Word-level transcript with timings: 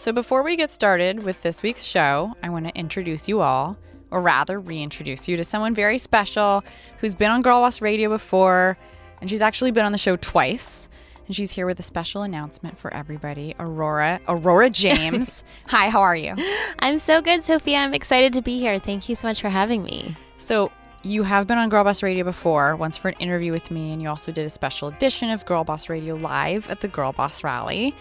So, 0.00 0.14
before 0.14 0.42
we 0.42 0.56
get 0.56 0.70
started 0.70 1.24
with 1.24 1.42
this 1.42 1.62
week's 1.62 1.84
show, 1.84 2.32
I 2.42 2.48
want 2.48 2.66
to 2.66 2.74
introduce 2.74 3.28
you 3.28 3.42
all, 3.42 3.76
or 4.10 4.22
rather, 4.22 4.58
reintroduce 4.58 5.28
you 5.28 5.36
to 5.36 5.44
someone 5.44 5.74
very 5.74 5.98
special 5.98 6.64
who's 7.00 7.14
been 7.14 7.30
on 7.30 7.42
Girl 7.42 7.60
Boss 7.60 7.82
Radio 7.82 8.08
before, 8.08 8.78
and 9.20 9.28
she's 9.28 9.42
actually 9.42 9.72
been 9.72 9.84
on 9.84 9.92
the 9.92 9.98
show 9.98 10.16
twice. 10.16 10.88
And 11.26 11.36
she's 11.36 11.52
here 11.52 11.66
with 11.66 11.78
a 11.80 11.82
special 11.82 12.22
announcement 12.22 12.78
for 12.78 12.90
everybody. 12.94 13.54
Aurora, 13.58 14.20
Aurora 14.26 14.70
James. 14.70 15.44
Hi, 15.68 15.90
how 15.90 16.00
are 16.00 16.16
you? 16.16 16.34
I'm 16.78 16.98
so 16.98 17.20
good, 17.20 17.42
Sophia. 17.42 17.76
I'm 17.76 17.92
excited 17.92 18.32
to 18.32 18.40
be 18.40 18.58
here. 18.58 18.78
Thank 18.78 19.06
you 19.10 19.16
so 19.16 19.28
much 19.28 19.42
for 19.42 19.50
having 19.50 19.82
me. 19.82 20.16
So, 20.38 20.72
you 21.02 21.24
have 21.24 21.46
been 21.46 21.58
on 21.58 21.68
Girl 21.68 21.84
Boss 21.84 22.02
Radio 22.02 22.24
before, 22.24 22.74
once 22.74 22.96
for 22.96 23.08
an 23.10 23.16
interview 23.18 23.52
with 23.52 23.70
me, 23.70 23.92
and 23.92 24.00
you 24.00 24.08
also 24.08 24.32
did 24.32 24.46
a 24.46 24.50
special 24.50 24.88
edition 24.88 25.28
of 25.28 25.44
Girl 25.44 25.62
Boss 25.62 25.90
Radio 25.90 26.14
live 26.14 26.70
at 26.70 26.80
the 26.80 26.88
Girl 26.88 27.12
Boss 27.12 27.44
Rally. 27.44 27.94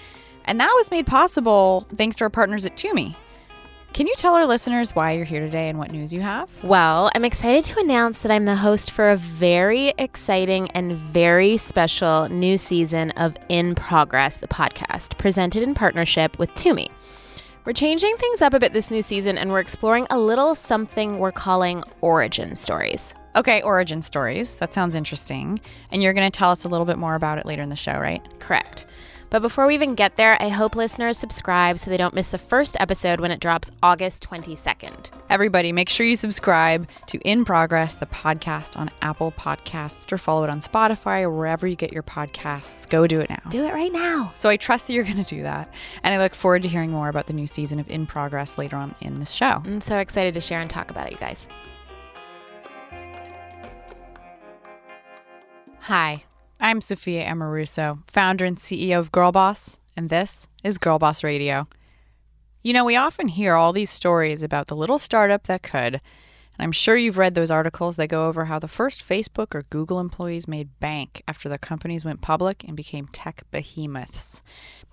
And 0.50 0.60
that 0.60 0.74
was 0.76 0.90
made 0.90 1.06
possible 1.06 1.86
thanks 1.94 2.16
to 2.16 2.24
our 2.24 2.30
partners 2.32 2.66
at 2.66 2.76
Tumi. 2.76 3.16
Can 3.94 4.08
you 4.08 4.16
tell 4.18 4.34
our 4.34 4.48
listeners 4.48 4.96
why 4.96 5.12
you're 5.12 5.24
here 5.24 5.42
today 5.42 5.70
and 5.70 5.78
what 5.78 5.92
news 5.92 6.12
you 6.12 6.22
have? 6.22 6.50
Well, 6.64 7.12
I'm 7.14 7.24
excited 7.24 7.66
to 7.66 7.80
announce 7.80 8.22
that 8.22 8.32
I'm 8.32 8.46
the 8.46 8.56
host 8.56 8.90
for 8.90 9.12
a 9.12 9.16
very 9.16 9.94
exciting 10.00 10.68
and 10.72 10.94
very 10.94 11.58
special 11.58 12.28
new 12.30 12.58
season 12.58 13.12
of 13.12 13.38
In 13.50 13.76
Progress, 13.76 14.38
the 14.38 14.48
podcast, 14.48 15.20
presented 15.20 15.62
in 15.62 15.76
partnership 15.76 16.40
with 16.40 16.50
Tumi. 16.56 16.88
We're 17.64 17.74
changing 17.74 18.16
things 18.18 18.42
up 18.42 18.56
a 18.56 18.60
bit 18.60 18.74
this 18.74 18.90
new 18.90 19.04
season 19.04 19.38
and 19.38 19.52
we're 19.52 19.60
exploring 19.60 20.08
a 20.10 20.18
little 20.18 20.56
something 20.56 21.20
we're 21.20 21.32
calling 21.32 21.84
origin 22.02 22.56
stories. 22.56 23.14
Okay, 23.36 23.62
origin 23.62 24.02
stories. 24.02 24.58
That 24.58 24.74
sounds 24.74 24.96
interesting. 24.96 25.60
And 25.92 26.02
you're 26.02 26.14
going 26.14 26.30
to 26.30 26.36
tell 26.36 26.50
us 26.50 26.66
a 26.66 26.70
little 26.70 26.88
bit 26.88 26.98
more 26.98 27.14
about 27.14 27.38
it 27.38 27.46
later 27.46 27.62
in 27.62 27.70
the 27.70 27.76
show, 27.76 28.00
right? 28.00 28.24
Correct. 28.40 28.88
But 29.30 29.42
before 29.42 29.68
we 29.68 29.76
even 29.76 29.94
get 29.94 30.16
there, 30.16 30.42
I 30.42 30.50
hope 30.50 30.76
listeners 30.76 31.18
subscribe 31.18 31.78
so 31.78 31.90
they 31.90 31.98
don't 31.98 32.16
miss 32.16 32.30
the 32.30 32.38
first 32.38 32.76
episode 32.80 33.20
when 33.20 33.32
it 33.32 33.40
drops 33.40 33.70
August 33.84 34.28
22nd. 34.28 35.12
Everybody, 35.30 35.72
make 35.72 35.90
sure 35.90 36.06
you 36.06 36.16
subscribe 36.16 36.88
to 37.08 37.20
In 37.20 37.46
Progress, 37.46 37.96
the 37.96 38.08
podcast 38.08 38.78
on 38.78 38.90
Apple 39.02 39.32
Podcasts, 39.32 40.12
or 40.12 40.18
follow 40.18 40.44
it 40.44 40.50
on 40.50 40.60
Spotify 40.62 41.22
or 41.22 41.30
wherever 41.30 41.68
you 41.68 41.76
get 41.76 41.94
your 41.94 42.04
podcasts. 42.04 42.90
Go 42.90 43.06
do 43.06 43.20
it 43.20 43.30
now. 43.30 43.42
Do 43.50 43.66
it 43.66 43.74
right 43.74 43.92
now. 43.92 44.32
So 44.36 44.50
I 44.50 44.58
trust 44.58 44.88
that 44.88 44.94
you're 44.94 45.04
going 45.04 45.24
to 45.24 45.36
do 45.36 45.44
that. 45.44 45.72
And 46.04 46.14
I 46.14 46.18
look 46.18 46.34
forward 46.34 46.64
to 46.64 46.70
hearing 46.70 46.90
more 46.90 47.10
about 47.10 47.28
the 47.28 47.34
new 47.34 47.48
season 47.48 47.80
of 47.80 47.88
In 47.90 48.08
Progress 48.08 48.58
later 48.58 48.78
on 48.78 48.96
in 49.02 49.20
this 49.20 49.32
show. 49.32 49.62
I'm 49.66 49.82
so 49.82 50.00
excited 50.00 50.34
to 50.34 50.42
share 50.42 50.60
and 50.60 50.70
talk 50.70 50.90
about 50.90 51.08
it, 51.08 51.14
you 51.14 51.20
guys. 51.20 51.48
Hi, 55.82 56.24
I'm 56.62 56.82
Sophia 56.82 57.26
Amoruso, 57.26 58.00
founder 58.06 58.44
and 58.44 58.58
CEO 58.58 59.00
of 59.00 59.14
Girl 59.14 59.32
Boss, 59.32 59.80
and 59.96 60.10
this 60.10 60.50
is 60.62 60.78
Girl 60.78 61.00
Boss 61.00 61.24
Radio. 61.24 61.70
You 62.64 62.74
know, 62.74 62.84
we 62.84 62.98
often 62.98 63.30
hear 63.30 63.56
all 63.56 63.72
these 63.72 63.90
stories 63.90 64.44
about 64.44 64.68
the 64.68 64.76
little 64.76 64.98
startup 64.98 65.44
that 65.44 65.64
could, 65.64 65.94
and 65.94 66.02
I'm 66.60 66.74
sure 66.74 66.98
you've 66.98 67.18
read 67.18 67.34
those 67.34 67.50
articles 67.50 67.96
that 67.96 68.10
go 68.10 68.28
over 68.28 68.46
how 68.46 68.60
the 68.60 68.68
first 68.68 69.08
Facebook 69.08 69.56
or 69.56 69.64
Google 69.70 70.02
employees 70.02 70.50
made 70.50 70.78
bank 70.82 71.24
after 71.30 71.48
their 71.48 71.58
companies 71.58 72.04
went 72.04 72.20
public 72.20 72.66
and 72.66 72.76
became 72.76 73.08
tech 73.08 73.44
behemoths. 73.52 74.44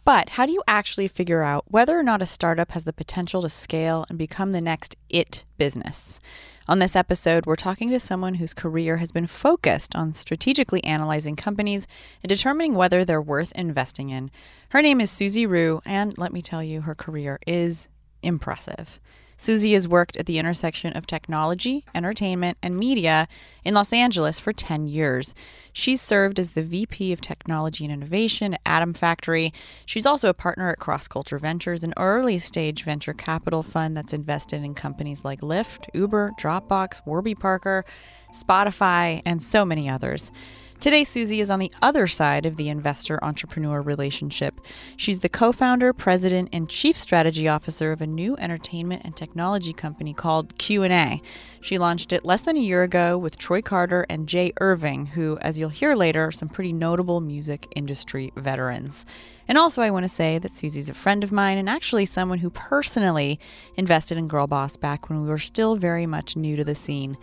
But 0.04 0.30
how 0.30 0.46
do 0.46 0.52
you 0.52 0.62
actually 0.68 1.08
figure 1.08 1.42
out 1.42 1.64
whether 1.66 1.98
or 1.98 2.04
not 2.04 2.22
a 2.22 2.26
startup 2.26 2.70
has 2.70 2.84
the 2.84 2.92
potential 2.92 3.42
to 3.42 3.48
scale 3.48 4.06
and 4.08 4.16
become 4.16 4.52
the 4.52 4.60
next 4.60 4.94
it 5.08 5.44
business? 5.58 6.20
On 6.68 6.80
this 6.80 6.96
episode, 6.96 7.46
we're 7.46 7.54
talking 7.54 7.90
to 7.90 8.00
someone 8.00 8.34
whose 8.34 8.52
career 8.52 8.96
has 8.96 9.12
been 9.12 9.28
focused 9.28 9.94
on 9.94 10.12
strategically 10.14 10.82
analyzing 10.82 11.36
companies 11.36 11.86
and 12.24 12.28
determining 12.28 12.74
whether 12.74 13.04
they're 13.04 13.22
worth 13.22 13.52
investing 13.52 14.10
in. 14.10 14.32
Her 14.70 14.82
name 14.82 15.00
is 15.00 15.08
Susie 15.08 15.46
Ryoo, 15.46 15.80
and 15.86 16.18
let 16.18 16.32
me 16.32 16.42
tell 16.42 16.64
you, 16.64 16.80
her 16.80 16.96
career 16.96 17.38
is 17.46 17.88
impressive. 18.20 18.98
Susie 19.36 19.74
has 19.74 19.86
worked 19.86 20.16
at 20.16 20.26
the 20.26 20.38
intersection 20.38 20.96
of 20.96 21.06
technology, 21.06 21.84
entertainment, 21.94 22.56
and 22.62 22.76
media 22.76 23.28
in 23.64 23.74
Los 23.74 23.92
Angeles 23.92 24.40
for 24.40 24.52
10 24.52 24.86
years. 24.86 25.34
She's 25.72 26.00
served 26.00 26.38
as 26.38 26.52
the 26.52 26.62
VP 26.62 27.12
of 27.12 27.20
Technology 27.20 27.84
and 27.84 27.92
Innovation 27.92 28.54
at 28.54 28.60
Atom 28.64 28.94
Factory. 28.94 29.52
She's 29.84 30.06
also 30.06 30.30
a 30.30 30.34
partner 30.34 30.70
at 30.70 30.78
Cross 30.78 31.08
Culture 31.08 31.38
Ventures, 31.38 31.84
an 31.84 31.92
early 31.96 32.38
stage 32.38 32.82
venture 32.82 33.12
capital 33.12 33.62
fund 33.62 33.96
that's 33.96 34.14
invested 34.14 34.64
in 34.64 34.74
companies 34.74 35.24
like 35.24 35.40
Lyft, 35.40 35.86
Uber, 35.92 36.32
Dropbox, 36.40 37.02
Warby 37.04 37.34
Parker, 37.34 37.84
Spotify, 38.32 39.20
and 39.26 39.42
so 39.42 39.64
many 39.64 39.88
others. 39.88 40.30
Today, 40.78 41.04
Susie 41.04 41.40
is 41.40 41.50
on 41.50 41.58
the 41.58 41.72
other 41.80 42.06
side 42.06 42.44
of 42.44 42.56
the 42.56 42.68
investor 42.68 43.18
entrepreneur 43.24 43.80
relationship. 43.80 44.60
She's 44.96 45.20
the 45.20 45.28
co 45.28 45.50
founder, 45.50 45.92
president, 45.94 46.50
and 46.52 46.68
chief 46.68 46.98
strategy 46.98 47.48
officer 47.48 47.92
of 47.92 48.02
a 48.02 48.06
new 48.06 48.36
entertainment 48.36 49.02
and 49.04 49.16
technology 49.16 49.72
company 49.72 50.12
called 50.12 50.58
Q&A. 50.58 51.22
She 51.62 51.78
launched 51.78 52.12
it 52.12 52.26
less 52.26 52.42
than 52.42 52.56
a 52.56 52.60
year 52.60 52.82
ago 52.82 53.16
with 53.16 53.38
Troy 53.38 53.62
Carter 53.62 54.04
and 54.10 54.28
Jay 54.28 54.52
Irving, 54.60 55.06
who, 55.06 55.38
as 55.38 55.58
you'll 55.58 55.70
hear 55.70 55.94
later, 55.94 56.26
are 56.26 56.32
some 56.32 56.48
pretty 56.48 56.74
notable 56.74 57.20
music 57.22 57.66
industry 57.74 58.30
veterans. 58.36 59.06
And 59.48 59.56
also, 59.56 59.80
I 59.80 59.90
want 59.90 60.04
to 60.04 60.08
say 60.08 60.38
that 60.38 60.52
Susie's 60.52 60.90
a 60.90 60.94
friend 60.94 61.24
of 61.24 61.32
mine 61.32 61.56
and 61.56 61.70
actually 61.70 62.04
someone 62.04 62.38
who 62.38 62.50
personally 62.50 63.40
invested 63.76 64.18
in 64.18 64.28
Girl 64.28 64.46
Boss 64.46 64.76
back 64.76 65.08
when 65.08 65.22
we 65.22 65.28
were 65.28 65.38
still 65.38 65.74
very 65.74 66.04
much 66.04 66.36
new 66.36 66.54
to 66.54 66.64
the 66.64 66.74
scene. 66.74 67.16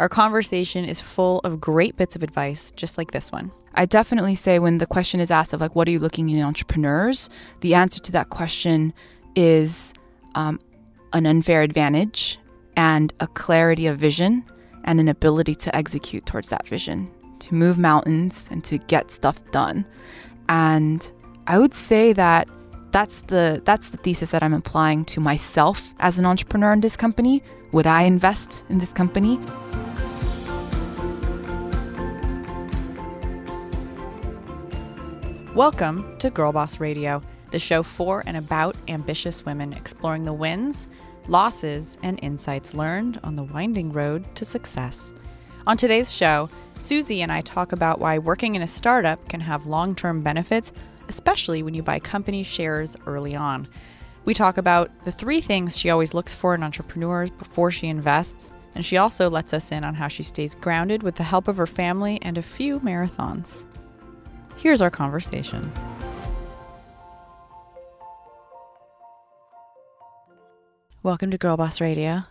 Our 0.00 0.08
conversation 0.08 0.86
is 0.86 0.98
full 0.98 1.40
of 1.40 1.60
great 1.60 1.94
bits 1.98 2.16
of 2.16 2.22
advice, 2.22 2.72
just 2.74 2.96
like 2.96 3.10
this 3.10 3.30
one. 3.30 3.52
I 3.74 3.84
definitely 3.84 4.34
say 4.34 4.58
when 4.58 4.78
the 4.78 4.86
question 4.86 5.20
is 5.20 5.30
asked 5.30 5.52
of 5.52 5.60
like, 5.60 5.76
what 5.76 5.86
are 5.88 5.90
you 5.90 5.98
looking 5.98 6.30
in 6.30 6.40
entrepreneurs? 6.40 7.28
The 7.60 7.74
answer 7.74 8.00
to 8.00 8.12
that 8.12 8.30
question 8.30 8.94
is 9.36 9.92
um, 10.34 10.58
an 11.12 11.26
unfair 11.26 11.60
advantage 11.60 12.38
and 12.78 13.12
a 13.20 13.26
clarity 13.26 13.86
of 13.88 13.98
vision 13.98 14.42
and 14.84 15.00
an 15.00 15.08
ability 15.08 15.54
to 15.56 15.76
execute 15.76 16.24
towards 16.24 16.48
that 16.48 16.66
vision, 16.66 17.10
to 17.40 17.54
move 17.54 17.76
mountains 17.76 18.48
and 18.50 18.64
to 18.64 18.78
get 18.78 19.10
stuff 19.10 19.38
done. 19.50 19.86
And 20.48 21.12
I 21.46 21.58
would 21.58 21.74
say 21.74 22.14
that 22.14 22.48
that's 22.90 23.20
the 23.22 23.60
that's 23.66 23.90
the 23.90 23.98
thesis 23.98 24.30
that 24.30 24.42
I'm 24.42 24.54
applying 24.54 25.04
to 25.04 25.20
myself 25.20 25.92
as 25.98 26.18
an 26.18 26.24
entrepreneur 26.24 26.72
in 26.72 26.80
this 26.80 26.96
company. 26.96 27.42
Would 27.72 27.86
I 27.86 28.04
invest 28.04 28.64
in 28.70 28.78
this 28.78 28.94
company? 28.94 29.38
Welcome 35.56 36.16
to 36.18 36.30
Girl 36.30 36.52
Boss 36.52 36.78
Radio, 36.78 37.20
the 37.50 37.58
show 37.58 37.82
for 37.82 38.22
and 38.24 38.36
about 38.36 38.76
ambitious 38.86 39.44
women 39.44 39.72
exploring 39.72 40.22
the 40.22 40.32
wins, 40.32 40.86
losses, 41.26 41.98
and 42.04 42.20
insights 42.22 42.72
learned 42.72 43.18
on 43.24 43.34
the 43.34 43.42
winding 43.42 43.92
road 43.92 44.32
to 44.36 44.44
success. 44.44 45.12
On 45.66 45.76
today's 45.76 46.14
show, 46.14 46.48
Susie 46.78 47.22
and 47.22 47.32
I 47.32 47.40
talk 47.40 47.72
about 47.72 47.98
why 47.98 48.16
working 48.18 48.54
in 48.54 48.62
a 48.62 48.66
startup 48.68 49.28
can 49.28 49.40
have 49.40 49.66
long 49.66 49.96
term 49.96 50.22
benefits, 50.22 50.72
especially 51.08 51.64
when 51.64 51.74
you 51.74 51.82
buy 51.82 51.98
company 51.98 52.44
shares 52.44 52.94
early 53.04 53.34
on. 53.34 53.66
We 54.24 54.34
talk 54.34 54.56
about 54.56 55.04
the 55.04 55.10
three 55.10 55.40
things 55.40 55.76
she 55.76 55.90
always 55.90 56.14
looks 56.14 56.32
for 56.32 56.54
in 56.54 56.62
entrepreneurs 56.62 57.30
before 57.30 57.72
she 57.72 57.88
invests, 57.88 58.52
and 58.76 58.84
she 58.84 58.98
also 58.98 59.28
lets 59.28 59.52
us 59.52 59.72
in 59.72 59.84
on 59.84 59.96
how 59.96 60.06
she 60.06 60.22
stays 60.22 60.54
grounded 60.54 61.02
with 61.02 61.16
the 61.16 61.24
help 61.24 61.48
of 61.48 61.56
her 61.56 61.66
family 61.66 62.20
and 62.22 62.38
a 62.38 62.42
few 62.42 62.78
marathons. 62.78 63.64
Here's 64.60 64.82
our 64.82 64.90
conversation. 64.90 65.72
Welcome 71.02 71.30
to 71.30 71.38
Girl 71.38 71.56
Boss 71.56 71.80
Radio. 71.80 72.24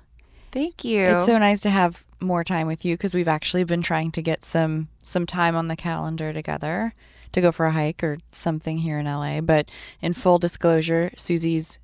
Thank 0.51 0.83
you. 0.83 1.01
It's 1.01 1.25
so 1.25 1.39
nice 1.39 1.61
to 1.61 1.71
have 1.71 2.05
more 2.19 2.43
time 2.43 2.67
with 2.67 2.85
you 2.85 2.93
because 2.93 3.15
we've 3.15 3.27
actually 3.27 3.63
been 3.63 3.81
trying 3.81 4.11
to 4.11 4.21
get 4.21 4.45
some 4.45 4.89
some 5.03 5.25
time 5.25 5.55
on 5.55 5.69
the 5.69 5.75
calendar 5.75 6.31
together 6.31 6.93
to 7.31 7.41
go 7.41 7.51
for 7.51 7.65
a 7.65 7.71
hike 7.71 8.03
or 8.03 8.19
something 8.31 8.77
here 8.77 8.99
in 8.99 9.07
LA. 9.07 9.41
But 9.41 9.67
in 9.99 10.13
full 10.13 10.37
disclosure, 10.37 11.09
Susie's 11.17 11.79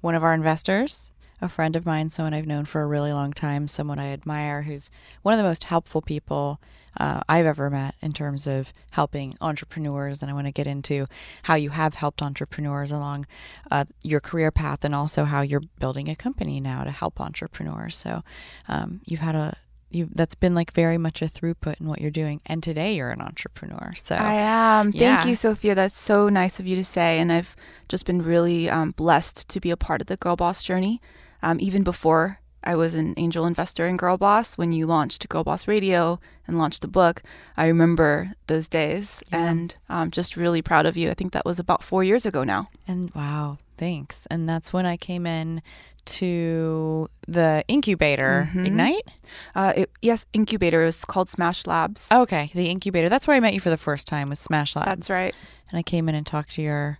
one 0.00 0.14
of 0.14 0.24
our 0.24 0.32
investors, 0.32 1.12
a 1.40 1.48
friend 1.48 1.76
of 1.76 1.86
mine, 1.86 2.10
someone 2.10 2.34
I've 2.34 2.46
known 2.46 2.64
for 2.64 2.82
a 2.82 2.86
really 2.86 3.12
long 3.12 3.32
time, 3.32 3.68
someone 3.68 3.98
I 3.98 4.08
admire, 4.08 4.62
who's 4.62 4.90
one 5.22 5.32
of 5.34 5.38
the 5.38 5.44
most 5.44 5.64
helpful 5.64 6.02
people 6.02 6.60
uh, 6.98 7.20
I've 7.28 7.46
ever 7.46 7.70
met 7.70 7.94
in 8.00 8.12
terms 8.12 8.46
of 8.46 8.72
helping 8.92 9.34
entrepreneurs. 9.40 10.22
And 10.22 10.30
I 10.30 10.34
want 10.34 10.46
to 10.46 10.52
get 10.52 10.66
into 10.66 11.06
how 11.44 11.54
you 11.54 11.70
have 11.70 11.94
helped 11.94 12.22
entrepreneurs 12.22 12.90
along 12.90 13.26
uh, 13.70 13.84
your 14.02 14.20
career 14.20 14.50
path 14.50 14.84
and 14.84 14.94
also 14.94 15.24
how 15.24 15.40
you're 15.40 15.62
building 15.78 16.08
a 16.08 16.16
company 16.16 16.60
now 16.60 16.84
to 16.84 16.90
help 16.90 17.20
entrepreneurs. 17.20 17.96
So 17.96 18.22
um, 18.68 19.00
you've 19.04 19.20
had 19.20 19.34
a 19.34 19.54
you 19.92 20.08
that's 20.14 20.36
been 20.36 20.54
like 20.54 20.72
very 20.72 20.96
much 20.96 21.20
a 21.20 21.24
throughput 21.24 21.80
in 21.80 21.88
what 21.88 22.00
you're 22.00 22.12
doing 22.12 22.40
and 22.46 22.62
today 22.62 22.94
you're 22.94 23.10
an 23.10 23.20
entrepreneur 23.20 23.92
so 23.96 24.14
I 24.14 24.34
am. 24.34 24.92
Thank 24.92 25.26
you, 25.26 25.34
Sophia. 25.34 25.74
That's 25.74 25.98
so 25.98 26.28
nice 26.28 26.60
of 26.60 26.66
you 26.66 26.76
to 26.76 26.84
say. 26.84 27.18
And 27.18 27.32
I've 27.32 27.56
just 27.88 28.06
been 28.06 28.22
really 28.22 28.70
um, 28.70 28.92
blessed 28.92 29.48
to 29.48 29.60
be 29.60 29.70
a 29.70 29.76
part 29.76 30.00
of 30.00 30.06
the 30.06 30.16
Girl 30.16 30.36
Boss 30.36 30.62
journey. 30.62 31.00
Um, 31.42 31.58
even 31.60 31.82
before 31.82 32.40
I 32.62 32.76
was 32.76 32.94
an 32.94 33.14
angel 33.16 33.46
investor 33.46 33.86
in 33.86 33.96
Girl 33.96 34.18
Boss, 34.18 34.58
when 34.58 34.72
you 34.72 34.86
launched 34.86 35.26
Girl 35.28 35.44
Boss 35.44 35.66
Radio 35.66 36.20
and 36.46 36.58
launched 36.58 36.82
the 36.82 36.88
book, 36.88 37.22
I 37.56 37.66
remember 37.66 38.32
those 38.48 38.68
days 38.68 39.22
Yeah. 39.32 39.50
and 39.50 39.74
um, 39.88 40.10
just 40.10 40.36
really 40.36 40.60
proud 40.62 40.84
of 40.86 40.96
you. 40.96 41.10
I 41.10 41.14
think 41.14 41.32
that 41.32 41.46
was 41.46 41.58
about 41.58 41.82
four 41.82 42.04
years 42.04 42.26
ago 42.26 42.44
now. 42.44 42.68
and 42.86 43.10
wow 43.14 43.58
Thanks. 43.78 44.26
And 44.30 44.46
that's 44.46 44.74
when 44.74 44.84
I 44.84 44.98
came 44.98 45.24
in 45.26 45.62
to 46.04 47.08
the 47.26 47.64
incubator, 47.66 48.50
Mhm. 48.52 48.66
Ignite. 48.66 49.08
Uh, 49.54 49.72
it, 49.74 49.90
yes, 50.02 50.26
incubator 50.34 50.82
is 50.84 51.02
called 51.06 51.30
Smash 51.30 51.66
Labs. 51.66 52.08
Okay, 52.12 52.50
the 52.54 52.66
incubator. 52.66 53.08
That's 53.08 53.26
where 53.26 53.36
I 53.36 53.40
met 53.40 53.54
you 53.54 53.60
for 53.60 53.70
the 53.70 53.78
first 53.78 54.06
time 54.06 54.28
was 54.28 54.38
Smash 54.38 54.76
Labs. 54.76 55.08
that's 55.08 55.10
right. 55.10 55.34
And 55.70 55.78
I 55.78 55.82
came 55.82 56.10
in 56.10 56.14
and 56.14 56.26
talked 56.26 56.50
to 56.56 56.62
your 56.62 56.98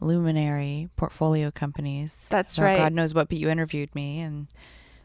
luminary 0.00 0.88
portfolio 0.96 1.50
companies. 1.50 2.28
That's 2.30 2.58
right. 2.58 2.78
God 2.78 2.92
knows 2.92 3.14
what, 3.14 3.28
but 3.28 3.38
you 3.38 3.48
interviewed 3.48 3.94
me, 3.94 4.20
and 4.20 4.48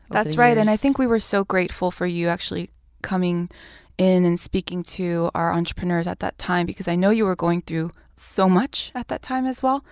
That's 0.10 0.38
right. 0.38 0.58
And 0.58 0.70
I 0.70 0.78
think 0.78 0.98
we 0.98 1.08
were 1.08 1.20
so 1.20 1.44
grateful 1.44 1.92
for 1.92 2.06
you 2.06 2.28
actually 2.28 2.70
coming 3.02 3.50
in 3.98 4.26
and 4.26 4.40
speaking 4.40 4.84
to 4.84 5.30
our 5.36 5.54
entrepreneurs 5.54 6.08
at 6.08 6.20
that 6.20 6.38
time 6.38 6.66
because 6.66 6.88
I 6.88 6.96
know 6.96 7.10
you 7.10 7.26
were 7.26 7.36
going 7.36 7.62
through 7.62 7.92
so 8.16 8.50
much 8.50 8.92
at 8.96 9.08
that 9.10 9.22
time 9.22 9.46
as 9.46 9.62
well. 9.62 9.84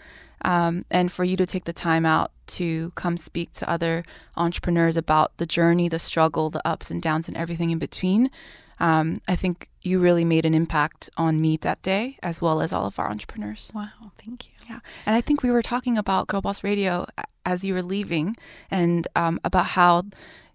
Um, 0.44 0.86
and 0.90 1.12
for 1.12 1.24
you 1.26 1.36
to 1.38 1.46
take 1.46 1.66
the 1.66 1.74
time 1.74 2.06
out 2.06 2.32
to 2.48 2.92
come 2.92 3.18
speak 3.18 3.52
to 3.54 3.70
other 3.70 4.04
entrepreneurs 4.38 4.96
about 4.96 5.36
the 5.38 5.46
journey, 5.46 5.90
the 5.90 6.00
struggle, 6.00 6.50
the 6.50 6.66
ups 6.66 6.90
and 6.90 7.02
downs, 7.02 7.28
and 7.28 7.36
everything 7.36 7.72
in 7.72 7.78
between. 7.78 8.32
Um, 8.80 9.22
I 9.28 9.36
think 9.36 9.70
you 9.82 10.00
really 10.00 10.24
made 10.24 10.46
an 10.46 10.54
impact 10.54 11.10
on 11.18 11.42
me 11.42 11.58
that 11.58 11.82
day, 11.82 12.18
as 12.24 12.42
well 12.42 12.62
as 12.62 12.72
all 12.72 12.86
of 12.86 12.98
our 12.98 13.10
entrepreneurs. 13.10 13.70
wow, 13.76 13.90
thank 14.18 14.48
you. 14.48 14.54
Yeah. 14.70 14.80
And 15.06 15.16
I 15.16 15.22
think 15.22 15.42
we 15.44 15.52
were 15.52 15.62
talking 15.64 15.98
about 15.98 16.28
Girl 16.28 16.42
Boss 16.42 16.64
Radio 16.64 17.06
as 17.46 17.64
you 17.64 17.74
were 17.74 17.82
leaving 17.84 18.36
and 18.70 19.08
um, 19.16 19.40
about 19.44 19.66
how 19.68 20.04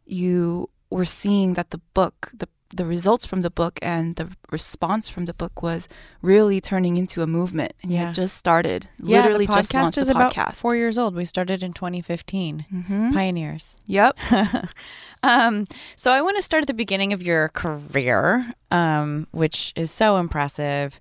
you 0.06 0.70
were 0.90 1.04
seeing 1.04 1.54
that 1.54 1.70
the 1.70 1.78
book, 1.94 2.30
the, 2.32 2.46
the 2.68 2.84
results 2.84 3.26
from 3.26 3.42
the 3.42 3.50
book 3.50 3.78
and 3.82 4.14
the 4.16 4.28
response 4.52 5.08
from 5.08 5.24
the 5.24 5.34
book 5.34 5.62
was 5.62 5.88
really 6.22 6.60
turning 6.60 6.96
into 6.96 7.22
a 7.22 7.26
movement. 7.26 7.72
And 7.82 7.90
you 7.90 7.98
Yeah. 7.98 8.06
had 8.06 8.14
just 8.14 8.36
started, 8.36 8.88
Yeah, 9.02 9.22
literally 9.22 9.46
the 9.46 9.54
just 9.54 9.72
podcast 9.72 9.80
launched 9.82 9.98
is 9.98 10.08
the 10.08 10.14
about 10.14 10.54
four 10.56 10.76
years 10.76 10.96
old. 10.98 11.16
We 11.16 11.24
started 11.24 11.62
in 11.62 11.72
2015. 11.72 12.66
hmm 12.70 13.12
Pioneers. 13.12 13.76
Yep. 13.86 14.18
um, 15.22 15.64
so 15.96 16.10
I 16.12 16.20
want 16.22 16.36
to 16.36 16.42
start 16.42 16.62
at 16.62 16.66
the 16.68 16.74
beginning 16.74 17.12
of 17.12 17.22
your 17.22 17.48
career, 17.48 18.52
um, 18.70 19.26
which 19.32 19.72
is 19.76 19.90
so 19.90 20.16
impressive. 20.18 21.00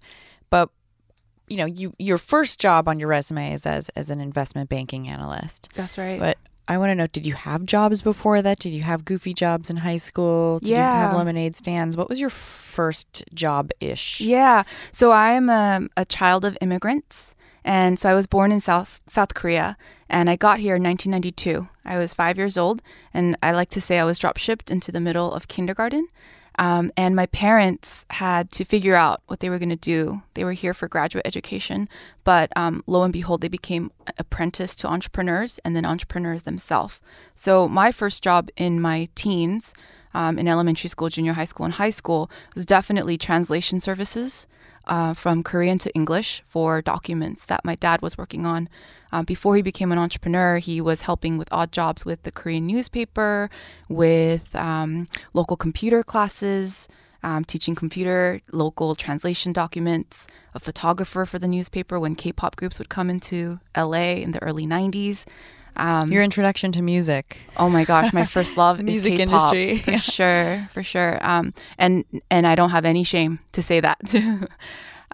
But 0.49 0.69
you 1.47 1.57
know, 1.57 1.65
you 1.65 1.93
your 1.99 2.17
first 2.17 2.59
job 2.59 2.87
on 2.87 2.99
your 2.99 3.09
resume 3.09 3.53
is 3.53 3.65
as 3.65 3.89
as 3.89 4.09
an 4.09 4.19
investment 4.21 4.69
banking 4.69 5.07
analyst. 5.07 5.69
That's 5.75 5.97
right. 5.97 6.19
But 6.19 6.37
I 6.67 6.77
want 6.77 6.91
to 6.91 6.95
know: 6.95 7.07
Did 7.07 7.25
you 7.27 7.33
have 7.33 7.65
jobs 7.65 8.01
before 8.01 8.41
that? 8.41 8.59
Did 8.59 8.73
you 8.73 8.83
have 8.83 9.05
goofy 9.05 9.33
jobs 9.33 9.69
in 9.69 9.77
high 9.77 9.97
school? 9.97 10.59
Did 10.59 10.69
you 10.69 10.75
have 10.75 11.15
lemonade 11.15 11.55
stands? 11.55 11.97
What 11.97 12.09
was 12.09 12.19
your 12.19 12.29
first 12.29 13.23
job 13.33 13.71
ish? 13.79 14.21
Yeah. 14.21 14.63
So 14.91 15.11
I 15.11 15.31
am 15.31 15.49
a, 15.49 15.87
a 15.97 16.05
child 16.05 16.45
of 16.45 16.57
immigrants. 16.61 17.35
And 17.65 17.97
so 17.97 18.09
I 18.09 18.13
was 18.13 18.27
born 18.27 18.51
in 18.51 18.59
South 18.59 19.01
South 19.07 19.33
Korea 19.33 19.77
and 20.09 20.29
I 20.29 20.35
got 20.35 20.59
here 20.59 20.75
in 20.75 20.83
1992. 20.83 21.67
I 21.85 21.97
was 21.97 22.13
five 22.13 22.37
years 22.37 22.57
old 22.57 22.81
and 23.13 23.37
I 23.41 23.51
like 23.51 23.69
to 23.69 23.81
say 23.81 23.99
I 23.99 24.03
was 24.03 24.19
drop 24.19 24.37
shipped 24.37 24.69
into 24.69 24.91
the 24.91 24.99
middle 24.99 25.33
of 25.33 25.47
kindergarten. 25.47 26.07
Um, 26.59 26.91
and 26.95 27.15
my 27.15 27.25
parents 27.27 28.05
had 28.11 28.51
to 28.51 28.63
figure 28.63 28.95
out 28.95 29.21
what 29.27 29.39
they 29.39 29.49
were 29.49 29.59
going 29.59 29.69
to 29.69 29.75
do. 29.75 30.21
They 30.35 30.43
were 30.43 30.53
here 30.53 30.73
for 30.73 30.87
graduate 30.87 31.25
education, 31.25 31.89
but 32.23 32.51
um, 32.55 32.83
lo 32.85 33.03
and 33.03 33.11
behold, 33.11 33.41
they 33.41 33.47
became 33.47 33.91
apprenticed 34.17 34.79
to 34.79 34.87
entrepreneurs 34.87 35.59
and 35.65 35.75
then 35.75 35.85
entrepreneurs 35.85 36.43
themselves. 36.43 37.01
So 37.33 37.67
my 37.67 37.91
first 37.91 38.23
job 38.23 38.49
in 38.55 38.79
my 38.79 39.09
teens, 39.15 39.73
um, 40.13 40.37
in 40.37 40.47
elementary 40.47 40.89
school, 40.89 41.09
junior 41.09 41.33
high 41.33 41.45
school, 41.45 41.65
and 41.65 41.73
high 41.73 41.89
school, 41.89 42.29
was 42.53 42.65
definitely 42.65 43.17
translation 43.17 43.79
services 43.79 44.47
uh, 44.85 45.13
from 45.13 45.43
Korean 45.43 45.77
to 45.79 45.93
English 45.93 46.43
for 46.45 46.81
documents 46.81 47.45
that 47.45 47.63
my 47.63 47.75
dad 47.75 48.01
was 48.01 48.17
working 48.17 48.45
on. 48.45 48.69
Um, 49.11 49.25
before 49.25 49.55
he 49.55 49.61
became 49.61 49.91
an 49.91 49.97
entrepreneur, 49.97 50.57
he 50.57 50.81
was 50.81 51.01
helping 51.01 51.37
with 51.37 51.47
odd 51.51 51.71
jobs 51.71 52.03
with 52.05 52.23
the 52.23 52.31
Korean 52.31 52.65
newspaper, 52.65 53.49
with 53.87 54.55
um, 54.55 55.07
local 55.33 55.55
computer 55.55 56.03
classes, 56.03 56.87
um, 57.23 57.45
teaching 57.45 57.75
computer, 57.75 58.41
local 58.51 58.95
translation 58.95 59.53
documents, 59.53 60.27
a 60.53 60.59
photographer 60.59 61.25
for 61.25 61.39
the 61.39 61.47
newspaper 61.47 61.99
when 61.99 62.15
K 62.15 62.33
pop 62.33 62.55
groups 62.55 62.79
would 62.79 62.89
come 62.89 63.09
into 63.09 63.59
LA 63.77 64.15
in 64.15 64.31
the 64.31 64.43
early 64.43 64.65
90s. 64.65 65.25
Um, 65.75 66.11
Your 66.11 66.23
introduction 66.23 66.71
to 66.73 66.81
music. 66.81 67.37
Oh 67.57 67.69
my 67.69 67.83
gosh, 67.85 68.13
my 68.13 68.25
first 68.25 68.57
love 68.63 68.77
The 68.77 68.83
music 68.83 69.17
K-pop, 69.17 69.53
industry. 69.53 69.77
for 69.79 69.91
Yeah. 69.91 69.97
sure, 69.97 70.67
for 70.71 70.83
sure. 70.83 71.17
Um, 71.25 71.53
and 71.77 72.05
and 72.29 72.45
I 72.47 72.55
don't 72.55 72.69
have 72.71 72.85
any 72.85 73.03
shame 73.03 73.39
to 73.53 73.61
say 73.61 73.79
that. 73.79 73.99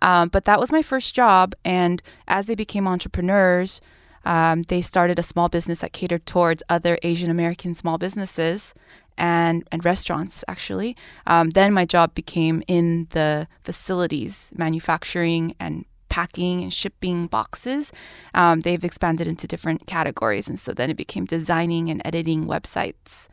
um, 0.02 0.30
but 0.32 0.46
that 0.46 0.60
was 0.60 0.72
my 0.72 0.82
first 0.82 1.16
job, 1.16 1.54
and 1.64 2.02
as 2.28 2.46
they 2.46 2.56
became 2.56 2.88
entrepreneurs, 2.88 3.82
um, 4.26 4.64
they 4.64 4.82
started 4.82 5.18
a 5.20 5.24
small 5.24 5.48
business 5.50 5.80
that 5.80 5.94
catered 5.94 6.26
towards 6.26 6.62
other 6.70 6.98
Asian 7.04 7.30
American 7.32 7.74
small 7.74 7.98
businesses 7.98 8.74
and 9.18 9.64
and 9.72 9.84
restaurants. 9.86 10.44
Actually, 10.48 10.96
um, 11.28 11.52
then 11.52 11.74
my 11.74 11.86
job 11.86 12.14
became 12.14 12.62
in 12.68 13.08
the 13.12 13.48
facilities, 13.64 14.52
manufacturing 14.56 15.56
and 15.60 15.86
packing 16.10 16.62
and 16.64 16.74
shipping 16.74 17.28
boxes. 17.28 17.92
Um, 18.34 18.62
they've 18.62 18.84
expanded 18.84 19.28
into 19.28 19.48
different 19.48 19.88
categories, 19.88 20.48
and 20.48 20.60
so 20.60 20.74
then 20.74 20.90
it 20.90 20.98
became 20.98 21.26
designing 21.26 21.90
and 21.90 22.02
editing 22.04 22.46
websites. 22.48 23.28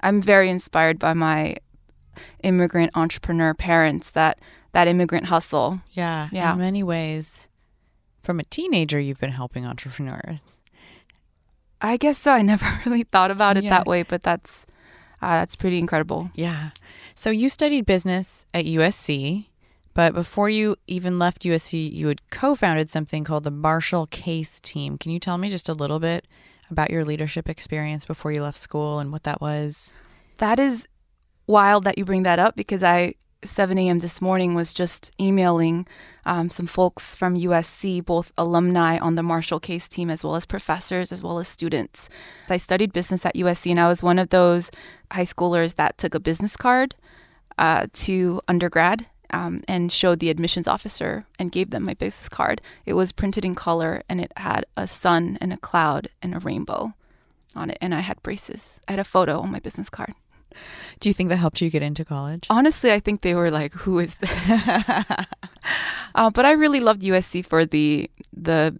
I'm 0.00 0.20
very 0.22 0.48
inspired 0.50 0.98
by 0.98 1.14
my 1.14 1.56
immigrant 2.42 2.90
entrepreneur 2.94 3.54
parents 3.54 4.10
that 4.10 4.40
that 4.72 4.86
immigrant 4.88 5.26
hustle. 5.26 5.80
Yeah, 5.92 6.28
Yeah. 6.30 6.52
In 6.52 6.58
many 6.58 6.82
ways, 6.82 7.48
from 8.22 8.38
a 8.38 8.44
teenager, 8.44 9.00
you've 9.00 9.18
been 9.20 9.32
helping 9.32 9.64
entrepreneurs. 9.66 10.56
I 11.80 11.96
guess 11.96 12.18
so. 12.18 12.32
I 12.32 12.42
never 12.42 12.66
really 12.86 13.04
thought 13.04 13.30
about 13.30 13.56
it 13.56 13.64
Yeah. 13.64 13.70
that 13.70 13.86
way, 13.86 14.02
but 14.02 14.22
that's 14.22 14.66
uh, 15.22 15.40
that's 15.40 15.56
pretty 15.56 15.78
incredible. 15.78 16.30
Yeah. 16.34 16.70
So 17.14 17.30
you 17.30 17.48
studied 17.48 17.86
business 17.86 18.46
at 18.54 18.66
USC, 18.66 19.46
but 19.98 20.14
before 20.14 20.48
you 20.48 20.76
even 20.86 21.18
left 21.18 21.42
USC, 21.42 21.92
you 21.92 22.06
had 22.06 22.30
co 22.30 22.54
founded 22.54 22.88
something 22.88 23.24
called 23.24 23.42
the 23.42 23.50
Marshall 23.50 24.06
Case 24.06 24.60
Team. 24.60 24.96
Can 24.96 25.10
you 25.10 25.18
tell 25.18 25.38
me 25.38 25.50
just 25.50 25.68
a 25.68 25.72
little 25.72 25.98
bit 25.98 26.24
about 26.70 26.90
your 26.90 27.04
leadership 27.04 27.48
experience 27.48 28.04
before 28.06 28.30
you 28.30 28.40
left 28.40 28.58
school 28.58 29.00
and 29.00 29.10
what 29.10 29.24
that 29.24 29.40
was? 29.40 29.92
That 30.36 30.60
is 30.60 30.86
wild 31.48 31.82
that 31.82 31.98
you 31.98 32.04
bring 32.04 32.22
that 32.22 32.38
up 32.38 32.54
because 32.54 32.80
I 32.84 33.14
7 33.42 33.76
a.m. 33.76 33.98
this 33.98 34.22
morning 34.22 34.54
was 34.54 34.72
just 34.72 35.10
emailing 35.20 35.84
um, 36.24 36.48
some 36.48 36.68
folks 36.68 37.16
from 37.16 37.34
USC, 37.34 38.04
both 38.04 38.32
alumni 38.38 38.98
on 38.98 39.16
the 39.16 39.24
Marshall 39.24 39.58
Case 39.58 39.88
team, 39.88 40.10
as 40.10 40.22
well 40.22 40.36
as 40.36 40.46
professors, 40.46 41.10
as 41.10 41.24
well 41.24 41.40
as 41.40 41.48
students. 41.48 42.08
I 42.48 42.58
studied 42.58 42.92
business 42.92 43.26
at 43.26 43.34
USC, 43.34 43.72
and 43.72 43.80
I 43.80 43.88
was 43.88 44.00
one 44.00 44.20
of 44.20 44.28
those 44.28 44.70
high 45.10 45.24
schoolers 45.24 45.74
that 45.74 45.98
took 45.98 46.14
a 46.14 46.20
business 46.20 46.56
card 46.56 46.94
uh, 47.58 47.88
to 47.94 48.40
undergrad 48.46 49.06
um, 49.30 49.62
and 49.68 49.92
showed 49.92 50.20
the 50.20 50.30
admissions 50.30 50.66
officer 50.66 51.26
and 51.38 51.52
gave 51.52 51.70
them 51.70 51.84
my 51.84 51.94
business 51.94 52.28
card. 52.28 52.60
It 52.86 52.94
was 52.94 53.12
printed 53.12 53.44
in 53.44 53.54
color, 53.54 54.02
and 54.08 54.20
it 54.20 54.32
had 54.36 54.64
a 54.76 54.86
sun 54.86 55.38
and 55.40 55.52
a 55.52 55.56
cloud 55.56 56.08
and 56.22 56.34
a 56.34 56.38
rainbow 56.38 56.94
on 57.54 57.70
it, 57.70 57.78
and 57.80 57.94
I 57.94 58.00
had 58.00 58.22
braces. 58.22 58.80
I 58.88 58.92
had 58.92 58.98
a 59.00 59.04
photo 59.04 59.40
on 59.40 59.52
my 59.52 59.58
business 59.58 59.90
card. 59.90 60.14
Do 61.00 61.08
you 61.08 61.12
think 61.12 61.28
that 61.28 61.36
helped 61.36 61.60
you 61.60 61.70
get 61.70 61.82
into 61.82 62.04
college? 62.04 62.46
Honestly, 62.50 62.92
I 62.92 63.00
think 63.00 63.20
they 63.20 63.34
were 63.34 63.50
like, 63.50 63.72
"Who 63.72 63.98
is 63.98 64.16
this?" 64.16 64.32
uh, 66.14 66.30
but 66.30 66.44
I 66.44 66.52
really 66.52 66.80
loved 66.80 67.02
USC 67.02 67.44
for 67.44 67.64
the 67.64 68.10
the 68.32 68.74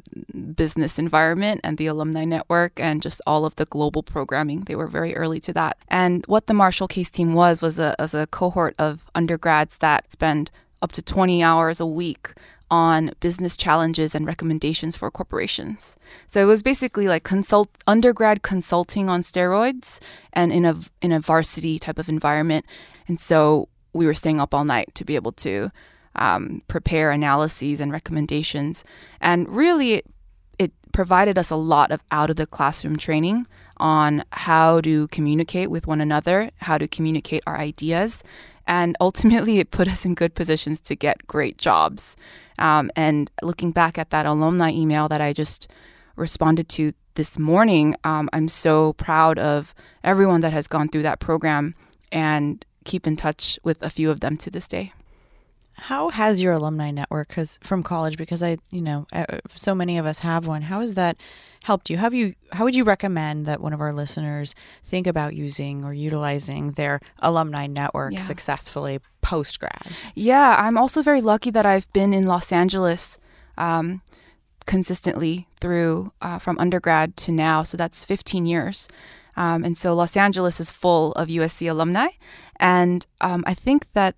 business 0.54 0.98
environment 0.98 1.60
and 1.64 1.78
the 1.78 1.86
alumni 1.86 2.24
network 2.24 2.78
and 2.78 3.02
just 3.02 3.20
all 3.26 3.44
of 3.44 3.56
the 3.56 3.66
global 3.66 4.02
programming. 4.02 4.62
They 4.62 4.76
were 4.76 4.86
very 4.86 5.16
early 5.16 5.40
to 5.40 5.52
that. 5.54 5.76
And 5.88 6.24
what 6.26 6.46
the 6.46 6.54
Marshall 6.54 6.88
Case 6.88 7.10
team 7.10 7.34
was 7.34 7.60
was 7.60 7.78
a 7.78 7.94
was 7.98 8.14
a 8.14 8.26
cohort 8.26 8.74
of 8.78 9.10
undergrads 9.14 9.78
that 9.78 10.12
spend 10.12 10.50
up 10.80 10.92
to 10.92 11.02
20 11.02 11.42
hours 11.42 11.80
a 11.80 11.86
week 11.86 12.34
on 12.70 13.12
business 13.20 13.56
challenges 13.56 14.14
and 14.14 14.26
recommendations 14.26 14.96
for 14.96 15.10
corporations. 15.10 15.96
So 16.26 16.40
it 16.40 16.44
was 16.44 16.62
basically 16.62 17.08
like 17.08 17.24
consult 17.24 17.70
undergrad 17.86 18.42
consulting 18.42 19.08
on 19.08 19.22
steroids 19.22 20.00
and 20.32 20.52
in 20.52 20.64
a 20.64 20.76
in 21.00 21.12
a 21.12 21.20
varsity 21.20 21.78
type 21.78 21.98
of 21.98 22.08
environment. 22.08 22.66
And 23.06 23.18
so 23.18 23.68
we 23.92 24.06
were 24.06 24.14
staying 24.14 24.40
up 24.40 24.54
all 24.54 24.64
night 24.64 24.94
to 24.94 25.04
be 25.04 25.14
able 25.16 25.32
to 25.32 25.70
um, 26.16 26.62
prepare 26.68 27.10
analyses 27.10 27.80
and 27.80 27.92
recommendations. 27.92 28.84
And 29.20 29.48
really, 29.48 29.94
it, 29.94 30.06
it 30.58 30.72
provided 30.92 31.38
us 31.38 31.50
a 31.50 31.56
lot 31.56 31.90
of 31.90 32.00
out 32.10 32.30
of 32.30 32.36
the 32.36 32.46
classroom 32.46 32.96
training 32.96 33.46
on 33.78 34.24
how 34.32 34.80
to 34.80 35.06
communicate 35.08 35.70
with 35.70 35.86
one 35.86 36.00
another, 36.00 36.50
how 36.58 36.76
to 36.78 36.88
communicate 36.88 37.42
our 37.46 37.56
ideas. 37.56 38.22
And 38.66 38.96
ultimately, 39.00 39.58
it 39.58 39.70
put 39.70 39.88
us 39.88 40.04
in 40.04 40.14
good 40.14 40.34
positions 40.34 40.80
to 40.80 40.96
get 40.96 41.26
great 41.26 41.56
jobs. 41.56 42.16
Um, 42.58 42.90
and 42.96 43.30
looking 43.42 43.72
back 43.72 43.98
at 43.98 44.10
that 44.10 44.26
alumni 44.26 44.70
email 44.70 45.08
that 45.08 45.20
I 45.20 45.32
just 45.32 45.70
responded 46.16 46.68
to 46.70 46.92
this 47.14 47.38
morning, 47.38 47.96
um, 48.04 48.28
I'm 48.32 48.48
so 48.48 48.92
proud 48.94 49.38
of 49.38 49.74
everyone 50.04 50.40
that 50.42 50.52
has 50.52 50.66
gone 50.68 50.88
through 50.88 51.02
that 51.02 51.20
program 51.20 51.74
and 52.12 52.64
keep 52.84 53.06
in 53.06 53.16
touch 53.16 53.58
with 53.62 53.82
a 53.82 53.90
few 53.90 54.10
of 54.10 54.20
them 54.20 54.36
to 54.38 54.50
this 54.50 54.68
day. 54.68 54.92
How 55.78 56.10
has 56.10 56.42
your 56.42 56.52
alumni 56.52 56.90
network 56.90 57.28
cuz 57.28 57.58
from 57.62 57.82
college 57.82 58.16
because 58.16 58.42
I, 58.42 58.58
you 58.70 58.80
know, 58.82 59.06
uh, 59.12 59.24
so 59.54 59.74
many 59.74 59.96
of 59.98 60.06
us 60.06 60.18
have 60.20 60.46
one. 60.46 60.62
How 60.62 60.80
has 60.80 60.94
that 60.94 61.16
helped 61.64 61.88
you? 61.90 61.96
Have 61.98 62.14
you 62.14 62.34
how 62.52 62.64
would 62.64 62.74
you 62.74 62.84
recommend 62.84 63.46
that 63.46 63.60
one 63.60 63.72
of 63.72 63.80
our 63.80 63.92
listeners 63.92 64.54
think 64.84 65.06
about 65.06 65.34
using 65.34 65.84
or 65.84 65.92
utilizing 65.92 66.72
their 66.72 67.00
alumni 67.20 67.66
network 67.66 68.12
Yeah. 68.14 68.20
successfully 68.20 68.98
post 69.22 69.58
grad? 69.60 69.86
Yeah, 70.14 70.56
I'm 70.58 70.76
also 70.78 71.02
very 71.02 71.20
lucky 71.20 71.50
that 71.50 71.66
I've 71.66 71.90
been 71.92 72.12
in 72.14 72.24
Los 72.26 72.52
Angeles 72.52 73.18
um, 73.56 74.02
consistently 74.66 75.46
through 75.60 76.12
uh, 76.22 76.38
from 76.38 76.58
undergrad 76.58 77.16
to 77.16 77.32
now. 77.32 77.62
So 77.62 77.76
that's 77.76 78.04
15 78.04 78.46
years. 78.46 78.88
Um, 79.36 79.64
and 79.64 79.78
so 79.78 79.94
Los 79.94 80.16
Angeles 80.16 80.60
is 80.60 80.72
full 80.72 81.12
of 81.12 81.28
USC 81.28 81.70
alumni. 81.70 82.08
And 82.58 83.06
um, 83.20 83.44
I 83.46 83.54
think 83.54 83.92
that 83.92 84.14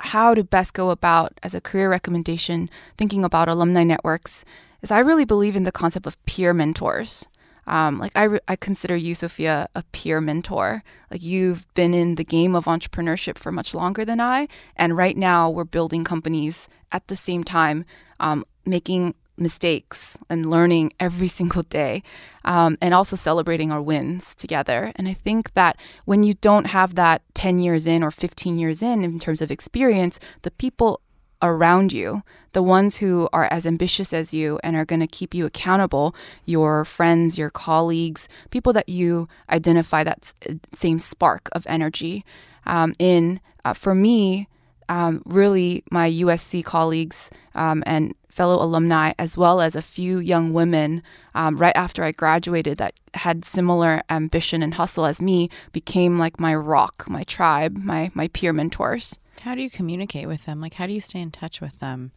how 0.00 0.34
to 0.34 0.44
best 0.44 0.74
go 0.74 0.90
about 0.90 1.32
as 1.42 1.54
a 1.54 1.60
career 1.60 1.90
recommendation 1.90 2.68
thinking 2.96 3.24
about 3.24 3.48
alumni 3.48 3.84
networks 3.84 4.44
is 4.82 4.90
I 4.90 5.00
really 5.00 5.24
believe 5.24 5.56
in 5.56 5.64
the 5.64 5.72
concept 5.72 6.06
of 6.06 6.22
peer 6.26 6.54
mentors. 6.54 7.28
Um, 7.66 7.98
like 7.98 8.12
I, 8.16 8.24
re- 8.24 8.40
I 8.48 8.56
consider 8.56 8.96
you, 8.96 9.14
Sophia, 9.14 9.68
a 9.74 9.84
peer 9.92 10.20
mentor. 10.20 10.82
Like 11.10 11.22
you've 11.22 11.72
been 11.74 11.94
in 11.94 12.16
the 12.16 12.24
game 12.24 12.54
of 12.54 12.64
entrepreneurship 12.64 13.38
for 13.38 13.52
much 13.52 13.74
longer 13.74 14.04
than 14.04 14.20
I, 14.20 14.48
and 14.76 14.96
right 14.96 15.16
now 15.16 15.48
we're 15.50 15.64
building 15.64 16.02
companies 16.02 16.68
at 16.90 17.06
the 17.08 17.16
same 17.16 17.44
time, 17.44 17.84
um, 18.18 18.44
making 18.64 19.14
mistakes 19.40 20.16
and 20.28 20.50
learning 20.50 20.92
every 21.00 21.26
single 21.40 21.62
day, 21.64 22.02
um, 22.44 22.76
and 22.80 22.94
also 22.94 23.16
celebrating 23.16 23.72
our 23.72 23.82
wins 23.82 24.34
together. 24.34 24.92
And 24.96 25.08
I 25.08 25.12
think 25.12 25.54
that 25.54 25.76
when 26.04 26.22
you 26.22 26.34
don't 26.34 26.66
have 26.66 26.94
that 26.94 27.22
10 27.34 27.60
years 27.60 27.86
in 27.86 28.02
or 28.02 28.10
15 28.10 28.58
years 28.58 28.82
in 28.82 29.02
in 29.02 29.18
terms 29.18 29.40
of 29.40 29.50
experience, 29.50 30.20
the 30.42 30.50
people 30.50 31.00
around 31.42 31.92
you, 31.92 32.22
the 32.52 32.62
ones 32.62 32.98
who 32.98 33.28
are 33.32 33.48
as 33.50 33.66
ambitious 33.66 34.12
as 34.12 34.34
you 34.34 34.58
and 34.62 34.76
are 34.76 34.84
going 34.84 35.00
to 35.00 35.06
keep 35.06 35.34
you 35.34 35.46
accountable, 35.46 36.14
your 36.44 36.84
friends, 36.84 37.38
your 37.38 37.50
colleagues, 37.50 38.28
people 38.50 38.72
that 38.72 38.88
you 38.88 39.28
identify 39.48 40.04
that 40.04 40.34
same 40.74 40.98
spark 40.98 41.48
of 41.52 41.66
energy 41.66 42.24
um, 42.66 42.92
in. 42.98 43.40
Uh, 43.62 43.74
for 43.74 43.94
me, 43.94 44.48
um, 44.90 45.22
really, 45.24 45.82
my 45.90 46.10
USC 46.10 46.62
colleagues 46.64 47.30
um, 47.54 47.82
and 47.86 48.12
fellow 48.28 48.62
alumni, 48.62 49.12
as 49.18 49.38
well 49.38 49.60
as 49.60 49.74
a 49.74 49.82
few 49.82 50.18
young 50.18 50.52
women 50.52 51.02
um, 51.34 51.56
right 51.56 51.76
after 51.76 52.02
I 52.04 52.12
graduated 52.12 52.78
that 52.78 52.94
had 53.14 53.44
similar 53.44 54.02
ambition 54.10 54.62
and 54.62 54.74
hustle 54.74 55.06
as 55.06 55.22
me, 55.22 55.48
became 55.72 56.18
like 56.18 56.38
my 56.40 56.54
rock, 56.54 57.04
my 57.08 57.22
tribe, 57.22 57.76
my 57.78 58.10
my 58.14 58.28
peer 58.28 58.52
mentors. 58.52 59.18
How 59.42 59.54
do 59.54 59.62
you 59.62 59.70
communicate 59.70 60.26
with 60.28 60.44
them? 60.44 60.60
Like 60.60 60.74
how 60.74 60.86
do 60.86 60.92
you 60.92 61.00
stay 61.00 61.20
in 61.20 61.30
touch 61.30 61.60
with 61.60 61.78
them? 61.78 62.12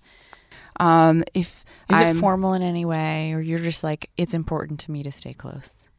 Um, 0.79 1.23
if 1.33 1.63
Is 1.89 2.01
I'm- 2.01 2.17
it 2.17 2.19
formal 2.19 2.53
in 2.53 2.61
any 2.63 2.85
way 2.85 3.33
or 3.33 3.39
you're 3.39 3.59
just 3.59 3.83
like 3.83 4.09
it's 4.17 4.33
important 4.33 4.79
to 4.81 4.91
me 4.91 5.03
to 5.03 5.11
stay 5.11 5.33
close? 5.33 5.89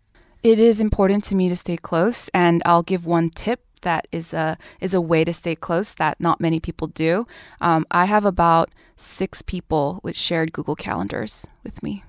It 0.43 0.59
is 0.59 0.79
important 0.81 1.25
to 1.25 1.35
me 1.35 1.49
to 1.49 1.57
stay 1.57 1.79
close, 1.79 2.29
and 2.35 2.61
I'll 2.67 2.83
give 2.83 3.07
one 3.07 3.31
tip 3.31 3.64
that 3.85 4.07
is 4.13 4.33
a 4.35 4.59
is 4.81 4.93
a 4.93 5.01
way 5.01 5.25
to 5.25 5.33
stay 5.33 5.55
close 5.55 5.95
that 5.95 6.19
not 6.21 6.41
many 6.41 6.59
people 6.61 6.89
do. 6.89 7.27
Um, 7.61 7.87
I 7.91 8.05
have 8.07 8.25
about 8.27 8.71
six 8.97 9.41
people 9.43 10.01
with 10.03 10.17
shared 10.17 10.53
Google 10.53 10.77
calendars 10.77 11.47
with 11.63 11.83
me. 11.83 12.05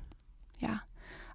Yeah, 0.60 0.80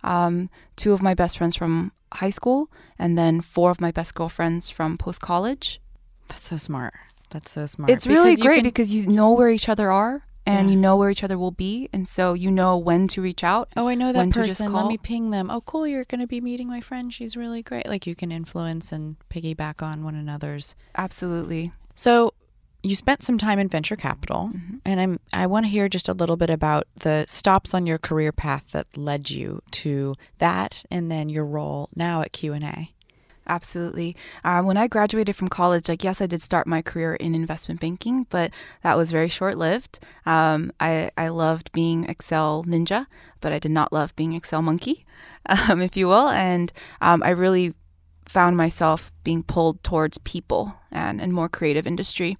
um, 0.02 0.50
two 0.76 0.92
of 0.92 1.00
my 1.02 1.14
best 1.14 1.38
friends 1.38 1.56
from 1.56 1.92
high 2.14 2.30
school, 2.30 2.68
and 2.98 3.16
then 3.16 3.40
four 3.40 3.70
of 3.70 3.80
my 3.80 3.92
best 3.92 4.14
girlfriends 4.14 4.68
from 4.70 4.98
post 4.98 5.20
college. 5.20 5.80
That's 6.28 6.48
so 6.48 6.56
smart. 6.56 6.94
That's 7.30 7.50
so 7.52 7.66
smart. 7.66 7.90
It's 7.90 8.06
really 8.06 8.30
Because 8.32 8.40
you 8.40 8.46
great 8.48 8.56
can- 8.56 8.64
because 8.64 8.94
you 8.94 9.06
know 9.06 9.30
where 9.32 9.48
each 9.50 9.68
other 9.68 9.90
are. 9.92 10.24
And 10.46 10.68
Yeah. 10.68 10.74
you 10.74 10.80
know 10.80 10.96
where 10.96 11.10
each 11.10 11.22
other 11.22 11.38
will 11.38 11.50
be, 11.50 11.88
and 11.92 12.08
so 12.08 12.32
you 12.34 12.50
know 12.50 12.76
when 12.76 13.06
to 13.08 13.20
reach 13.22 13.44
out. 13.44 13.68
Oh, 13.76 13.88
I 13.88 13.94
know 13.94 14.12
that 14.12 14.18
when 14.18 14.32
to 14.32 14.42
just 14.42 14.58
person. 14.58 14.72
Let 14.72 14.86
me 14.86 14.96
ping 14.98 15.30
them. 15.30 15.50
Oh, 15.50 15.60
cool. 15.60 15.86
You're 15.86 16.04
going 16.06 16.20
to 16.22 16.26
be 16.26 16.40
meeting 16.40 16.66
my 16.66 16.80
friend. 16.80 17.12
She's 17.12 17.36
really 17.36 17.62
great. 17.62 17.86
Like 17.86 18.06
you 18.06 18.14
can 18.14 18.32
influence 18.32 18.90
and 18.90 19.16
piggyback 19.28 19.82
on 19.82 20.02
one 20.02 20.14
another's. 20.14 20.74
Absolutely. 20.96 21.72
So, 21.94 22.32
you 22.82 22.94
spent 22.94 23.20
some 23.20 23.36
time 23.36 23.58
in 23.58 23.68
venture 23.68 23.96
capital, 23.96 24.50
Mm-hmm. 24.54 24.76
and 24.86 25.00
I'm 25.00 25.20
I 25.34 25.46
want 25.46 25.66
to 25.66 25.70
hear 25.70 25.86
just 25.88 26.08
a 26.08 26.14
little 26.14 26.36
bit 26.38 26.48
about 26.48 26.84
the 26.96 27.26
stops 27.28 27.74
on 27.74 27.86
your 27.86 27.98
career 27.98 28.32
path 28.32 28.70
that 28.72 28.96
led 28.96 29.28
you 29.28 29.60
to 29.72 30.14
that, 30.38 30.84
and 30.90 31.10
then 31.12 31.28
your 31.28 31.44
role 31.44 31.90
now 31.94 32.22
at 32.22 32.32
Q 32.32 32.54
and 32.54 32.64
A. 32.64 32.90
Absolutely. 33.46 34.16
Um, 34.44 34.66
when 34.66 34.76
I 34.76 34.86
graduated 34.86 35.34
from 35.34 35.48
college, 35.48 35.88
like 35.88 36.04
yes, 36.04 36.20
I 36.20 36.26
did 36.26 36.42
start 36.42 36.66
my 36.66 36.82
career 36.82 37.14
in 37.14 37.34
investment 37.34 37.80
banking, 37.80 38.26
but 38.30 38.52
that 38.82 38.96
was 38.96 39.10
very 39.10 39.28
short 39.28 39.58
lived. 39.58 39.98
Um, 40.24 40.72
I 40.78 41.10
I 41.16 41.28
loved 41.28 41.72
being 41.72 42.04
Excel 42.04 42.64
ninja, 42.64 43.06
but 43.40 43.52
I 43.52 43.58
did 43.58 43.72
not 43.72 43.92
love 43.92 44.14
being 44.14 44.34
Excel 44.34 44.62
monkey, 44.62 45.04
um, 45.46 45.80
if 45.80 45.96
you 45.96 46.06
will. 46.06 46.28
And 46.28 46.72
um, 47.00 47.22
I 47.24 47.30
really 47.30 47.74
found 48.24 48.56
myself 48.56 49.10
being 49.24 49.42
pulled 49.42 49.82
towards 49.82 50.18
people 50.18 50.76
and 50.92 51.20
and 51.20 51.32
more 51.32 51.48
creative 51.48 51.86
industry. 51.86 52.36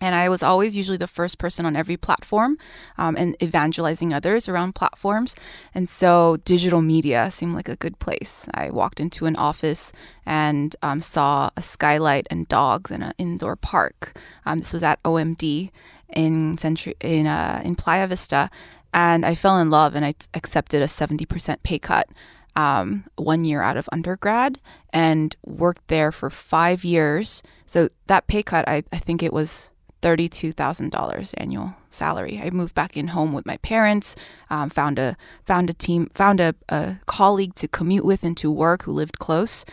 And 0.00 0.14
I 0.14 0.28
was 0.28 0.42
always 0.42 0.76
usually 0.76 0.96
the 0.96 1.06
first 1.06 1.38
person 1.38 1.66
on 1.66 1.76
every 1.76 1.96
platform 1.96 2.56
um, 2.96 3.16
and 3.16 3.40
evangelizing 3.42 4.14
others 4.14 4.48
around 4.48 4.74
platforms. 4.74 5.36
And 5.74 5.88
so 5.88 6.38
digital 6.44 6.80
media 6.80 7.30
seemed 7.30 7.54
like 7.54 7.68
a 7.68 7.76
good 7.76 7.98
place. 7.98 8.46
I 8.54 8.70
walked 8.70 9.00
into 9.00 9.26
an 9.26 9.36
office 9.36 9.92
and 10.24 10.74
um, 10.82 11.00
saw 11.00 11.50
a 11.56 11.62
skylight 11.62 12.26
and 12.30 12.48
dogs 12.48 12.90
in 12.90 13.02
an 13.02 13.12
indoor 13.18 13.56
park. 13.56 14.16
Um, 14.46 14.58
this 14.58 14.72
was 14.72 14.82
at 14.82 15.02
OMD 15.02 15.70
in 16.08 16.58
Century, 16.58 16.94
in 17.00 17.26
uh, 17.26 17.62
in 17.64 17.76
Playa 17.76 18.06
Vista, 18.06 18.50
and 18.92 19.24
I 19.24 19.34
fell 19.34 19.58
in 19.58 19.70
love 19.70 19.94
and 19.94 20.04
I 20.04 20.12
t- 20.12 20.26
accepted 20.34 20.82
a 20.82 20.88
seventy 20.88 21.24
percent 21.24 21.62
pay 21.62 21.78
cut 21.78 22.08
um, 22.56 23.04
one 23.16 23.44
year 23.44 23.62
out 23.62 23.76
of 23.76 23.88
undergrad 23.92 24.58
and 24.92 25.36
worked 25.44 25.88
there 25.88 26.12
for 26.12 26.30
five 26.30 26.84
years. 26.84 27.42
So 27.66 27.88
that 28.06 28.26
pay 28.26 28.42
cut, 28.42 28.68
I, 28.68 28.82
I 28.92 28.96
think 28.98 29.22
it 29.22 29.32
was 29.32 29.69
$32,000 30.02 31.34
annual 31.36 31.74
salary. 31.90 32.40
I 32.42 32.50
moved 32.50 32.74
back 32.74 32.96
in 32.96 33.08
home 33.08 33.32
with 33.32 33.46
my 33.46 33.56
parents, 33.58 34.16
um, 34.48 34.70
found 34.70 34.98
a 34.98 35.16
found 35.44 35.70
a 35.70 35.74
team, 35.74 36.10
found 36.14 36.40
a, 36.40 36.54
a 36.68 36.96
colleague 37.06 37.54
to 37.56 37.68
commute 37.68 38.04
with 38.04 38.22
and 38.22 38.36
to 38.38 38.50
work 38.50 38.84
who 38.84 38.92
lived 38.92 39.18
close, 39.18 39.64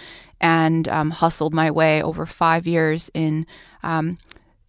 and 0.42 0.88
um, 0.88 1.12
hustled 1.12 1.54
my 1.54 1.72
way 1.72 2.02
over 2.02 2.26
five 2.26 2.68
years 2.68 3.10
in 3.14 3.46
um, 3.84 4.18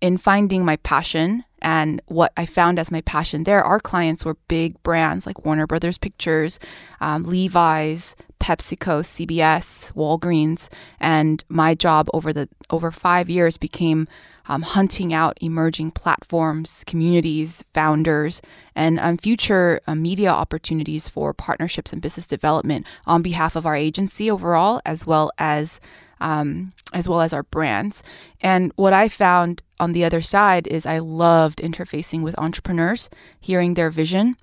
in 0.00 0.16
finding 0.16 0.64
my 0.64 0.76
passion 0.76 1.44
and 1.60 2.00
what 2.06 2.32
I 2.36 2.46
found 2.46 2.78
as 2.78 2.90
my 2.90 3.00
passion 3.00 3.44
there. 3.44 3.62
Our 3.62 3.80
clients 3.80 4.24
were 4.24 4.36
big 4.46 4.80
brands 4.82 5.26
like 5.26 5.44
Warner 5.44 5.66
Brothers 5.66 5.98
Pictures, 5.98 6.60
um, 7.00 7.24
Levi's, 7.24 8.14
PepsiCo, 8.38 9.02
CBS, 9.02 9.92
Walgreens, 9.94 10.68
and 11.00 11.44
my 11.48 11.74
job 11.74 12.08
over 12.14 12.32
the 12.32 12.48
over 12.70 12.90
five 12.90 13.28
years 13.28 13.58
became 13.58 14.06
um, 14.48 14.62
hunting 14.62 15.12
out 15.12 15.38
emerging 15.40 15.90
platforms, 15.90 16.82
communities, 16.86 17.64
founders, 17.74 18.40
and 18.74 18.98
um, 18.98 19.18
future 19.18 19.80
uh, 19.86 19.94
media 19.94 20.30
opportunities 20.30 21.08
for 21.08 21.34
partnerships 21.34 21.92
and 21.92 22.02
business 22.02 22.26
development 22.26 22.86
on 23.06 23.22
behalf 23.22 23.54
of 23.54 23.66
our 23.66 23.76
agency 23.76 24.30
overall, 24.30 24.80
as 24.84 25.06
well 25.06 25.30
as 25.38 25.80
um, 26.20 26.72
as 26.92 27.08
well 27.08 27.20
as 27.20 27.32
our 27.32 27.44
brands. 27.44 28.02
And 28.40 28.72
what 28.74 28.92
I 28.92 29.08
found 29.08 29.62
on 29.78 29.92
the 29.92 30.04
other 30.04 30.20
side 30.20 30.66
is 30.66 30.84
I 30.84 30.98
loved 30.98 31.60
interfacing 31.60 32.22
with 32.22 32.36
entrepreneurs, 32.38 33.08
hearing 33.38 33.74
their 33.74 33.90
vision, 33.90 34.36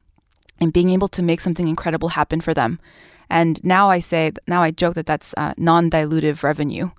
and 0.62 0.72
being 0.72 0.90
able 0.90 1.10
to 1.10 1.24
make 1.24 1.42
something 1.42 1.68
incredible 1.68 2.10
happen 2.10 2.40
for 2.40 2.54
them. 2.54 2.80
And 3.30 3.62
now 3.64 3.90
I 3.90 4.00
say, 4.00 4.32
now 4.48 4.62
I 4.62 4.72
joke 4.72 4.94
that 4.94 5.06
that's 5.06 5.34
uh, 5.36 5.54
non 5.58 5.90
dilutive 5.90 6.44
revenue 6.44 6.92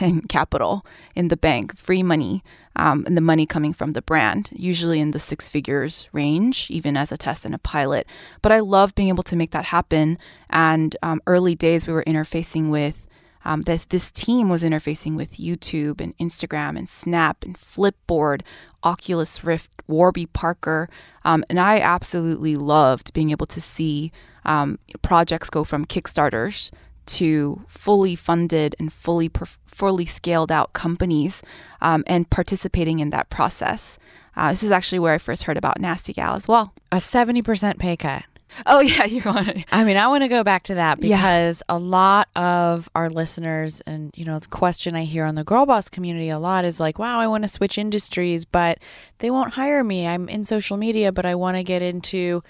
and 0.00 0.28
capital 0.28 0.84
in 1.14 1.28
the 1.28 1.36
bank, 1.36 1.76
free 1.76 2.02
money, 2.02 2.42
um, 2.76 3.04
and 3.06 3.16
the 3.16 3.22
money 3.22 3.46
coming 3.46 3.72
from 3.72 3.92
the 3.92 4.02
brand, 4.02 4.50
usually 4.52 5.00
in 5.00 5.12
the 5.12 5.18
six 5.18 5.48
figures 5.48 6.08
range, 6.12 6.70
even 6.70 6.96
as 6.96 7.10
a 7.10 7.16
test 7.16 7.44
and 7.44 7.54
a 7.54 7.58
pilot. 7.58 8.06
But 8.42 8.52
I 8.52 8.60
love 8.60 8.94
being 8.94 9.08
able 9.08 9.22
to 9.24 9.36
make 9.36 9.50
that 9.52 9.66
happen. 9.66 10.18
And 10.50 10.96
um, 11.02 11.20
early 11.26 11.54
days, 11.54 11.86
we 11.86 11.92
were 11.92 12.04
interfacing 12.04 12.70
with 12.70 13.06
um, 13.46 13.62
this, 13.62 13.86
this 13.86 14.10
team 14.10 14.48
was 14.48 14.64
interfacing 14.64 15.16
with 15.16 15.34
YouTube 15.34 16.00
and 16.00 16.18
Instagram 16.18 16.76
and 16.76 16.88
Snap 16.88 17.44
and 17.44 17.56
Flipboard, 17.56 18.42
Oculus 18.82 19.44
Rift, 19.44 19.70
Warby 19.86 20.26
Parker. 20.26 20.88
Um, 21.24 21.44
and 21.48 21.60
I 21.60 21.78
absolutely 21.78 22.56
loved 22.56 23.12
being 23.12 23.30
able 23.30 23.46
to 23.46 23.60
see 23.60 24.10
um, 24.44 24.80
projects 25.00 25.48
go 25.48 25.62
from 25.62 25.86
Kickstarters 25.86 26.72
to 27.06 27.62
fully 27.68 28.16
funded 28.16 28.74
and 28.78 28.92
fully 28.92 29.30
fully 29.66 30.06
scaled 30.06 30.50
out 30.52 30.72
companies 30.72 31.42
um, 31.80 32.02
and 32.06 32.28
participating 32.30 33.00
in 33.00 33.10
that 33.10 33.28
process. 33.30 33.98
Uh, 34.36 34.50
this 34.50 34.62
is 34.62 34.70
actually 34.70 34.98
where 34.98 35.14
I 35.14 35.18
first 35.18 35.44
heard 35.44 35.56
about 35.56 35.80
Nasty 35.80 36.12
Gal 36.12 36.34
as 36.34 36.46
well. 36.46 36.72
A 36.92 37.00
seventy 37.00 37.42
percent 37.42 37.78
pay 37.78 37.96
cut. 37.96 38.24
Oh 38.64 38.80
yeah, 38.80 39.04
you 39.04 39.22
want 39.24 39.48
to. 39.48 39.64
I 39.72 39.82
mean, 39.84 39.96
I 39.96 40.06
want 40.06 40.22
to 40.22 40.28
go 40.28 40.44
back 40.44 40.62
to 40.64 40.74
that 40.76 41.02
Yeah. 41.02 41.16
because 41.16 41.62
a 41.68 41.78
lot 41.78 42.28
of 42.36 42.88
our 42.94 43.10
listeners, 43.10 43.80
and 43.82 44.12
you 44.16 44.24
know, 44.24 44.38
the 44.38 44.46
question 44.48 44.94
I 44.94 45.04
hear 45.04 45.24
on 45.24 45.34
the 45.34 45.42
Girl 45.44 45.66
Boss 45.66 45.88
community 45.88 46.28
a 46.28 46.38
lot 46.38 46.64
is 46.64 46.78
like, 46.78 46.98
"Wow, 46.98 47.18
I 47.18 47.26
want 47.26 47.42
to 47.44 47.48
switch 47.48 47.76
industries, 47.76 48.44
but 48.44 48.78
they 49.18 49.30
won't 49.30 49.54
hire 49.54 49.82
me. 49.82 50.06
I'm 50.06 50.28
in 50.28 50.44
social 50.44 50.76
media, 50.76 51.10
but 51.12 51.26
I 51.26 51.34
want 51.34 51.56
to 51.56 51.64
get 51.64 51.82
into." 51.82 52.42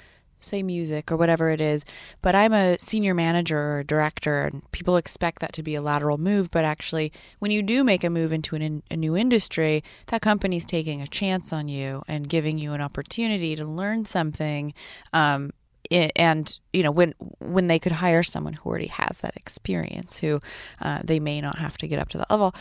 Say 0.46 0.62
music 0.62 1.10
or 1.10 1.16
whatever 1.16 1.50
it 1.50 1.60
is, 1.60 1.84
but 2.22 2.36
I'm 2.36 2.52
a 2.52 2.78
senior 2.78 3.14
manager 3.14 3.58
or 3.58 3.82
director, 3.82 4.44
and 4.44 4.62
people 4.70 4.96
expect 4.96 5.40
that 5.40 5.52
to 5.54 5.62
be 5.62 5.74
a 5.74 5.82
lateral 5.82 6.18
move. 6.18 6.50
But 6.52 6.64
actually, 6.64 7.12
when 7.40 7.50
you 7.50 7.62
do 7.62 7.82
make 7.82 8.04
a 8.04 8.10
move 8.10 8.32
into 8.32 8.54
an 8.54 8.62
in, 8.62 8.82
a 8.90 8.96
new 8.96 9.16
industry, 9.16 9.82
that 10.06 10.22
company's 10.22 10.64
taking 10.64 11.02
a 11.02 11.06
chance 11.08 11.52
on 11.52 11.66
you 11.66 12.02
and 12.06 12.28
giving 12.28 12.58
you 12.58 12.74
an 12.74 12.80
opportunity 12.80 13.56
to 13.56 13.64
learn 13.64 14.04
something 14.04 14.72
um, 15.12 15.50
and 15.90 16.58
you 16.72 16.82
know 16.82 16.90
when 16.90 17.12
when 17.38 17.66
they 17.66 17.78
could 17.78 17.92
hire 17.92 18.22
someone 18.22 18.54
who 18.54 18.68
already 18.68 18.86
has 18.86 19.18
that 19.18 19.36
experience 19.36 20.18
who 20.18 20.40
uh, 20.80 21.00
they 21.04 21.20
may 21.20 21.40
not 21.40 21.58
have 21.58 21.76
to 21.78 21.88
get 21.88 21.98
up 21.98 22.08
to 22.08 22.18
that 22.18 22.30
level 22.30 22.54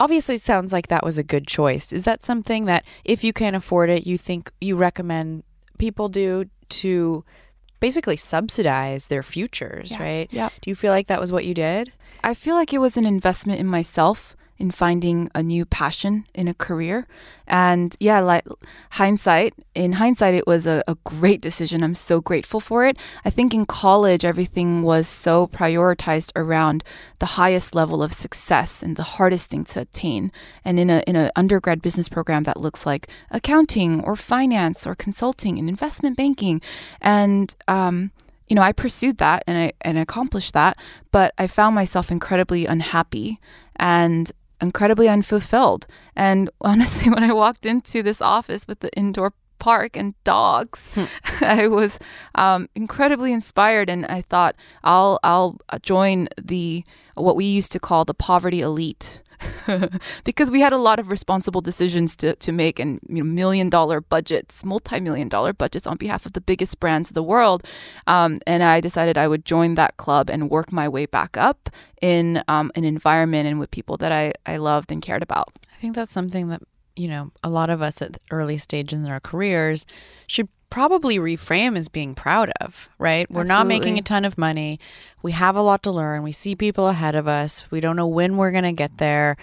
obviously 0.00 0.36
sounds 0.36 0.72
like 0.72 0.88
that 0.88 1.04
was 1.04 1.18
a 1.18 1.22
good 1.22 1.46
choice 1.46 1.92
is 1.92 2.04
that 2.04 2.22
something 2.22 2.64
that 2.64 2.84
if 3.04 3.22
you 3.22 3.32
can't 3.32 3.56
afford 3.56 3.90
it 3.90 4.06
you 4.06 4.18
think 4.18 4.50
you 4.60 4.76
recommend 4.76 5.42
people 5.78 6.08
do 6.08 6.44
to 6.72 7.24
basically 7.80 8.16
subsidize 8.16 9.08
their 9.08 9.22
futures 9.22 9.90
Yeah. 9.92 10.02
right 10.02 10.28
Yeah. 10.32 10.48
do 10.60 10.70
you 10.70 10.74
feel 10.76 10.92
like 10.92 11.06
that 11.08 11.20
was 11.20 11.32
what 11.32 11.44
you 11.44 11.54
did 11.54 11.92
I 12.24 12.34
feel 12.34 12.54
like 12.54 12.72
it 12.72 12.78
was 12.78 12.96
an 12.96 13.06
investment 13.06 13.58
in 13.60 13.66
myself 13.66 14.36
in 14.62 14.70
finding 14.70 15.28
a 15.34 15.42
new 15.42 15.64
passion 15.66 16.24
in 16.34 16.46
a 16.46 16.54
career. 16.54 17.04
And 17.48 17.96
yeah, 17.98 18.20
like 18.20 18.46
hindsight, 18.92 19.54
in 19.74 19.94
hindsight, 19.94 20.34
it 20.34 20.46
was 20.46 20.68
a, 20.68 20.84
a 20.86 20.94
great 21.02 21.40
decision. 21.40 21.82
I'm 21.82 21.96
so 21.96 22.20
grateful 22.20 22.60
for 22.60 22.86
it. 22.86 22.96
I 23.24 23.30
think 23.30 23.52
in 23.52 23.66
college, 23.66 24.24
everything 24.24 24.82
was 24.82 25.08
so 25.08 25.48
prioritized 25.48 26.30
around 26.36 26.84
the 27.18 27.34
highest 27.40 27.74
level 27.74 28.04
of 28.04 28.12
success 28.12 28.84
and 28.84 28.94
the 28.94 29.18
hardest 29.18 29.50
thing 29.50 29.64
to 29.64 29.80
attain. 29.80 30.30
And 30.64 30.78
in 30.78 30.90
a 30.90 31.02
in 31.08 31.16
an 31.16 31.32
undergrad 31.34 31.82
business 31.82 32.08
program 32.08 32.44
that 32.44 32.60
looks 32.60 32.86
like 32.86 33.08
accounting 33.32 34.00
or 34.04 34.14
finance 34.14 34.86
or 34.86 34.94
consulting 34.94 35.58
and 35.58 35.68
investment 35.68 36.16
banking, 36.16 36.62
and 37.00 37.52
um, 37.66 38.12
you 38.48 38.54
know, 38.54 38.62
I 38.62 38.72
pursued 38.72 39.18
that 39.18 39.42
and 39.48 39.58
I 39.58 39.72
and 39.80 39.98
accomplished 39.98 40.54
that, 40.54 40.76
but 41.10 41.34
I 41.36 41.48
found 41.48 41.74
myself 41.74 42.12
incredibly 42.12 42.64
unhappy 42.66 43.40
and 43.76 44.30
incredibly 44.62 45.08
unfulfilled. 45.08 45.86
And 46.16 46.48
honestly, 46.60 47.10
when 47.10 47.24
I 47.24 47.32
walked 47.32 47.66
into 47.66 48.02
this 48.02 48.22
office 48.22 48.66
with 48.66 48.80
the 48.80 48.92
indoor 48.96 49.34
park 49.58 49.96
and 49.96 50.14
dogs, 50.24 50.90
I 51.40 51.68
was 51.68 51.98
um, 52.34 52.68
incredibly 52.74 53.32
inspired, 53.32 53.90
and 53.90 54.06
I 54.06 54.22
thought 54.22 54.56
I'll 54.82 55.18
I'll 55.22 55.58
join 55.82 56.28
the 56.40 56.84
what 57.14 57.36
we 57.36 57.44
used 57.44 57.72
to 57.72 57.80
call 57.80 58.04
the 58.04 58.14
poverty 58.14 58.60
elite. 58.60 59.21
because 60.24 60.50
we 60.50 60.60
had 60.60 60.72
a 60.72 60.78
lot 60.78 60.98
of 60.98 61.10
responsible 61.10 61.60
decisions 61.60 62.16
to, 62.16 62.34
to 62.36 62.52
make 62.52 62.78
and 62.78 63.00
you 63.08 63.16
know, 63.16 63.24
million 63.24 63.68
dollar 63.68 64.00
budgets, 64.00 64.64
multi 64.64 65.00
million 65.00 65.28
dollar 65.28 65.52
budgets 65.52 65.86
on 65.86 65.96
behalf 65.96 66.26
of 66.26 66.32
the 66.32 66.40
biggest 66.40 66.80
brands 66.80 67.10
of 67.10 67.14
the 67.14 67.22
world. 67.22 67.64
Um, 68.06 68.38
and 68.46 68.62
I 68.62 68.80
decided 68.80 69.16
I 69.18 69.28
would 69.28 69.44
join 69.44 69.74
that 69.74 69.96
club 69.96 70.30
and 70.30 70.50
work 70.50 70.72
my 70.72 70.88
way 70.88 71.06
back 71.06 71.36
up 71.36 71.68
in 72.00 72.42
um, 72.48 72.70
an 72.74 72.84
environment 72.84 73.46
and 73.46 73.58
with 73.58 73.70
people 73.70 73.96
that 73.98 74.12
I, 74.12 74.32
I 74.46 74.56
loved 74.56 74.90
and 74.90 75.00
cared 75.00 75.22
about. 75.22 75.48
I 75.72 75.76
think 75.76 75.94
that's 75.94 76.12
something 76.12 76.48
that, 76.48 76.62
you 76.96 77.08
know, 77.08 77.32
a 77.42 77.50
lot 77.50 77.70
of 77.70 77.80
us 77.82 78.02
at 78.02 78.18
early 78.30 78.58
stages 78.58 79.00
in 79.00 79.08
our 79.08 79.20
careers 79.20 79.86
should 80.26 80.48
probably 80.72 81.18
reframe 81.18 81.76
as 81.76 81.90
being 81.90 82.14
proud 82.14 82.50
of, 82.62 82.88
right? 82.98 83.30
We're 83.30 83.44
not 83.44 83.66
making 83.66 83.98
a 83.98 84.02
ton 84.02 84.24
of 84.24 84.38
money. 84.38 84.80
We 85.22 85.32
have 85.32 85.54
a 85.54 85.60
lot 85.60 85.82
to 85.82 85.90
learn. 85.90 86.22
We 86.22 86.32
see 86.32 86.56
people 86.56 86.88
ahead 86.88 87.14
of 87.14 87.28
us. 87.28 87.70
We 87.70 87.78
don't 87.80 87.94
know 87.94 88.06
when 88.06 88.38
we're 88.38 88.52
going 88.52 88.64
to 88.64 88.72
get 88.72 88.96
there. 88.96 89.36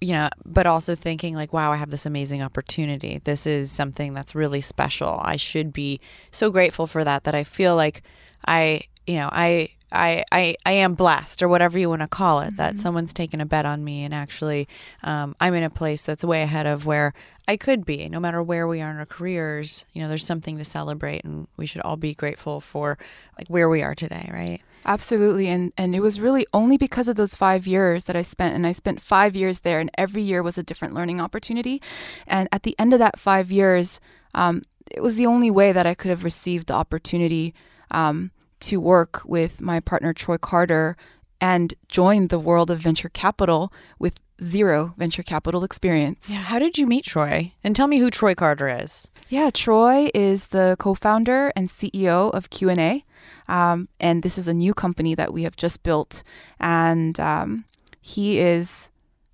You 0.00 0.14
know, 0.14 0.30
but 0.46 0.66
also 0.66 0.94
thinking 0.94 1.34
like, 1.34 1.52
wow, 1.52 1.70
I 1.70 1.76
have 1.76 1.90
this 1.90 2.06
amazing 2.06 2.42
opportunity. 2.42 3.20
This 3.22 3.46
is 3.46 3.70
something 3.70 4.14
that's 4.14 4.34
really 4.34 4.62
special. 4.62 5.20
I 5.22 5.36
should 5.36 5.74
be 5.74 6.00
so 6.30 6.50
grateful 6.50 6.86
for 6.86 7.04
that 7.04 7.24
that 7.24 7.34
I 7.34 7.44
feel 7.44 7.76
like 7.76 8.02
I, 8.48 8.84
you 9.06 9.16
know, 9.16 9.28
I 9.30 9.68
I, 9.94 10.24
I, 10.32 10.56
I 10.66 10.72
am 10.72 10.94
blessed 10.94 11.42
or 11.42 11.48
whatever 11.48 11.78
you 11.78 11.88
want 11.88 12.02
to 12.02 12.08
call 12.08 12.40
it 12.40 12.56
that 12.56 12.76
someone's 12.76 13.12
taken 13.12 13.40
a 13.40 13.46
bet 13.46 13.66
on 13.66 13.84
me 13.84 14.04
and 14.04 14.12
actually 14.12 14.68
um, 15.02 15.34
I'm 15.40 15.54
in 15.54 15.62
a 15.62 15.70
place 15.70 16.04
that's 16.04 16.24
way 16.24 16.42
ahead 16.42 16.66
of 16.66 16.84
where 16.84 17.14
I 17.46 17.56
could 17.56 17.84
be 17.84 18.08
no 18.08 18.20
matter 18.20 18.42
where 18.42 18.66
we 18.66 18.80
are 18.80 18.90
in 18.90 18.96
our 18.96 19.06
careers 19.06 19.84
you 19.92 20.02
know 20.02 20.08
there's 20.08 20.26
something 20.26 20.58
to 20.58 20.64
celebrate 20.64 21.24
and 21.24 21.48
we 21.56 21.66
should 21.66 21.82
all 21.82 21.96
be 21.96 22.14
grateful 22.14 22.60
for 22.60 22.98
like 23.38 23.48
where 23.48 23.68
we 23.68 23.82
are 23.82 23.94
today 23.94 24.28
right 24.32 24.62
Absolutely. 24.86 25.48
And 25.48 25.72
and 25.78 25.94
it 25.94 26.00
was 26.00 26.20
really 26.20 26.46
only 26.52 26.76
because 26.76 27.08
of 27.08 27.16
those 27.16 27.34
five 27.34 27.66
years 27.66 28.04
that 28.04 28.16
I 28.16 28.22
spent 28.22 28.54
and 28.54 28.66
I 28.66 28.72
spent 28.72 29.00
five 29.00 29.34
years 29.34 29.60
there 29.60 29.80
and 29.80 29.90
every 29.96 30.22
year 30.22 30.42
was 30.42 30.58
a 30.58 30.62
different 30.62 30.94
learning 30.94 31.20
opportunity. 31.20 31.80
And 32.26 32.48
at 32.52 32.64
the 32.64 32.76
end 32.78 32.92
of 32.92 32.98
that 32.98 33.18
five 33.18 33.50
years, 33.50 34.00
um, 34.34 34.62
it 34.90 35.02
was 35.02 35.16
the 35.16 35.26
only 35.26 35.50
way 35.50 35.72
that 35.72 35.86
I 35.86 35.94
could 35.94 36.10
have 36.10 36.24
received 36.24 36.68
the 36.68 36.74
opportunity 36.74 37.54
um, 37.90 38.30
to 38.60 38.78
work 38.78 39.22
with 39.24 39.60
my 39.60 39.80
partner 39.80 40.12
Troy 40.12 40.38
Carter 40.38 40.96
and 41.40 41.74
join 41.88 42.28
the 42.28 42.38
world 42.38 42.70
of 42.70 42.78
venture 42.78 43.08
capital 43.08 43.72
with 43.98 44.20
zero 44.42 44.94
venture 44.96 45.22
capital 45.22 45.62
experience. 45.62 46.26
yeah 46.28 46.38
how 46.38 46.58
did 46.58 46.76
you 46.76 46.86
meet 46.86 47.04
Troy 47.04 47.52
and 47.62 47.76
tell 47.76 47.86
me 47.86 47.98
who 47.98 48.10
Troy 48.10 48.34
Carter 48.34 48.68
is 48.68 49.10
Yeah, 49.28 49.50
Troy 49.50 50.10
is 50.14 50.48
the 50.48 50.76
co-founder 50.78 51.52
and 51.56 51.68
CEO 51.68 52.32
of 52.32 52.50
Q&A. 52.50 53.04
Um, 53.48 53.88
and 53.98 54.22
this 54.22 54.36
is 54.38 54.46
a 54.48 54.54
new 54.54 54.74
company 54.74 55.14
that 55.14 55.32
we 55.32 55.42
have 55.44 55.56
just 55.56 55.82
built. 55.82 56.22
And 56.60 57.18
um, 57.18 57.64
he 58.00 58.38
is 58.38 58.90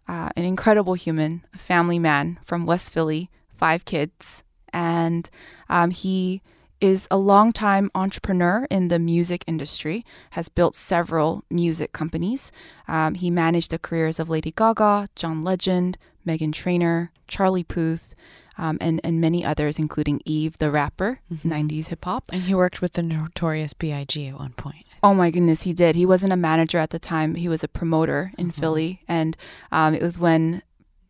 uh, 0.09 0.31
an 0.37 0.45
incredible 0.45 0.95
human, 0.95 1.45
a 1.55 1.59
family 1.59 1.99
man 1.99 2.39
from 2.43 2.67
West 2.67 2.93
Philly, 2.93 3.31
five 3.49 3.85
kids. 3.85 4.43
And 4.73 5.29
um, 5.69 5.91
he 5.91 6.41
is 6.81 7.07
a 7.11 7.17
longtime 7.19 7.91
entrepreneur 7.95 8.67
in 8.71 8.89
the 8.89 8.99
music 8.99 9.45
industry, 9.47 10.05
has 10.31 10.49
built 10.49 10.75
several 10.75 11.45
music 11.51 11.93
companies. 11.93 12.53
Um, 12.89 13.15
he 13.15 13.31
managed 13.31 13.71
the 13.71 13.79
careers 13.79 14.19
of 14.19 14.31
Lady 14.31 14.53
Gaga, 14.53 15.09
John 15.15 15.43
Legend, 15.43 15.99
Meghan 16.27 16.53
Trainor, 16.53 17.13
Charlie 17.29 17.65
Puth, 17.65 18.15
um, 18.59 18.77
and, 18.81 19.01
and 19.03 19.21
many 19.21 19.45
others, 19.45 19.79
including 19.79 20.21
Eve 20.25 20.59
the 20.59 20.71
rapper, 20.71 21.21
90s 21.33 21.87
hip 21.89 22.05
hop. 22.05 22.25
and 22.33 22.43
he 22.43 22.55
worked 22.55 22.83
with 22.83 22.93
the 22.93 23.03
notorious 23.03 23.73
B.I.G. 23.73 24.29
at 24.29 24.39
one 24.39 24.53
point 24.53 24.85
Oh 25.03 25.15
my 25.15 25.31
goodness, 25.31 25.63
he 25.63 25.73
did. 25.73 25.97
He 25.97 26.05
wasn't 26.05 26.33
a 26.33 26.37
manager 26.37 26.77
at 26.77 26.91
the 26.91 26.99
time, 26.99 27.35
he 27.37 27.49
was 27.49 27.65
a 27.65 27.69
promoter 27.69 28.33
in 28.37 28.51
Philly. 28.51 29.03
And 29.09 29.35
um, 29.73 29.95
it 29.95 30.03
was 30.03 30.19
when 30.19 30.63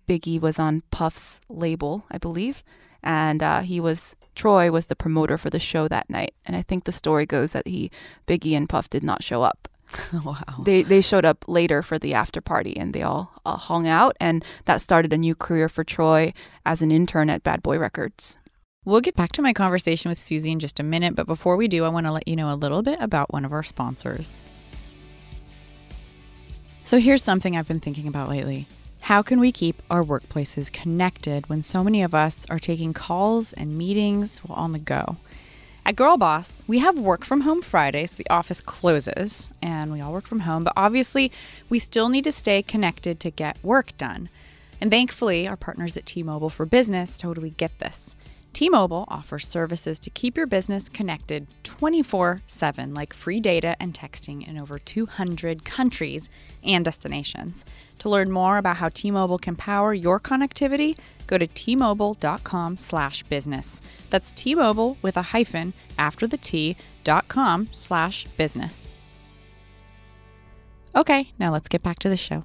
Biggie 0.06 0.40
was 0.40 0.60
on 0.60 0.82
Puff's 0.92 1.40
label, 1.48 2.04
I 2.08 2.18
believe. 2.18 2.62
And 3.02 3.42
uh, 3.42 3.60
he 3.60 3.80
was, 3.80 4.14
Troy 4.34 4.70
was 4.70 4.86
the 4.86 4.96
promoter 4.96 5.36
for 5.36 5.50
the 5.50 5.60
show 5.60 5.88
that 5.88 6.08
night. 6.08 6.34
And 6.46 6.56
I 6.56 6.62
think 6.62 6.84
the 6.84 6.92
story 6.92 7.26
goes 7.26 7.52
that 7.52 7.66
he, 7.66 7.90
Biggie 8.26 8.56
and 8.56 8.68
Puff 8.68 8.88
did 8.88 9.02
not 9.02 9.22
show 9.22 9.42
up. 9.42 9.68
wow 10.24 10.36
They, 10.62 10.82
they 10.82 11.00
showed 11.00 11.24
up 11.24 11.44
later 11.48 11.82
for 11.82 11.98
the 11.98 12.14
after 12.14 12.40
party 12.40 12.76
and 12.76 12.94
they 12.94 13.02
all 13.02 13.32
uh, 13.44 13.56
hung 13.56 13.88
out. 13.88 14.16
And 14.20 14.44
that 14.66 14.80
started 14.80 15.12
a 15.12 15.18
new 15.18 15.34
career 15.34 15.68
for 15.68 15.84
Troy 15.84 16.32
as 16.64 16.80
an 16.82 16.92
intern 16.92 17.28
at 17.28 17.42
Bad 17.42 17.62
Boy 17.62 17.78
Records. 17.78 18.36
We'll 18.84 19.00
get 19.02 19.14
back 19.14 19.32
to 19.32 19.42
my 19.42 19.52
conversation 19.52 20.08
with 20.08 20.18
Susie 20.18 20.50
in 20.50 20.58
just 20.58 20.80
a 20.80 20.82
minute, 20.82 21.14
but 21.14 21.26
before 21.26 21.56
we 21.56 21.68
do, 21.68 21.84
I 21.84 21.90
want 21.90 22.06
to 22.06 22.12
let 22.12 22.26
you 22.26 22.34
know 22.34 22.52
a 22.52 22.56
little 22.56 22.82
bit 22.82 22.98
about 22.98 23.30
one 23.30 23.44
of 23.44 23.52
our 23.52 23.62
sponsors. 23.62 24.40
So, 26.82 26.98
here's 26.98 27.22
something 27.22 27.56
I've 27.56 27.68
been 27.68 27.78
thinking 27.78 28.08
about 28.08 28.30
lately. 28.30 28.66
How 29.02 29.22
can 29.22 29.40
we 29.40 29.50
keep 29.50 29.82
our 29.90 30.04
workplaces 30.04 30.70
connected 30.72 31.48
when 31.48 31.62
so 31.62 31.82
many 31.82 32.02
of 32.02 32.14
us 32.14 32.46
are 32.48 32.58
taking 32.58 32.92
calls 32.92 33.52
and 33.54 33.76
meetings 33.76 34.38
while 34.40 34.58
on 34.58 34.72
the 34.72 34.78
go? 34.78 35.16
At 35.84 35.96
Girl 35.96 36.16
Boss, 36.16 36.62
we 36.68 36.78
have 36.78 36.98
work 36.98 37.24
from 37.24 37.40
home 37.40 37.62
Fridays. 37.62 38.16
The 38.16 38.28
office 38.30 38.60
closes 38.60 39.50
and 39.60 39.90
we 39.90 40.00
all 40.00 40.12
work 40.12 40.26
from 40.26 40.40
home, 40.40 40.62
but 40.62 40.74
obviously, 40.76 41.32
we 41.68 41.78
still 41.78 42.08
need 42.08 42.24
to 42.24 42.32
stay 42.32 42.62
connected 42.62 43.18
to 43.20 43.30
get 43.30 43.58
work 43.64 43.96
done. 43.96 44.28
And 44.80 44.90
thankfully, 44.90 45.48
our 45.48 45.56
partners 45.56 45.96
at 45.96 46.06
T 46.06 46.22
Mobile 46.22 46.50
for 46.50 46.66
Business 46.66 47.18
totally 47.18 47.50
get 47.50 47.78
this. 47.80 48.14
T 48.52 48.68
Mobile 48.68 49.04
offers 49.08 49.46
services 49.46 49.98
to 50.00 50.10
keep 50.10 50.36
your 50.36 50.46
business 50.46 50.88
connected 50.88 51.46
24 51.64 52.42
7, 52.46 52.94
like 52.94 53.12
free 53.12 53.40
data 53.40 53.76
and 53.80 53.94
texting 53.94 54.46
in 54.46 54.60
over 54.60 54.78
200 54.78 55.64
countries 55.64 56.28
and 56.62 56.84
destinations. 56.84 57.64
To 58.00 58.08
learn 58.08 58.30
more 58.30 58.58
about 58.58 58.76
how 58.76 58.88
T 58.88 59.10
Mobile 59.10 59.38
can 59.38 59.56
power 59.56 59.94
your 59.94 60.20
connectivity, 60.20 60.98
go 61.26 61.38
to 61.38 61.46
tmobile.com 61.46 62.76
slash 62.76 63.22
business. 63.24 63.80
That's 64.10 64.32
T 64.32 64.54
Mobile 64.54 64.98
with 65.00 65.16
a 65.16 65.22
hyphen 65.22 65.72
after 65.98 66.26
the 66.26 66.38
T 66.38 66.76
dot 67.04 67.28
com 67.28 67.68
slash 67.70 68.26
business. 68.36 68.94
Okay, 70.94 71.32
now 71.38 71.52
let's 71.52 71.68
get 71.68 71.82
back 71.82 71.98
to 72.00 72.08
the 72.08 72.16
show. 72.16 72.44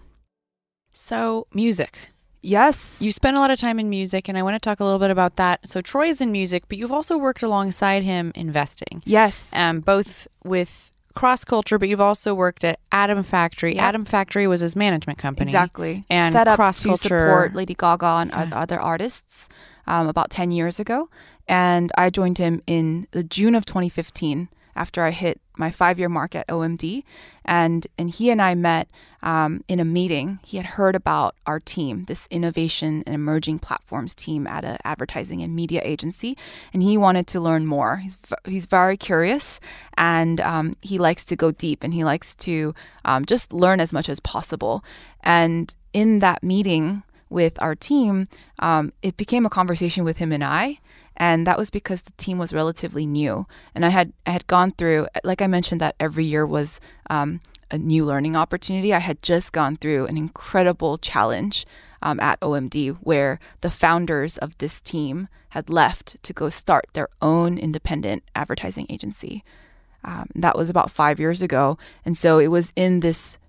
So, 0.94 1.48
music. 1.54 2.12
Yes. 2.46 2.98
You 3.00 3.12
spent 3.12 3.36
a 3.36 3.40
lot 3.40 3.50
of 3.52 3.60
time 3.60 3.80
in 3.80 3.90
music, 3.90 4.28
and 4.30 4.38
I 4.38 4.44
want 4.44 4.54
to 4.56 4.60
talk 4.60 4.80
a 4.80 4.84
little 4.84 5.00
bit 5.00 5.12
about 5.12 5.36
that. 5.38 5.68
So, 5.68 5.82
Troy 5.82 6.08
is 6.08 6.22
in 6.22 6.32
music, 6.32 6.64
but 6.70 6.78
you've 6.78 6.92
also 6.92 7.18
worked 7.18 7.42
alongside 7.44 8.04
him 8.04 8.32
investing, 8.36 9.02
Yes. 9.06 9.52
um, 9.54 9.80
both 9.80 10.28
with 10.44 10.92
Cross 11.16 11.46
Culture, 11.46 11.80
but 11.80 11.90
you've 11.90 12.02
also 12.02 12.34
worked 12.36 12.64
at 12.64 12.78
Atom 12.92 13.24
Factory. 13.24 13.76
Yep. 13.76 13.84
Atom 13.84 14.06
Factory 14.06 14.48
was 14.48 14.62
his 14.62 14.76
management 14.76 15.18
company. 15.18 15.50
Exactly. 15.50 16.06
And 16.10 16.34
set 16.34 16.48
up 16.48 16.56
Cross 16.58 16.82
to 16.84 16.90
Culture- 16.90 17.04
support 17.30 17.56
Lady 17.56 17.74
Gaga 17.74 18.06
and 18.06 18.32
Yeah. 18.32 18.50
other 18.54 18.80
artists 18.80 19.48
um, 19.88 20.08
about 20.08 20.30
10 20.30 20.52
years 20.52 20.80
ago. 20.80 21.10
And 21.48 21.92
I 21.98 22.10
joined 22.10 22.38
him 22.38 22.62
in 22.68 23.08
the 23.12 23.24
June 23.24 23.56
of 23.56 23.66
2015 23.66 24.50
after 24.76 25.04
I 25.04 25.12
hit 25.12 25.40
my 25.58 25.72
five 25.72 25.98
year 26.00 26.10
mark 26.10 26.36
at 26.36 26.48
OMD. 26.48 27.04
And, 27.46 27.88
and 27.98 28.10
he 28.10 28.30
and 28.30 28.42
I 28.42 28.56
met 28.56 28.90
um, 29.22 29.62
in 29.68 29.80
a 29.80 29.86
meeting. 29.86 30.40
He 30.44 30.58
had 30.58 30.66
heard 30.66 30.96
about 30.96 31.36
our 31.46 31.60
team, 31.60 32.06
this 32.06 32.28
innovation 32.30 33.04
and 33.06 33.16
emerging 33.16 33.60
platforms 33.60 34.14
team 34.14 34.48
at 34.48 34.66
an 34.66 34.78
advertising 34.84 35.42
and 35.42 35.56
media 35.56 35.82
agency. 35.84 36.38
And 36.74 36.84
he 36.84 36.98
wanted 36.98 37.28
to 37.28 37.40
learn 37.40 37.66
more. 37.66 37.98
He's, 37.98 38.18
he's 38.46 38.66
very 38.66 38.98
curious 38.98 39.60
and 39.98 40.42
um, 40.42 40.74
he 40.82 40.98
likes 40.98 41.26
to 41.26 41.36
go 41.36 41.52
deep 41.52 41.84
and 41.84 41.94
he 41.94 42.04
likes 42.04 42.36
to 42.36 42.74
um, 43.04 43.26
just 43.26 43.54
learn 43.54 43.80
as 43.80 43.94
much 43.94 44.10
as 44.10 44.20
possible. 44.20 44.84
And 45.22 45.76
in 45.94 46.20
that 46.20 46.44
meeting 46.44 47.04
with 47.30 47.62
our 47.62 47.76
team, 47.76 48.28
um, 48.60 48.94
it 49.02 49.18
became 49.18 49.46
a 49.46 49.50
conversation 49.50 50.04
with 50.04 50.18
him 50.18 50.32
and 50.32 50.44
I. 50.44 50.80
And 51.17 51.47
that 51.47 51.58
was 51.58 51.69
because 51.69 52.01
the 52.01 52.12
team 52.13 52.38
was 52.38 52.54
relatively 52.54 53.06
new, 53.06 53.47
and 53.73 53.86
I 53.86 53.89
had 53.89 54.12
I 54.25 54.32
had 54.32 54.47
gone 54.47 54.71
through, 54.71 55.08
like 55.23 55.41
I 55.41 55.47
mentioned, 55.47 55.80
that 55.82 55.95
every 55.99 56.25
year 56.25 56.45
was 56.45 56.82
um, 57.10 57.39
a 57.71 57.78
new 57.78 58.04
learning 58.06 58.36
opportunity. 58.36 58.93
I 58.93 58.99
had 58.99 59.23
just 59.23 59.54
gone 59.54 59.78
through 59.78 60.08
an 60.08 60.17
incredible 60.17 60.97
challenge 60.97 61.65
um, 62.01 62.19
at 62.19 62.39
OMD 62.41 62.97
where 62.97 63.39
the 63.62 63.71
founders 63.71 64.38
of 64.38 64.58
this 64.58 64.82
team 64.82 65.28
had 65.49 65.69
left 65.69 66.21
to 66.23 66.34
go 66.34 66.49
start 66.49 66.86
their 66.93 67.08
own 67.21 67.58
independent 67.58 68.23
advertising 68.36 68.86
agency. 68.89 69.43
Um, 70.04 70.28
that 70.36 70.58
was 70.58 70.69
about 70.69 70.91
five 70.91 71.19
years 71.19 71.41
ago, 71.41 71.78
and 72.04 72.17
so 72.17 72.39
it 72.39 72.47
was 72.47 72.73
in 72.75 72.99
this 72.99 73.39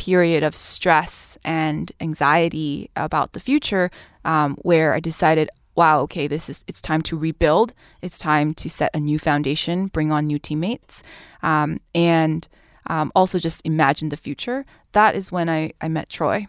period 0.00 0.42
of 0.42 0.56
stress 0.56 1.36
and 1.44 1.92
anxiety 2.00 2.88
about 2.96 3.34
the 3.34 3.40
future 3.40 3.90
um, 4.24 4.56
where 4.62 4.94
I 4.94 5.00
decided, 5.00 5.50
wow, 5.74 6.00
okay, 6.02 6.26
this 6.26 6.48
is 6.48 6.64
it's 6.66 6.80
time 6.80 7.02
to 7.02 7.18
rebuild. 7.18 7.72
It's 8.02 8.18
time 8.18 8.54
to 8.54 8.68
set 8.68 8.90
a 8.94 9.00
new 9.00 9.18
foundation, 9.18 9.86
bring 9.86 10.12
on 10.12 10.26
new 10.26 10.38
teammates, 10.38 11.02
um, 11.42 11.78
and 11.94 12.46
um, 12.86 13.12
also 13.14 13.38
just 13.38 13.64
imagine 13.64 14.08
the 14.08 14.16
future. 14.16 14.64
That 14.92 15.14
is 15.14 15.30
when 15.30 15.48
I, 15.48 15.72
I 15.80 15.88
met 15.88 16.08
Troy. 16.08 16.46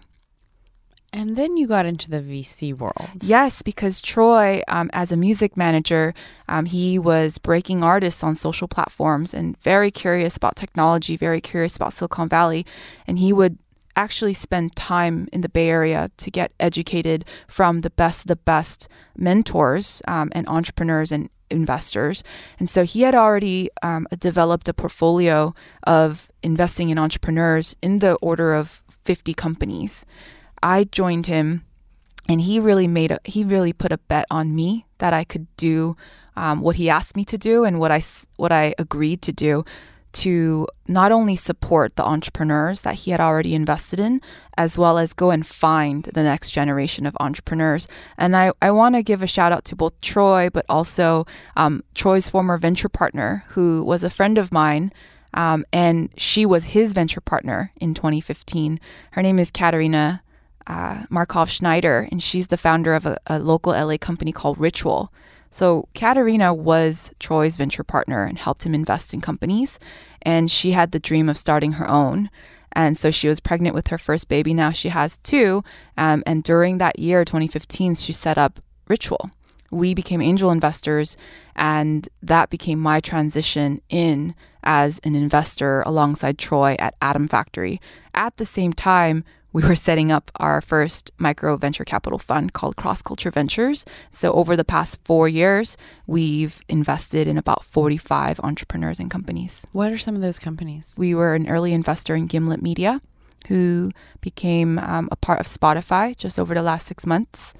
And 1.13 1.35
then 1.35 1.57
you 1.57 1.67
got 1.67 1.85
into 1.85 2.09
the 2.09 2.21
VC 2.21 2.77
world. 2.77 3.09
Yes, 3.21 3.61
because 3.61 3.99
Troy, 3.99 4.61
um, 4.69 4.89
as 4.93 5.11
a 5.11 5.17
music 5.17 5.57
manager, 5.57 6.13
um, 6.47 6.65
he 6.65 6.97
was 6.97 7.37
breaking 7.37 7.83
artists 7.83 8.23
on 8.23 8.33
social 8.33 8.69
platforms 8.69 9.33
and 9.33 9.57
very 9.59 9.91
curious 9.91 10.37
about 10.37 10.55
technology, 10.55 11.17
very 11.17 11.41
curious 11.41 11.75
about 11.75 11.91
Silicon 11.91 12.29
Valley. 12.29 12.65
And 13.05 13.19
he 13.19 13.33
would 13.33 13.57
actually 13.95 14.33
spend 14.33 14.75
time 14.75 15.27
in 15.31 15.41
the 15.41 15.49
Bay 15.49 15.69
Area 15.69 16.09
to 16.17 16.31
get 16.31 16.53
educated 16.59 17.25
from 17.47 17.81
the 17.81 17.89
best 17.89 18.21
of 18.21 18.27
the 18.27 18.35
best 18.35 18.87
mentors 19.17 20.01
um, 20.07 20.29
and 20.33 20.47
entrepreneurs 20.47 21.11
and 21.11 21.29
investors. 21.49 22.23
And 22.59 22.69
so 22.69 22.83
he 22.83 23.01
had 23.01 23.13
already 23.13 23.69
um, 23.83 24.07
developed 24.17 24.69
a 24.69 24.73
portfolio 24.73 25.53
of 25.83 26.31
investing 26.41 26.89
in 26.89 26.97
entrepreneurs 26.97 27.75
in 27.81 27.99
the 27.99 28.15
order 28.15 28.53
of 28.53 28.81
50 29.05 29.33
companies. 29.33 30.05
I 30.63 30.85
joined 30.85 31.27
him 31.27 31.65
and 32.29 32.41
he 32.41 32.59
really 32.59 32.87
made 32.87 33.11
a 33.11 33.19
he 33.25 33.43
really 33.43 33.73
put 33.73 33.91
a 33.91 33.97
bet 33.97 34.25
on 34.29 34.55
me 34.55 34.85
that 34.99 35.13
I 35.13 35.23
could 35.23 35.47
do 35.57 35.97
um, 36.35 36.61
what 36.61 36.75
he 36.75 36.89
asked 36.89 37.15
me 37.15 37.25
to 37.25 37.37
do 37.37 37.63
and 37.63 37.79
what 37.79 37.91
I 37.91 38.03
what 38.37 38.51
I 38.51 38.73
agreed 38.77 39.21
to 39.23 39.33
do 39.33 39.65
to 40.13 40.67
not 40.87 41.11
only 41.11 41.35
support 41.35 41.95
the 41.95 42.03
entrepreneurs 42.03 42.81
that 42.81 42.95
he 42.95 43.11
had 43.11 43.19
already 43.19 43.55
invested 43.55 43.99
in, 43.99 44.21
as 44.57 44.77
well 44.77 44.97
as 44.97 45.13
go 45.13 45.31
and 45.31 45.45
find 45.45 46.03
the 46.03 46.23
next 46.23 46.51
generation 46.51 47.05
of 47.05 47.15
entrepreneurs. 47.19 47.87
And 48.17 48.35
I, 48.35 48.51
I 48.61 48.71
want 48.71 48.95
to 48.95 49.03
give 49.03 49.23
a 49.23 49.27
shout 49.27 49.51
out 49.51 49.65
to 49.65 49.75
both 49.75 49.99
Troy, 50.01 50.49
but 50.49 50.65
also 50.67 51.25
um, 51.55 51.83
Troy's 51.95 52.29
former 52.29 52.57
venture 52.57 52.89
partner, 52.89 53.45
who 53.49 53.83
was 53.83 54.03
a 54.03 54.09
friend 54.09 54.37
of 54.37 54.51
mine. 54.51 54.91
Um, 55.33 55.63
and 55.71 56.09
she 56.17 56.45
was 56.45 56.65
his 56.65 56.91
venture 56.91 57.21
partner 57.21 57.71
in 57.79 57.93
2015. 57.93 58.79
Her 59.11 59.21
name 59.21 59.39
is 59.39 59.49
Katerina 59.49 60.21
uh, 60.67 61.03
Markoff 61.09 61.49
Schneider, 61.49 62.07
and 62.11 62.21
she's 62.21 62.47
the 62.47 62.57
founder 62.57 62.93
of 62.93 63.05
a, 63.05 63.17
a 63.27 63.39
local 63.39 63.73
LA 63.73 63.97
company 63.97 64.31
called 64.31 64.57
Ritual. 64.57 65.11
So 65.51 65.87
Katerina 65.93 66.53
was 66.53 67.11
Troy's 67.19 67.57
venture 67.57 67.83
partner 67.83 68.23
and 68.23 68.39
helped 68.39 68.65
him 68.65 68.73
invest 68.73 69.13
in 69.13 69.21
companies. 69.21 69.77
And 70.21 70.49
she 70.49 70.71
had 70.71 70.91
the 70.91 70.99
dream 70.99 71.29
of 71.29 71.37
starting 71.37 71.73
her 71.73 71.87
own. 71.89 72.29
And 72.73 72.97
so 72.97 73.11
she 73.11 73.27
was 73.27 73.39
pregnant 73.39 73.75
with 73.75 73.87
her 73.87 73.97
first 73.97 74.29
baby. 74.29 74.53
Now 74.53 74.71
she 74.71 74.89
has 74.89 75.17
two. 75.19 75.63
Um, 75.97 76.23
and 76.25 76.41
during 76.41 76.77
that 76.77 76.97
year, 76.97 77.25
2015, 77.25 77.95
she 77.95 78.13
set 78.13 78.37
up 78.37 78.59
Ritual. 78.87 79.29
We 79.71 79.93
became 79.93 80.21
angel 80.21 80.51
investors, 80.51 81.15
and 81.55 82.07
that 82.21 82.49
became 82.49 82.77
my 82.77 82.99
transition 82.99 83.81
in 83.87 84.35
as 84.63 84.99
an 85.05 85.15
investor 85.15 85.81
alongside 85.85 86.37
Troy 86.37 86.75
at 86.77 86.95
Atom 87.01 87.29
Factory. 87.29 87.79
At 88.13 88.35
the 88.35 88.45
same 88.45 88.73
time, 88.73 89.23
we 89.53 89.63
were 89.63 89.75
setting 89.75 90.11
up 90.11 90.31
our 90.37 90.61
first 90.61 91.11
micro 91.17 91.57
venture 91.57 91.83
capital 91.83 92.19
fund 92.19 92.53
called 92.53 92.75
Cross 92.75 93.01
Culture 93.01 93.31
Ventures. 93.31 93.85
So, 94.11 94.31
over 94.33 94.55
the 94.55 94.63
past 94.63 94.99
four 95.03 95.27
years, 95.27 95.77
we've 96.07 96.61
invested 96.69 97.27
in 97.27 97.37
about 97.37 97.63
45 97.63 98.39
entrepreneurs 98.41 98.99
and 98.99 99.11
companies. 99.11 99.61
What 99.71 99.91
are 99.91 99.97
some 99.97 100.15
of 100.15 100.21
those 100.21 100.39
companies? 100.39 100.95
We 100.97 101.13
were 101.13 101.35
an 101.35 101.47
early 101.49 101.73
investor 101.73 102.15
in 102.15 102.27
Gimlet 102.27 102.61
Media, 102.61 103.01
who 103.47 103.91
became 104.21 104.79
um, 104.79 105.09
a 105.11 105.15
part 105.15 105.39
of 105.39 105.45
Spotify 105.45 106.15
just 106.15 106.39
over 106.39 106.53
the 106.53 106.61
last 106.61 106.87
six 106.87 107.05
months. 107.05 107.53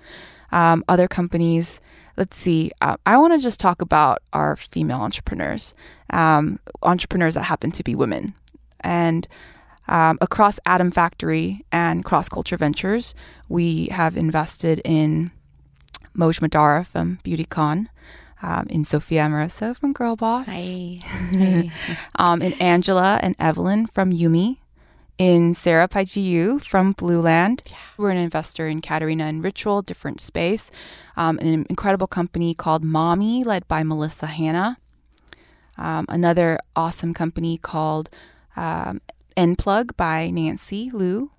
Um, 0.52 0.84
other 0.88 1.08
companies, 1.08 1.80
let's 2.18 2.38
see, 2.38 2.72
uh, 2.82 2.98
I 3.06 3.18
want 3.18 3.34
to 3.34 3.40
just 3.40 3.60
talk 3.60 3.82
about 3.82 4.20
our 4.34 4.56
female 4.56 5.00
entrepreneurs, 5.00 5.74
um, 6.12 6.60
entrepreneurs 6.84 7.36
that 7.36 7.44
happen 7.44 7.72
to 7.72 7.84
be 7.84 7.96
women. 7.96 8.34
And 8.82 9.28
um, 9.92 10.18
across 10.22 10.58
Atom 10.66 10.90
Factory 10.90 11.66
and 11.72 12.06
Cross 12.06 12.30
Culture 12.30 12.56
Ventures, 12.56 13.14
we 13.50 13.88
have 13.88 14.16
invested 14.16 14.82
in 14.86 15.32
Moj 16.18 16.40
Mahdara 16.40 16.86
from 16.88 17.20
BeautyCon, 17.26 17.88
um, 18.42 18.68
in 18.70 18.86
Sophia 18.86 19.26
Amoruso 19.26 19.76
from 19.76 19.92
Girl 19.92 20.16
Boss, 20.16 20.48
um, 22.16 22.42
in 22.42 22.54
Angela 22.54 23.20
and 23.22 23.36
Evelyn 23.38 23.86
from 23.88 24.12
Yumi, 24.12 24.58
in 25.18 25.54
Sarah 25.54 25.90
Paiji 25.90 26.26
Yoo 26.26 26.60
from 26.60 26.94
Blueland. 26.96 27.62
We're 27.98 28.12
an 28.12 28.18
investor 28.18 28.68
in 28.68 28.80
Katerina 28.80 29.26
and 29.26 29.44
Ritual, 29.44 29.82
different 29.82 30.22
space, 30.22 30.72
um, 31.18 31.38
an 31.40 31.66
incredible 31.70 32.08
company 32.08 32.54
called 32.54 32.84
Mahmee, 32.84 33.46
led 33.46 33.68
by 33.68 33.84
Melissa 33.84 34.28
Hanna. 34.28 34.78
Um, 35.78 36.06
another 36.08 36.60
awesome 36.78 37.14
company 37.14 37.58
called 37.58 38.10
um, 38.56 39.02
Nplug 39.38 39.96
by 39.98 40.30
Nancy 40.30 40.90
Liu. 40.94 41.32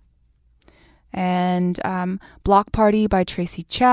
And 1.12 1.78
um, 1.84 2.20
Block 2.44 2.72
Party 2.72 3.06
by 3.06 3.24
Tracy 3.24 3.62
Chou. 3.64 3.84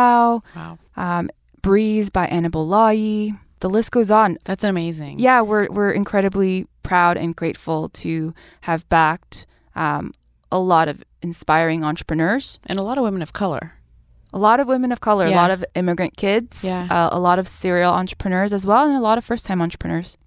Wow. 0.55 0.77
Um, 0.95 1.29
Breeze 1.61 2.09
by 2.09 2.25
Annabelle 2.27 2.65
Lai. 2.67 3.31
The 3.59 3.69
list 3.69 3.91
goes 3.91 4.09
on. 4.09 4.37
That's 4.45 4.63
amazing. 4.63 5.19
Yeah, 5.19 5.41
we're 5.41 5.67
we're 5.69 5.91
incredibly 5.91 6.65
proud 6.83 7.17
and 7.17 7.35
grateful 7.35 7.89
to 7.89 8.33
have 8.61 8.87
backed 8.87 9.45
um, 9.75 10.13
a 10.49 10.59
lot 10.59 10.87
of 10.87 11.03
inspiring 11.21 11.83
entrepreneurs, 11.83 12.59
And 12.67 12.79
a 12.79 12.83
lot 12.83 12.97
of 12.97 13.03
women 13.03 13.21
of 13.21 13.33
color. 13.33 13.73
a 14.31 14.39
lot 14.39 14.59
of 14.61 14.67
women 14.67 14.91
of 14.93 15.01
color, 15.01 15.25
a 15.25 15.31
lot 15.31 15.51
of 15.51 15.65
immigrant 15.75 16.15
kids, 16.15 16.63
Yeah. 16.63 16.87
uh, 16.89 17.09
a 17.11 17.19
lot 17.19 17.37
of 17.39 17.47
serial 17.47 17.91
entrepreneurs 17.91 18.53
as 18.53 18.65
well, 18.65 18.85
and 18.85 18.95
a 18.95 19.01
lot 19.01 19.17
of 19.17 19.25
first-time 19.25 19.61
entrepreneurs. 19.61 20.17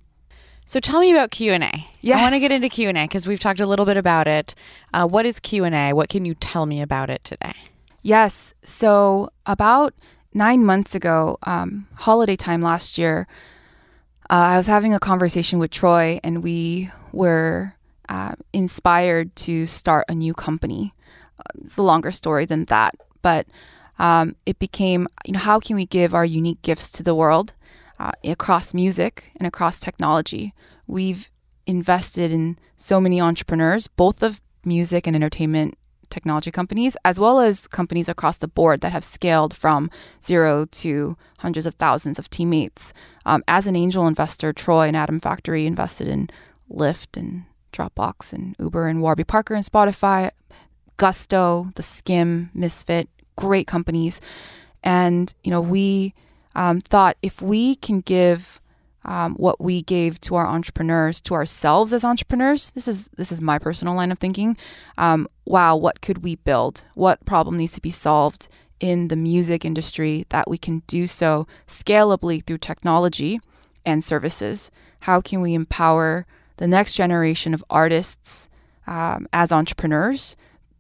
So 0.65 0.81
tell 0.81 1.01
me 1.01 1.11
about 1.11 1.31
Q 1.31 1.53
and 1.53 1.65
A. 1.65 1.87
Yes. 2.01 2.19
I 2.19 2.23
want 2.23 2.35
to 2.35 2.41
get 2.41 2.53
into 2.53 2.69
Q 2.69 2.89
and 2.89 2.97
A 2.97 3.05
because 3.05 3.27
we've 3.27 3.41
talked 3.41 3.61
a 3.61 3.67
little 3.67 3.85
bit 3.85 3.97
about 3.97 4.29
it. 4.29 4.55
Uh, 4.95 5.07
what 5.07 5.27
is 5.27 5.41
Q 5.41 5.65
and 5.65 5.75
A? 5.75 5.93
What 5.93 6.09
can 6.09 6.25
you 6.25 6.35
tell 6.35 6.67
me 6.67 6.81
about 6.81 7.11
it 7.11 7.25
today? 7.25 7.55
Yes. 8.03 8.55
So 8.65 9.31
about 9.45 9.95
nine 10.33 10.65
months 10.65 10.95
ago, 10.95 11.37
um, 11.43 11.89
holiday 11.97 12.37
time 12.37 12.63
last 12.63 12.97
year, 12.97 13.27
uh, 14.31 14.55
I 14.55 14.57
was 14.57 14.67
having 14.67 14.95
a 14.95 15.01
conversation 15.01 15.59
with 15.59 15.71
Troy, 15.71 16.19
and 16.25 16.43
we 16.43 16.91
were 17.13 17.75
uh, 18.09 18.35
inspired 18.53 19.35
to 19.37 19.67
start 19.67 20.07
a 20.09 20.15
new 20.15 20.33
company. 20.33 20.95
Uh, 21.39 21.43
It's 21.65 21.77
a 21.77 21.83
longer 21.83 22.11
story 22.11 22.47
than 22.47 22.65
that, 22.67 22.95
but 23.21 23.47
um, 23.99 24.37
it 24.47 24.59
became, 24.59 25.07
you 25.27 25.33
know, 25.35 25.39
how 25.41 25.61
can 25.61 25.77
we 25.77 25.87
give 25.87 26.15
our 26.15 26.25
unique 26.25 26.63
gifts 26.63 26.89
to 26.93 27.03
the 27.03 27.15
world 27.15 27.53
uh, 28.03 28.11
across 28.25 28.75
music 28.75 29.33
and 29.37 29.47
across 29.47 29.79
technology? 29.79 30.53
We've 30.87 31.31
invested 31.67 32.33
in 32.33 32.59
so 32.77 33.01
many 33.01 33.21
entrepreneurs, 33.21 33.87
both 33.87 34.23
of 34.23 34.41
music 34.65 35.07
and 35.07 35.15
entertainment 35.15 35.77
technology 36.11 36.51
companies, 36.51 36.97
as 37.05 37.19
well 37.19 37.41
as 37.41 37.67
companies 37.67 38.09
across 38.09 38.39
the 38.39 38.49
board 38.49 38.81
that 38.81 38.93
have 38.93 39.05
scaled 39.05 39.57
from 39.57 39.91
zero 40.23 40.67
to 40.67 41.17
hundreds 41.39 41.65
of 41.65 41.75
thousands 41.75 42.19
of 42.19 42.29
teammates. 42.29 42.93
Um, 43.25 43.43
as 43.49 43.67
an 43.67 43.77
angel 43.77 44.07
investor, 44.07 44.53
Troy 44.53 44.89
and 44.89 44.97
Atom 44.97 45.21
Factory 45.21 45.65
invested 45.67 46.09
in 46.09 46.29
Lyft 46.71 47.17
and 47.17 47.45
Dropbox 47.73 48.33
and 48.33 48.55
Uber 48.59 48.89
and 48.89 49.01
Warby 49.01 49.25
Parker 49.25 49.55
and 49.55 49.65
Spotify, 49.65 50.31
Gusto, 50.99 51.69
theSkimm, 51.75 52.51
Misfit, 52.55 53.09
great 53.37 53.67
companies. 53.67 54.21
And, 54.83 55.33
you 55.45 55.51
know, 55.51 55.61
we 55.61 56.15
um, 56.55 56.81
thought 56.81 57.17
if 57.23 57.41
we 57.41 57.75
can 57.77 58.01
give 58.01 58.61
um, 59.05 59.35
what 59.35 59.61
we 59.61 59.83
gave 59.83 60.21
to 60.23 60.37
our 60.37 60.47
entrepreneurs, 60.47 61.21
to 61.23 61.35
ourselves 61.35 61.93
as 61.93 62.05
entrepreneurs. 62.05 62.71
This 62.71 62.87
is 62.87 63.09
this 63.17 63.33
is 63.33 63.41
my 63.41 63.59
personal 63.59 63.95
line 63.95 64.13
of 64.13 64.19
thinking. 64.19 64.57
Um, 64.97 65.29
wow, 65.45 65.77
what 65.77 66.01
could 66.01 66.23
we 66.23 66.37
build? 66.37 66.85
What 66.95 67.25
problem 67.25 67.57
needs 67.57 67.73
to 67.73 67.81
be 67.81 67.91
solved 67.91 68.49
in 68.81 69.09
the 69.09 69.17
music 69.17 69.65
industry 69.65 70.27
that 70.31 70.49
we 70.49 70.59
can 70.59 70.83
do 70.87 71.07
so 71.07 71.47
scalably 71.67 72.45
through 72.45 72.59
technology 72.59 73.41
and 73.85 74.05
services? 74.05 74.71
How 75.01 75.21
can 75.21 75.41
we 75.41 75.55
empower 75.55 76.27
the 76.59 76.69
next 76.69 76.95
generation 76.95 77.55
of 77.55 77.65
artists 77.69 78.49
um, 78.87 79.27
as 79.33 79.51
entrepreneurs 79.51 80.37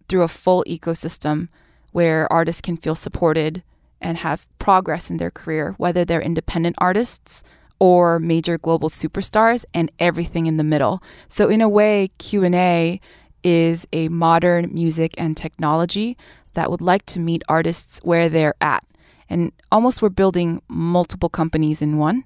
through 0.08 0.22
a 0.22 0.28
full 0.28 0.64
ecosystem 0.68 1.48
where 1.90 2.32
artists 2.32 2.60
can 2.60 2.76
feel 2.76 2.94
supported 2.94 3.62
and 4.02 4.18
have 4.18 4.46
progress 4.58 5.08
in 5.08 5.16
their 5.16 5.30
career, 5.30 5.74
whether 5.78 6.04
they're 6.04 6.20
independent 6.20 6.76
artists 6.78 7.42
or 7.78 8.18
major 8.18 8.58
global 8.58 8.88
superstars 8.88 9.64
and 9.72 9.90
everything 9.98 10.46
in 10.46 10.56
the 10.56 10.64
middle. 10.64 11.02
So 11.28 11.48
in 11.48 11.60
a 11.60 11.68
way, 11.68 12.10
Q&A 12.18 13.00
is 13.42 13.86
a 13.92 14.08
modern 14.08 14.72
music 14.72 15.14
and 15.18 15.36
technology 15.36 16.16
that 16.54 16.70
would 16.70 16.80
like 16.80 17.06
to 17.06 17.18
meet 17.18 17.42
artists 17.48 17.98
where 18.04 18.28
they're 18.28 18.54
at. 18.60 18.84
And 19.28 19.52
almost 19.72 20.02
we're 20.02 20.10
building 20.10 20.62
multiple 20.68 21.28
companies 21.28 21.80
in 21.80 21.96
one 21.96 22.24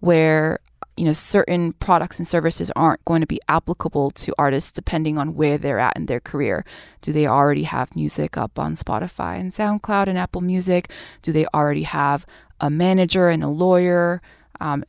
where 0.00 0.58
you 0.98 1.04
know 1.04 1.12
certain 1.12 1.72
products 1.74 2.18
and 2.18 2.26
services 2.26 2.72
aren't 2.74 3.04
going 3.04 3.20
to 3.20 3.26
be 3.26 3.40
applicable 3.48 4.10
to 4.10 4.34
artists 4.36 4.72
depending 4.72 5.16
on 5.16 5.34
where 5.34 5.56
they're 5.56 5.78
at 5.78 5.96
in 5.96 6.06
their 6.06 6.20
career. 6.20 6.64
Do 7.00 7.12
they 7.12 7.26
already 7.26 7.62
have 7.62 7.94
music 7.94 8.36
up 8.36 8.58
on 8.58 8.74
Spotify 8.74 9.38
and 9.38 9.52
SoundCloud 9.52 10.08
and 10.08 10.18
Apple 10.18 10.40
Music? 10.40 10.90
Do 11.22 11.32
they 11.32 11.46
already 11.54 11.84
have 11.84 12.26
a 12.60 12.68
manager 12.68 13.28
and 13.28 13.44
a 13.44 13.48
lawyer 13.48 14.20
um, 14.60 14.84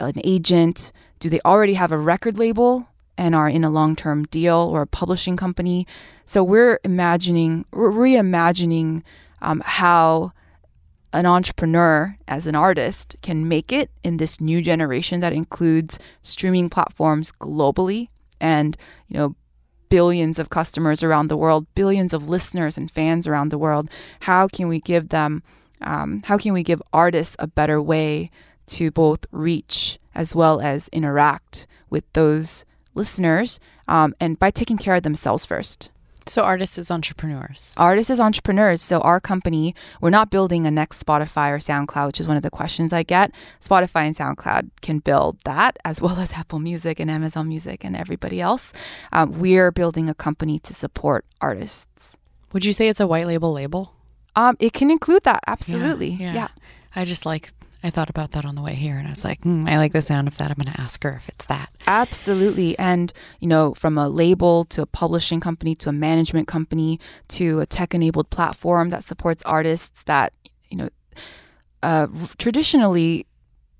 an 0.00 0.20
agent? 0.24 0.92
Do 1.18 1.28
they 1.28 1.40
already 1.44 1.74
have 1.74 1.90
a 1.90 1.98
record 1.98 2.38
label 2.38 2.88
and 3.16 3.34
are 3.34 3.48
in 3.48 3.64
a 3.64 3.70
long 3.70 3.96
term 3.96 4.24
deal 4.24 4.56
or 4.56 4.82
a 4.82 4.86
publishing 4.86 5.36
company? 5.36 5.86
So 6.24 6.44
we're 6.44 6.78
imagining, 6.84 7.64
we're 7.72 7.90
reimagining 7.90 9.02
um, 9.42 9.62
how 9.64 10.32
an 11.12 11.26
entrepreneur 11.26 12.16
as 12.26 12.46
an 12.46 12.54
artist 12.54 13.16
can 13.22 13.48
make 13.48 13.72
it 13.72 13.90
in 14.04 14.18
this 14.18 14.40
new 14.40 14.60
generation 14.60 15.20
that 15.20 15.32
includes 15.32 15.98
streaming 16.22 16.68
platforms 16.68 17.32
globally 17.32 18.08
and 18.40 18.76
you 19.08 19.16
know 19.16 19.34
billions 19.88 20.38
of 20.38 20.50
customers 20.50 21.02
around 21.02 21.28
the 21.28 21.36
world 21.36 21.66
billions 21.74 22.12
of 22.12 22.28
listeners 22.28 22.76
and 22.76 22.90
fans 22.90 23.26
around 23.26 23.48
the 23.48 23.58
world 23.58 23.90
how 24.20 24.46
can 24.46 24.68
we 24.68 24.80
give 24.80 25.08
them 25.08 25.42
um, 25.80 26.20
how 26.26 26.36
can 26.36 26.52
we 26.52 26.62
give 26.62 26.82
artists 26.92 27.36
a 27.38 27.46
better 27.46 27.80
way 27.80 28.30
to 28.66 28.90
both 28.90 29.24
reach 29.32 29.98
as 30.14 30.34
well 30.34 30.60
as 30.60 30.88
interact 30.88 31.66
with 31.90 32.04
those 32.12 32.64
listeners 32.94 33.58
um, 33.86 34.14
and 34.20 34.38
by 34.38 34.50
taking 34.50 34.76
care 34.76 34.96
of 34.96 35.02
themselves 35.02 35.46
first. 35.46 35.90
So, 36.28 36.42
artists 36.42 36.78
as 36.78 36.90
entrepreneurs. 36.90 37.74
Artists 37.78 38.10
as 38.10 38.20
entrepreneurs. 38.20 38.82
So, 38.82 39.00
our 39.00 39.20
company, 39.20 39.74
we're 40.00 40.10
not 40.10 40.30
building 40.30 40.66
a 40.66 40.70
next 40.70 41.04
Spotify 41.04 41.50
or 41.50 41.58
SoundCloud, 41.58 42.06
which 42.08 42.20
is 42.20 42.28
one 42.28 42.36
of 42.36 42.42
the 42.42 42.50
questions 42.50 42.92
I 42.92 43.02
get. 43.02 43.32
Spotify 43.60 44.06
and 44.06 44.16
SoundCloud 44.16 44.70
can 44.82 44.98
build 44.98 45.40
that, 45.44 45.78
as 45.84 46.02
well 46.02 46.18
as 46.18 46.32
Apple 46.34 46.58
Music 46.58 47.00
and 47.00 47.10
Amazon 47.10 47.48
Music 47.48 47.84
and 47.84 47.96
everybody 47.96 48.40
else. 48.40 48.72
Um, 49.12 49.38
we're 49.38 49.70
building 49.70 50.08
a 50.08 50.14
company 50.14 50.58
to 50.60 50.74
support 50.74 51.24
artists. 51.40 52.16
Would 52.52 52.64
you 52.64 52.72
say 52.72 52.88
it's 52.88 53.00
a 53.00 53.06
white 53.06 53.26
label 53.26 53.52
label? 53.52 53.94
Um, 54.36 54.56
it 54.60 54.72
can 54.72 54.90
include 54.90 55.24
that, 55.24 55.40
absolutely. 55.46 56.10
Yeah, 56.10 56.26
yeah. 56.26 56.34
yeah. 56.34 56.48
I 56.94 57.04
just 57.04 57.26
like 57.26 57.57
I 57.82 57.90
thought 57.90 58.10
about 58.10 58.32
that 58.32 58.44
on 58.44 58.54
the 58.56 58.62
way 58.62 58.74
here 58.74 58.96
and 58.98 59.06
I 59.06 59.10
was 59.10 59.24
like, 59.24 59.42
mm, 59.42 59.68
I 59.68 59.76
like 59.76 59.92
the 59.92 60.02
sound 60.02 60.26
of 60.26 60.36
that. 60.38 60.50
I'm 60.50 60.56
going 60.56 60.72
to 60.72 60.80
ask 60.80 61.02
her 61.04 61.10
if 61.10 61.28
it's 61.28 61.46
that. 61.46 61.70
Absolutely. 61.86 62.78
And, 62.78 63.12
you 63.38 63.46
know, 63.46 63.72
from 63.74 63.96
a 63.96 64.08
label 64.08 64.64
to 64.66 64.82
a 64.82 64.86
publishing 64.86 65.40
company 65.40 65.74
to 65.76 65.90
a 65.90 65.92
management 65.92 66.48
company 66.48 66.98
to 67.28 67.60
a 67.60 67.66
tech 67.66 67.94
enabled 67.94 68.30
platform 68.30 68.88
that 68.88 69.04
supports 69.04 69.42
artists 69.44 70.02
that, 70.04 70.32
you 70.70 70.76
know, 70.76 70.88
uh, 71.82 72.08
traditionally, 72.38 73.26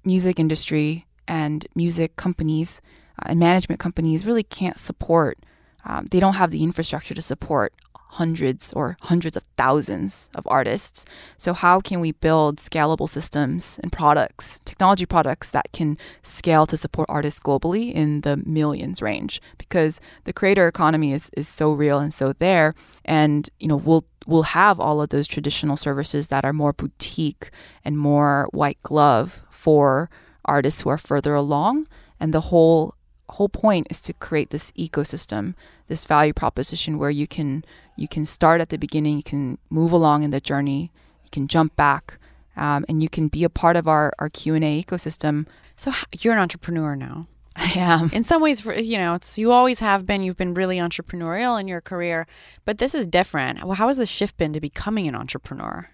music 0.05 0.39
industry 0.39 1.07
and 1.27 1.67
music 1.75 2.17
companies 2.17 2.81
uh, 3.19 3.31
and 3.31 3.41
management 3.41 3.81
companies 3.81 4.25
really 4.25 4.45
can't 4.45 4.79
support. 4.79 5.39
Um, 5.85 6.07
they 6.07 6.21
don't 6.21 6.35
have 6.35 6.51
the 6.51 6.63
infrastructure 6.63 7.15
to 7.15 7.23
support 7.23 7.75
hundreds 8.09 8.73
or 8.73 8.97
hundreds 9.03 9.37
of 9.37 9.45
thousands 9.57 10.31
of 10.35 10.47
artists. 10.47 11.05
So, 11.37 11.53
how 11.53 11.81
can 11.81 12.01
we 12.01 12.13
build 12.13 12.57
scalable 12.59 13.09
systems 13.09 13.79
and 13.83 13.93
products, 13.93 14.61
technology 14.65 15.07
products 15.07 15.51
that 15.51 15.73
can 15.73 15.99
scale 16.23 16.67
to 16.67 16.77
support 16.77 17.09
artists 17.09 17.41
globally 17.41 17.93
in 17.93 18.23
the 18.23 18.37
millions 18.39 19.03
range? 19.03 19.41
Because 19.59 20.01
the 20.25 20.33
creator 20.33 20.67
economy 20.67 21.13
is, 21.13 21.31
is 21.37 21.49
so 21.49 21.73
real 21.73 21.99
and 21.99 22.13
so 22.13 22.33
there. 22.33 22.75
And, 23.05 23.49
you 23.61 23.69
know, 23.69 23.77
we'll 23.77 24.05
we'll 24.27 24.43
have 24.43 24.79
all 24.79 25.01
of 25.01 25.09
those 25.09 25.27
traditional 25.27 25.77
services 25.77 26.29
that 26.29 26.45
are 26.45 26.53
more 26.53 26.73
boutique 26.73 27.51
and 27.85 27.97
more 27.97 28.49
white 28.53 28.83
glove 28.83 29.43
for 29.49 30.11
artists 30.45 30.83
who 30.83 30.91
are 30.91 30.99
further 30.99 31.35
along. 31.35 31.87
And 32.21 32.35
the 32.35 32.43
whole 32.53 32.95
whole 33.31 33.49
point 33.49 33.87
is 33.91 34.01
to 34.03 34.13
create 34.13 34.51
this 34.51 34.73
ecosystem, 34.73 35.55
this 35.89 36.05
value 36.05 36.33
proposition 36.33 36.99
where 36.99 37.11
you 37.11 37.27
can 37.27 37.65
you 37.97 38.09
can 38.09 38.25
start 38.25 38.61
at 38.61 38.69
the 38.69 38.79
beginning, 38.79 39.17
you 39.17 39.23
can 39.23 39.59
move 39.71 39.93
along 39.93 40.23
in 40.23 40.31
the 40.31 40.41
journey, 40.41 40.93
you 41.25 41.31
can 41.33 41.49
jump 41.49 41.75
back, 41.77 42.19
um, 42.57 42.85
and 42.89 43.03
you 43.03 43.09
can 43.09 43.29
be 43.29 43.45
a 43.45 43.51
part 43.51 43.77
of 43.77 43.89
our 43.89 44.13
our 44.19 44.29
Q 44.29 44.55
and 44.55 44.65
A 44.65 44.83
ecosystem. 44.83 45.47
So 45.77 45.93
you're 46.21 46.35
an 46.35 46.41
entrepreneur 46.41 46.97
now. 46.97 47.27
I 47.57 47.73
am. 47.77 48.11
In 48.13 48.23
some 48.23 48.41
ways, 48.41 48.65
you 48.65 48.99
know, 48.99 49.15
it's 49.15 49.39
you 49.39 49.53
always 49.53 49.81
have 49.81 50.07
been. 50.07 50.23
You've 50.23 50.37
been 50.37 50.55
really 50.55 50.79
entrepreneurial 50.79 51.61
in 51.61 51.67
your 51.67 51.81
career, 51.81 52.27
but 52.65 52.79
this 52.79 52.95
is 52.95 53.07
different. 53.07 53.65
Well, 53.65 53.75
How 53.75 53.89
has 53.89 53.97
the 53.97 54.07
shift 54.07 54.37
been 54.37 54.53
to 54.53 54.61
becoming 54.61 55.09
an 55.09 55.15
entrepreneur? 55.15 55.91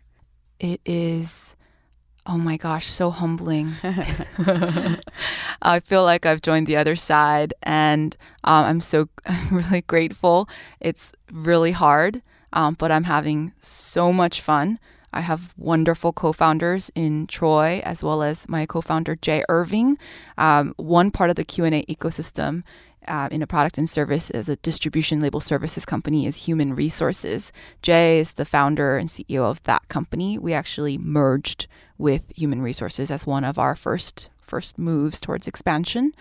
It 0.60 0.80
is 0.84 1.53
Oh 2.26 2.38
my 2.38 2.56
gosh, 2.56 2.86
so 2.86 3.10
humbling. 3.10 3.74
I 5.62 5.80
feel 5.80 6.04
like 6.04 6.24
I've 6.24 6.40
joined 6.40 6.66
the 6.66 6.76
other 6.76 6.96
side 6.96 7.52
and 7.62 8.16
um, 8.44 8.64
I'm 8.64 8.80
so 8.80 9.08
I'm 9.26 9.56
really 9.56 9.82
grateful. 9.82 10.48
It's 10.80 11.12
really 11.30 11.72
hard, 11.72 12.22
um, 12.52 12.76
but 12.78 12.90
I'm 12.90 13.04
having 13.04 13.52
so 13.60 14.12
much 14.12 14.40
fun. 14.40 14.78
I 15.12 15.20
have 15.20 15.54
wonderful 15.56 16.12
co-founders 16.12 16.90
in 16.94 17.26
Troy 17.26 17.80
as 17.84 18.02
well 18.02 18.22
as 18.22 18.48
my 18.48 18.66
co-founder 18.66 19.16
Jay 19.16 19.44
Irving. 19.48 19.98
Um, 20.38 20.74
one 20.76 21.10
part 21.10 21.30
of 21.30 21.36
the 21.36 21.44
Q&A 21.44 21.84
ecosystem 21.84 22.64
uh, 23.06 23.28
in 23.30 23.42
a 23.42 23.46
product 23.46 23.78
and 23.78 23.88
service 23.88 24.30
as 24.30 24.48
a 24.48 24.56
distribution 24.56 25.20
label 25.20 25.40
services 25.40 25.84
company 25.84 26.26
is 26.26 26.46
human 26.46 26.74
resources. 26.74 27.52
Jay 27.82 28.18
is 28.18 28.32
the 28.32 28.44
founder 28.44 28.96
and 28.96 29.08
CEO 29.08 29.42
of 29.42 29.62
that 29.64 29.86
company. 29.88 30.38
We 30.38 30.52
actually 30.52 30.98
merged 30.98 31.68
with 31.98 32.32
human 32.36 32.60
resources 32.60 33.10
as 33.10 33.26
one 33.26 33.44
of 33.44 33.58
our 33.58 33.74
first 33.74 34.30
first 34.40 34.78
moves 34.78 35.20
towards 35.20 35.46
expansion. 35.46 36.12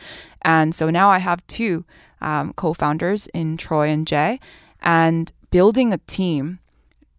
And 0.43 0.73
so 0.73 0.89
now 0.89 1.09
I 1.09 1.19
have 1.19 1.45
two 1.47 1.85
um, 2.21 2.53
co-founders 2.53 3.27
in 3.27 3.57
Troy 3.57 3.89
and 3.89 4.07
Jay, 4.07 4.39
and 4.81 5.31
building 5.51 5.91
a 5.93 5.97
team 6.07 6.59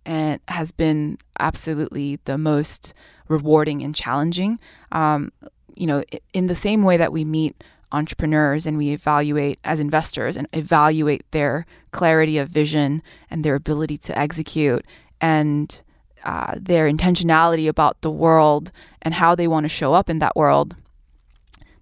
and 0.07 0.41
has 0.49 0.73
been 0.73 1.19
absolutely 1.39 2.19
the 2.25 2.39
most 2.39 2.95
rewarding 3.29 3.83
and 3.83 3.95
challenging. 3.95 4.59
Um, 4.93 5.31
you 5.77 5.87
know, 5.87 6.03
in 6.33 6.47
the 6.47 6.55
same 6.55 6.83
way 6.83 6.97
that 6.97 7.13
we 7.13 7.25
meet 7.25 7.63
entrepreneurs 7.93 8.67
and 8.67 8.77
we 8.77 8.91
evaluate 8.91 9.59
as 9.63 9.79
investors 9.79 10.37
and 10.37 10.49
evaluate 10.53 11.31
their 11.31 11.65
clarity 11.93 12.39
of 12.39 12.49
vision 12.49 13.03
and 13.31 13.45
their 13.45 13.55
ability 13.55 13.97
to 13.99 14.19
execute 14.19 14.85
and 15.21 15.83
uh, 16.25 16.55
their 16.61 16.91
intentionality 16.91 17.69
about 17.69 18.01
the 18.01 18.11
world 18.11 18.73
and 19.03 19.15
how 19.15 19.35
they 19.35 19.47
want 19.47 19.65
to 19.65 19.69
show 19.69 19.95
up 19.95 20.09
in 20.11 20.19
that 20.21 20.37
world. 20.37 20.77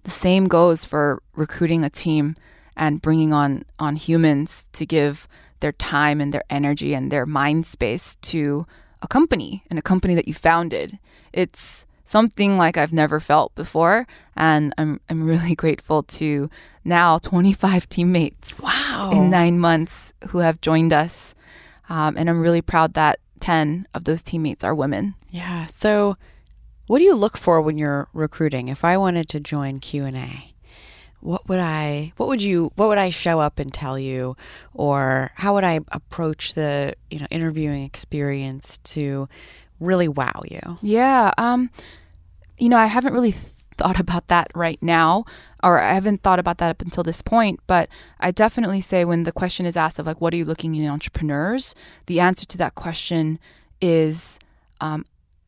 The 0.03 0.11
same 0.11 0.45
goes 0.45 0.85
for 0.85 1.21
recruiting 1.35 1.83
a 1.83 1.89
team 1.89 2.35
and 2.75 3.01
bringing 3.01 3.31
on 3.33 3.63
on 3.79 3.95
humans 3.95 4.67
to 4.73 4.85
give 4.85 5.27
their 5.61 5.71
time 5.71 6.19
and 6.19 6.33
their 6.33 6.43
energy 6.49 6.93
and 6.93 7.11
their 7.11 7.25
mind 7.25 7.65
space 7.65 8.15
to 8.21 8.65
a 9.01 9.07
company 9.07 9.63
and 9.69 9.79
a 9.79 9.81
company 9.81 10.15
that 10.15 10.27
you 10.27 10.33
founded. 10.33 10.99
It's 11.31 11.85
something 12.05 12.57
like 12.57 12.77
I've 12.77 12.93
never 12.93 13.19
felt 13.19 13.55
before, 13.55 14.07
and 14.35 14.73
I'm 14.77 14.99
I'm 15.09 15.23
really 15.23 15.55
grateful 15.63 16.03
to 16.19 16.49
now 16.83 17.17
25 17.17 17.87
teammates. 17.87 18.59
Wow! 18.59 19.11
In 19.13 19.29
nine 19.29 19.57
months, 19.59 20.13
who 20.29 20.39
have 20.39 20.59
joined 20.61 20.91
us 20.91 21.33
Um, 21.89 22.15
and 22.17 22.29
I'm 22.29 22.41
really 22.41 22.61
proud 22.61 22.93
that 22.93 23.19
10 23.43 23.87
of 23.93 24.05
those 24.05 24.21
teammates 24.21 24.63
are 24.63 24.73
women. 24.73 25.15
Yeah. 25.29 25.65
So, 25.65 26.15
what 26.87 26.99
do 26.99 27.03
you 27.03 27.13
look 27.13 27.35
for 27.37 27.61
when 27.61 27.77
you're 27.77 28.07
recruiting? 28.13 28.69
If 28.69 28.85
I 28.85 28.95
wanted 28.95 29.27
to 29.29 29.41
join 29.41 29.79
Q&A, 29.79 30.49
what 31.19 31.49
would 31.49 31.59
I 31.59 32.13
what 32.15 32.29
would 32.29 32.41
you 32.41 32.71
what 32.75 32.87
would 32.87 32.97
I 32.97 33.09
show 33.09 33.41
up 33.41 33.59
and 33.59 33.73
tell 33.73 33.99
you 33.99 34.35
or 34.73 35.31
how 35.35 35.55
would 35.55 35.65
I 35.65 35.81
approach 35.89 36.53
the, 36.53 36.95
you 37.11 37.19
know, 37.19 37.27
interviewing 37.31 37.83
experience 37.83 38.77
to 38.95 39.27
really 39.77 40.07
wow 40.07 40.41
you? 40.49 40.77
Yeah. 40.81 41.31
Um, 41.37 41.69
you 42.57 42.69
know, 42.69 42.77
I 42.77 42.85
haven't 42.85 43.13
really 43.13 43.33
thought 43.77 43.99
about 43.99 44.27
that 44.27 44.51
right 44.55 44.81
now, 44.81 45.25
or 45.63 45.79
I 45.79 45.93
haven't 45.93 46.21
thought 46.21 46.39
about 46.39 46.57
that 46.59 46.69
up 46.69 46.81
until 46.81 47.03
this 47.03 47.21
point. 47.21 47.59
But 47.67 47.89
I 48.19 48.31
definitely 48.31 48.81
say 48.81 49.05
when 49.05 49.23
the 49.23 49.31
question 49.31 49.65
is 49.65 49.77
asked 49.77 49.99
of 49.99 50.05
like, 50.05 50.21
what 50.21 50.33
are 50.33 50.37
you 50.37 50.45
looking 50.45 50.75
in 50.75 50.87
entrepreneurs? 50.87 51.75
The 52.07 52.19
answer 52.19 52.45
to 52.45 52.57
that 52.57 52.75
question 52.75 53.39
is 53.81 54.39
um, 54.81 55.05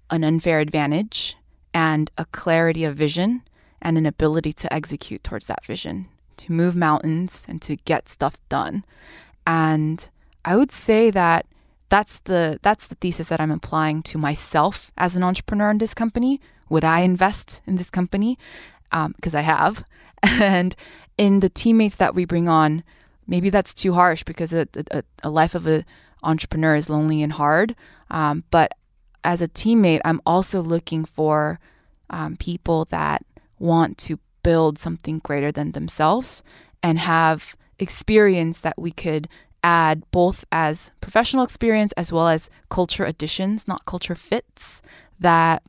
an 0.09 0.23
unfair 0.23 0.59
advantage 0.59 1.35
and 1.73 2.11
a 2.17 2.25
clarity 2.25 2.83
of 2.83 2.95
vision 2.95 3.41
and 3.81 3.97
an 3.97 4.05
ability 4.05 4.53
to 4.53 4.73
execute 4.73 5.23
towards 5.23 5.45
that 5.47 5.65
vision, 5.65 6.07
to 6.37 6.51
move 6.51 6.75
mountains 6.75 7.45
and 7.47 7.61
to 7.61 7.75
get 7.75 8.09
stuff 8.09 8.37
done. 8.49 8.83
And 9.45 10.09
I 10.43 10.55
would 10.55 10.71
say 10.71 11.11
that 11.11 11.45
that's 11.89 12.19
the 12.19 12.59
that's 12.61 12.87
the 12.87 12.95
thesis 12.95 13.29
that 13.29 13.39
I'm 13.39 13.51
applying 13.51 14.01
to 14.03 14.17
myself 14.17 14.91
as 14.97 15.15
an 15.15 15.23
entrepreneur 15.23 15.69
in 15.69 15.77
this 15.77 15.93
company. 15.93 16.41
Would 16.69 16.83
I 16.83 17.01
invest 17.01 17.61
in 17.65 17.77
this 17.77 17.89
company? 17.89 18.37
Because 18.89 19.35
um, 19.35 19.39
I 19.39 19.41
have, 19.41 19.83
and 20.23 20.75
in 21.17 21.39
the 21.39 21.49
teammates 21.49 21.95
that 21.95 22.15
we 22.15 22.25
bring 22.25 22.47
on, 22.47 22.83
maybe 23.27 23.49
that's 23.49 23.73
too 23.73 23.93
harsh 23.93 24.23
because 24.23 24.53
a, 24.53 24.67
a, 24.91 25.03
a 25.23 25.29
life 25.29 25.55
of 25.55 25.67
an 25.67 25.85
entrepreneur 26.23 26.75
is 26.75 26.89
lonely 26.89 27.21
and 27.21 27.33
hard. 27.33 27.75
Um, 28.09 28.43
but 28.51 28.71
as 29.23 29.41
a 29.41 29.47
teammate, 29.47 30.01
I'm 30.05 30.21
also 30.25 30.61
looking 30.61 31.05
for 31.05 31.59
um, 32.09 32.37
people 32.37 32.85
that 32.85 33.25
want 33.57 33.97
to 33.99 34.19
build 34.43 34.77
something 34.77 35.19
greater 35.19 35.51
than 35.51 35.71
themselves 35.71 36.43
and 36.83 36.99
have 36.99 37.57
experience 37.79 38.59
that 38.61 38.77
we 38.77 38.91
could 38.91 39.27
add 39.63 40.03
both 40.11 40.45
as 40.51 40.91
professional 41.01 41.43
experience 41.43 41.91
as 41.93 42.13
well 42.13 42.27
as 42.27 42.49
culture 42.69 43.03
additions, 43.03 43.67
not 43.67 43.85
culture 43.85 44.13
fits, 44.13 44.83
that 45.19 45.63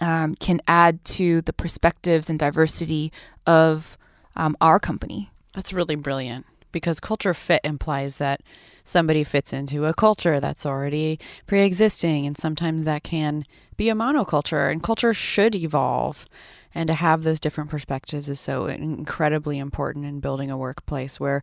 um, 0.00 0.34
can 0.36 0.60
add 0.66 1.04
to 1.04 1.42
the 1.42 1.52
perspectives 1.52 2.28
and 2.28 2.38
diversity 2.38 3.12
of 3.46 3.96
um, 4.36 4.56
our 4.60 4.78
company. 4.78 5.30
That's 5.54 5.72
really 5.72 5.94
brilliant 5.94 6.46
because 6.72 7.00
culture 7.00 7.34
fit 7.34 7.60
implies 7.64 8.18
that 8.18 8.40
somebody 8.82 9.24
fits 9.24 9.52
into 9.52 9.86
a 9.86 9.94
culture 9.94 10.40
that's 10.40 10.66
already 10.66 11.18
pre 11.46 11.62
existing, 11.62 12.26
and 12.26 12.36
sometimes 12.36 12.84
that 12.84 13.02
can 13.02 13.44
be 13.76 13.88
a 13.88 13.94
monoculture, 13.94 14.70
and 14.70 14.82
culture 14.82 15.14
should 15.14 15.54
evolve. 15.54 16.26
And 16.76 16.88
to 16.88 16.94
have 16.94 17.22
those 17.22 17.38
different 17.38 17.70
perspectives 17.70 18.28
is 18.28 18.40
so 18.40 18.66
incredibly 18.66 19.60
important 19.60 20.06
in 20.06 20.18
building 20.18 20.50
a 20.50 20.58
workplace 20.58 21.20
where 21.20 21.40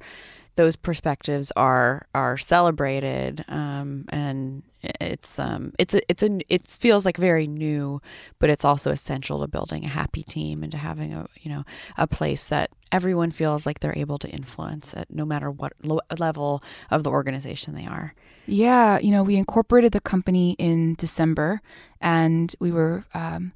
those 0.55 0.75
perspectives 0.75 1.51
are 1.55 2.07
are 2.13 2.37
celebrated 2.37 3.45
um, 3.47 4.05
and 4.09 4.63
it's 4.99 5.37
um 5.37 5.73
it's 5.77 5.93
a, 5.93 6.01
it's 6.09 6.23
a 6.23 6.39
it 6.49 6.65
feels 6.65 7.05
like 7.05 7.17
very 7.17 7.45
new 7.47 8.01
but 8.39 8.49
it's 8.49 8.65
also 8.65 8.91
essential 8.91 9.39
to 9.39 9.47
building 9.47 9.85
a 9.85 9.89
happy 9.89 10.23
team 10.23 10.63
and 10.63 10.71
to 10.71 10.77
having 10.77 11.13
a 11.13 11.27
you 11.41 11.51
know 11.51 11.63
a 11.97 12.07
place 12.07 12.47
that 12.47 12.71
everyone 12.91 13.31
feels 13.31 13.65
like 13.65 13.79
they're 13.79 13.97
able 13.97 14.17
to 14.17 14.29
influence 14.29 14.93
at 14.95 15.09
no 15.11 15.25
matter 15.25 15.49
what 15.51 15.73
lo- 15.83 15.99
level 16.17 16.63
of 16.89 17.03
the 17.03 17.09
organization 17.09 17.73
they 17.73 17.85
are. 17.85 18.13
Yeah 18.47 18.99
you 18.99 19.11
know 19.11 19.23
we 19.23 19.35
incorporated 19.35 19.91
the 19.91 20.01
company 20.01 20.55
in 20.57 20.95
december 20.95 21.61
and 22.01 22.55
we 22.59 22.71
were 22.71 23.05
um, 23.13 23.53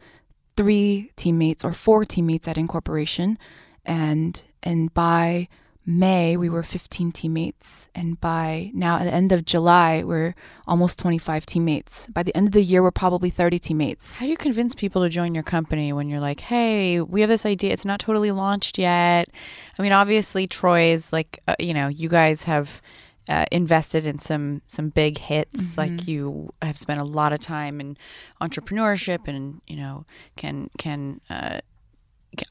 three 0.56 1.12
teammates 1.16 1.66
or 1.66 1.74
four 1.74 2.06
teammates 2.06 2.48
at 2.48 2.58
incorporation 2.58 3.38
and 3.84 4.46
and 4.64 4.94
by 4.94 5.48
May, 5.86 6.36
we 6.36 6.50
were 6.50 6.64
15 6.64 7.12
teammates. 7.12 7.90
And 7.94 8.20
by 8.20 8.72
now, 8.74 8.98
at 8.98 9.04
the 9.04 9.14
end 9.14 9.32
of 9.32 9.46
July, 9.46 10.04
we're 10.04 10.34
almost 10.68 10.98
25 10.98 11.46
teammates. 11.46 12.08
By 12.08 12.24
the 12.24 12.36
end 12.36 12.48
of 12.48 12.54
the 12.54 12.64
year, 12.64 12.82
we're 12.82 12.90
probably 12.90 13.30
30 13.30 13.60
teammates. 13.60 14.16
How 14.16 14.26
do 14.26 14.32
you 14.32 14.38
convince 14.38 14.74
people 14.74 15.04
to 15.04 15.10
join 15.10 15.36
your 15.36 15.44
company 15.44 15.94
when 15.94 16.10
you're 16.10 16.20
like, 16.20 16.40
hey, 16.40 17.02
we 17.02 17.22
have 17.22 17.30
this 17.30 17.46
idea, 17.46 17.72
it's 17.72 17.86
not 17.86 18.00
totally 18.00 18.32
launched 18.32 18.80
yet? 18.80 19.30
I 19.78 19.82
mean, 19.84 19.92
obviously, 19.92 20.48
Troy's 20.48 21.14
like, 21.14 21.40
uh, 21.48 21.56
you 21.60 21.74
know, 21.74 21.88
you 21.88 22.10
guys 22.10 22.44
have. 22.44 22.82
Uh, 23.28 23.44
invested 23.52 24.06
in 24.06 24.20
some 24.20 24.62
some 24.68 24.90
big 24.90 25.18
hits 25.18 25.76
mm-hmm. 25.76 25.82
like 25.82 26.08
you 26.08 26.54
have 26.62 26.78
spent 26.78 27.00
a 27.00 27.04
lot 27.04 27.34
of 27.34 27.40
time 27.40 27.82
in 27.82 27.98
entrepreneurship 28.40 29.28
and 29.28 29.62
you 29.66 29.76
know 29.76 30.06
can 30.36 30.70
can 30.78 31.20
uh, 31.28 31.60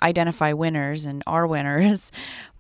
identify 0.03 0.53
winners 0.53 1.07
and 1.07 1.23
are 1.29 1.47
winners 1.47 2.11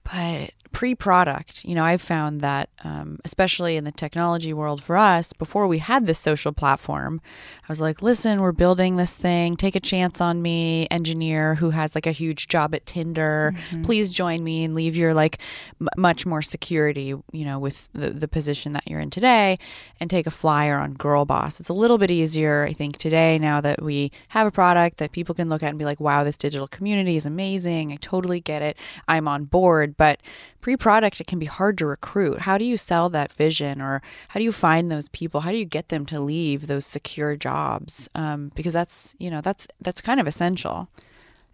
but 0.04 0.50
pre 0.74 0.94
product, 0.94 1.64
you 1.64 1.74
know, 1.74 1.84
I've 1.84 2.02
found 2.02 2.40
that, 2.42 2.68
um, 2.82 3.18
especially 3.24 3.76
in 3.76 3.84
the 3.84 3.92
technology 3.92 4.52
world 4.52 4.82
for 4.82 4.96
us, 4.96 5.32
before 5.32 5.66
we 5.66 5.78
had 5.78 6.06
this 6.06 6.18
social 6.18 6.52
platform, 6.52 7.22
I 7.62 7.66
was 7.68 7.80
like, 7.80 8.02
listen, 8.02 8.42
we're 8.42 8.52
building 8.52 8.96
this 8.96 9.16
thing. 9.16 9.56
Take 9.56 9.76
a 9.76 9.80
chance 9.80 10.20
on 10.20 10.42
me, 10.42 10.86
engineer 10.90 11.54
who 11.54 11.70
has 11.70 11.94
like 11.94 12.06
a 12.06 12.12
huge 12.12 12.48
job 12.48 12.74
at 12.74 12.84
Tinder. 12.84 13.54
Mm-hmm. 13.54 13.82
Please 13.82 14.10
join 14.10 14.44
me 14.44 14.64
and 14.64 14.74
leave 14.74 14.96
your 14.96 15.14
like 15.14 15.38
m- 15.80 15.88
much 15.96 16.26
more 16.26 16.42
security, 16.42 17.14
you 17.32 17.44
know, 17.44 17.58
with 17.58 17.88
the, 17.92 18.10
the 18.10 18.28
position 18.28 18.72
that 18.72 18.82
you're 18.86 19.00
in 19.00 19.10
today 19.10 19.58
and 20.00 20.10
take 20.10 20.26
a 20.26 20.30
flyer 20.30 20.78
on 20.78 20.94
Girl 20.94 21.24
Boss. 21.24 21.60
It's 21.60 21.68
a 21.68 21.74
little 21.74 21.98
bit 21.98 22.10
easier, 22.10 22.64
I 22.64 22.72
think, 22.72 22.98
today 22.98 23.38
now 23.38 23.60
that 23.60 23.80
we 23.80 24.10
have 24.30 24.46
a 24.46 24.50
product 24.50 24.98
that 24.98 25.12
people 25.12 25.34
can 25.34 25.48
look 25.48 25.62
at 25.62 25.70
and 25.70 25.78
be 25.78 25.84
like, 25.84 26.00
wow, 26.00 26.24
this 26.24 26.36
digital 26.36 26.66
community 26.66 27.16
is 27.16 27.24
amazing. 27.24 27.92
I 27.92 27.96
totally 27.96 28.40
get 28.40 28.60
it. 28.60 28.76
I'm 29.06 29.28
on 29.28 29.44
board. 29.44 29.93
But 29.96 30.20
pre 30.60 30.76
product, 30.76 31.20
it 31.20 31.26
can 31.26 31.38
be 31.38 31.46
hard 31.46 31.78
to 31.78 31.86
recruit. 31.86 32.40
How 32.40 32.58
do 32.58 32.64
you 32.64 32.76
sell 32.76 33.08
that 33.10 33.32
vision 33.32 33.80
or 33.80 34.02
how 34.28 34.38
do 34.38 34.44
you 34.44 34.52
find 34.52 34.90
those 34.90 35.08
people? 35.08 35.42
How 35.42 35.50
do 35.50 35.56
you 35.56 35.64
get 35.64 35.88
them 35.88 36.06
to 36.06 36.20
leave 36.20 36.66
those 36.66 36.86
secure 36.86 37.36
jobs? 37.36 38.08
Um, 38.14 38.50
because 38.54 38.72
that's, 38.72 39.14
you 39.18 39.30
know, 39.30 39.40
that's, 39.40 39.66
that's 39.80 40.00
kind 40.00 40.20
of 40.20 40.26
essential. 40.26 40.88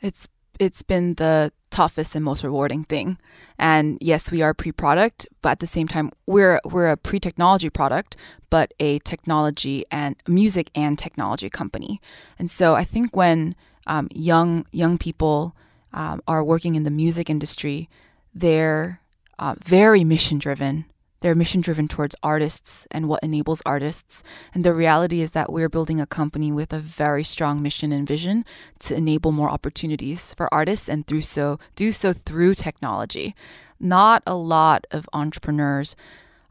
It's, 0.00 0.28
it's 0.58 0.82
been 0.82 1.14
the 1.14 1.52
toughest 1.70 2.14
and 2.14 2.24
most 2.24 2.44
rewarding 2.44 2.84
thing. 2.84 3.16
And 3.58 3.96
yes, 4.00 4.30
we 4.30 4.42
are 4.42 4.52
pre-product, 4.52 5.26
but 5.40 5.50
at 5.50 5.60
the 5.60 5.66
same 5.66 5.88
time, 5.88 6.10
we're 6.26 6.60
we're 6.64 6.90
a 6.90 6.96
pre-technology 6.96 7.70
product, 7.70 8.16
but 8.50 8.74
a 8.80 8.98
technology 9.00 9.84
and 9.90 10.16
music 10.28 10.70
and 10.74 10.98
technology 10.98 11.48
company. 11.48 12.00
And 12.38 12.50
so 12.50 12.74
I 12.74 12.84
think 12.84 13.16
when 13.16 13.54
um, 13.86 14.08
young 14.12 14.66
young 14.72 14.98
people 14.98 15.54
um, 15.92 16.20
are 16.26 16.44
working 16.44 16.74
in 16.74 16.82
the 16.82 16.90
music 16.90 17.30
industry, 17.30 17.88
they're 18.34 19.00
uh, 19.38 19.54
very 19.58 20.04
mission 20.04 20.38
driven. 20.38 20.86
They're 21.20 21.34
mission 21.34 21.60
driven 21.60 21.86
towards 21.86 22.16
artists 22.22 22.86
and 22.90 23.06
what 23.06 23.22
enables 23.22 23.62
artists. 23.66 24.22
And 24.54 24.64
the 24.64 24.72
reality 24.72 25.20
is 25.20 25.32
that 25.32 25.52
we're 25.52 25.68
building 25.68 26.00
a 26.00 26.06
company 26.06 26.50
with 26.50 26.72
a 26.72 26.78
very 26.78 27.24
strong 27.24 27.60
mission 27.62 27.92
and 27.92 28.08
vision 28.08 28.44
to 28.80 28.94
enable 28.94 29.30
more 29.30 29.50
opportunities 29.50 30.32
for 30.34 30.52
artists 30.52 30.88
and 30.88 31.06
through 31.06 31.20
so 31.22 31.58
do 31.74 31.92
so 31.92 32.14
through 32.14 32.54
technology. 32.54 33.34
Not 33.78 34.22
a 34.26 34.34
lot 34.34 34.86
of 34.90 35.08
entrepreneurs 35.12 35.94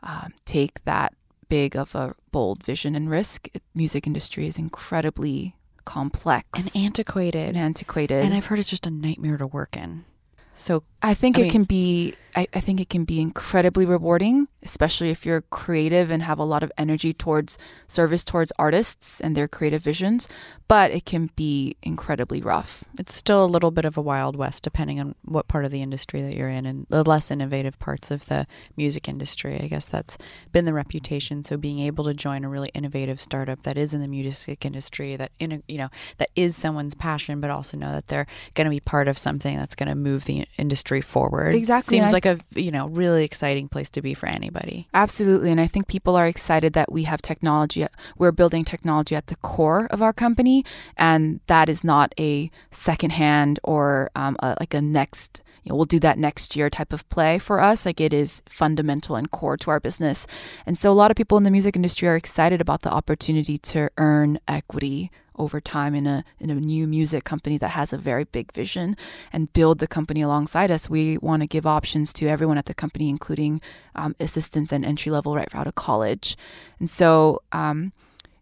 um, 0.04 0.34
take 0.46 0.84
that 0.86 1.14
big 1.50 1.76
of 1.76 1.96
a 1.96 2.14
bold 2.32 2.64
vision 2.64 2.96
and 2.96 3.10
risk. 3.10 3.48
Music 3.74 4.06
industry 4.06 4.46
is 4.46 4.58
incredibly 4.58 5.56
complex 5.84 6.48
and 6.60 6.86
antiquated. 6.86 7.50
And 7.50 7.58
antiquated. 7.58 8.24
And 8.24 8.36
I've 8.36 8.46
heard 8.46 8.60
it's 8.60 8.70
just 8.70 8.86
a 8.86 8.92
nightmare 8.92 9.38
to 9.38 9.48
work 9.48 9.76
in. 9.76 10.06
So 10.54 10.84
I 11.02 11.14
think 11.14 11.38
I 11.38 11.42
it 11.42 11.44
mean, 11.44 11.52
can 11.52 11.64
be 11.64 12.14
I, 12.36 12.48
I 12.54 12.60
think 12.60 12.80
it 12.80 12.90
can 12.90 13.06
be 13.06 13.20
incredibly 13.20 13.86
rewarding, 13.86 14.48
especially 14.62 15.10
if 15.10 15.26
you're 15.26 15.42
creative 15.42 16.12
and 16.12 16.22
have 16.24 16.38
a 16.38 16.44
lot 16.44 16.62
of 16.64 16.72
energy 16.78 17.14
towards 17.14 17.58
service 17.88 18.24
towards 18.24 18.54
artists 18.60 19.20
and 19.20 19.36
their 19.36 19.48
creative 19.48 19.82
visions. 19.82 20.28
But 20.68 20.92
it 20.92 21.06
can 21.06 21.32
be 21.36 21.76
incredibly 21.82 22.42
rough. 22.42 22.84
It's 23.00 23.16
still 23.16 23.44
a 23.44 23.48
little 23.48 23.72
bit 23.72 23.86
of 23.86 23.98
a 23.98 24.02
wild 24.02 24.36
west, 24.36 24.64
depending 24.64 25.00
on 25.00 25.16
what 25.26 25.48
part 25.48 25.66
of 25.66 25.72
the 25.72 25.82
industry 25.82 26.22
that 26.22 26.36
you're 26.36 26.50
in, 26.50 26.66
and 26.66 26.86
the 26.90 27.04
less 27.04 27.32
innovative 27.32 27.80
parts 27.80 28.12
of 28.12 28.28
the 28.28 28.46
music 28.78 29.10
industry. 29.10 29.60
I 29.60 29.68
guess 29.68 29.88
that's 29.88 30.18
been 30.52 30.66
the 30.66 30.74
reputation. 30.74 31.42
So 31.42 31.58
being 31.58 31.80
able 31.80 32.04
to 32.06 32.14
join 32.14 32.44
a 32.44 32.50
really 32.50 32.70
innovative 32.76 33.20
startup 33.20 33.64
that 33.64 33.78
is 33.78 33.96
in 33.96 34.02
the 34.02 34.08
music 34.08 34.64
industry, 34.64 35.16
that 35.16 35.32
in 35.40 35.64
you 35.68 35.80
know 35.80 35.90
that 36.18 36.30
is 36.36 36.56
someone's 36.56 36.94
passion, 36.94 37.42
but 37.42 37.50
also 37.50 37.76
know 37.76 37.92
that 37.92 38.08
they're 38.08 38.28
going 38.54 38.66
to 38.66 38.72
be 38.72 38.80
part 38.80 39.08
of 39.08 39.18
something 39.18 39.58
that's 39.58 39.76
going 39.76 39.90
to 39.90 39.96
move 39.96 40.26
the 40.26 40.46
industry 40.60 40.89
trajectory 40.90 41.02
forward. 41.02 41.56
Exactly, 41.56 41.98
Seems 41.98 42.12
like 42.12 42.26
a 42.26 42.40
you 42.56 42.72
know 42.72 42.88
really 42.88 43.24
exciting 43.24 43.68
place 43.68 43.90
to 43.92 44.02
be 44.02 44.14
for 44.14 44.28
anybody. 44.28 44.88
Absolutely. 44.94 45.52
And 45.52 45.62
I 45.62 45.68
think 45.68 45.88
people 45.88 46.16
are 46.16 46.28
excited 46.28 46.74
that 46.74 46.92
we 46.92 47.04
have 47.04 47.22
technology. 47.22 47.86
We're 48.18 48.32
building 48.32 48.66
technology 48.66 49.16
at 49.16 49.28
the 49.28 49.36
core 49.38 49.88
of 49.92 50.02
our 50.02 50.14
company. 50.14 50.66
And 50.98 51.40
that 51.48 51.70
is 51.70 51.84
not 51.84 52.14
a 52.20 52.50
secondhand 52.72 53.60
or 53.64 54.10
um, 54.16 54.36
a, 54.40 54.56
like 54.60 54.74
a 54.74 54.82
next, 54.82 55.42
you 55.64 55.70
know, 55.70 55.76
we'll 55.76 55.86
do 55.86 56.00
that 56.00 56.18
next 56.18 56.56
year 56.56 56.70
type 56.70 56.94
of 56.94 57.08
play 57.10 57.40
for 57.40 57.60
us. 57.60 57.86
Like 57.86 58.02
it 58.02 58.14
is 58.14 58.42
fundamental 58.48 59.16
and 59.16 59.30
core 59.30 59.58
to 59.58 59.72
our 59.72 59.80
business. 59.80 60.28
And 60.66 60.78
so 60.78 60.92
a 60.92 60.98
lot 60.98 61.12
of 61.12 61.18
people 61.18 61.38
in 61.38 61.44
the 61.44 61.52
music 61.52 61.76
industry 61.76 62.08
are 62.08 62.16
excited 62.16 62.62
about 62.62 62.82
the 62.82 62.92
opportunity 62.92 63.58
to 63.58 63.90
earn 63.98 64.40
equity 64.48 65.12
over 65.40 65.60
time 65.62 65.96
in 65.96 66.06
a 66.06 66.24
in 66.40 66.50
a 66.50 66.56
new 66.56 66.86
music 66.86 67.24
company 67.24 67.58
that 67.58 67.70
has 67.70 67.94
a 67.94 67.98
very 67.98 68.26
big 68.26 68.52
vision 68.52 68.96
and 69.32 69.52
build 69.54 69.80
the 69.80 69.88
company 69.88 70.22
alongside 70.22 70.70
us. 70.70 70.90
We 70.90 71.18
want 71.18 71.42
to 71.42 71.48
give 71.48 71.66
options 71.66 72.14
to 72.14 72.28
everyone 72.28 72.58
at 72.58 72.66
the 72.66 72.74
company, 72.74 73.10
including 73.10 73.62
um, 73.96 74.16
assistants 74.20 74.72
and 74.72 74.86
entry 74.86 75.12
level 75.12 75.36
right 75.36 75.54
out 75.56 75.68
of 75.68 75.76
college. 75.76 76.38
And 76.80 76.90
so, 76.90 77.42
um, 77.52 77.94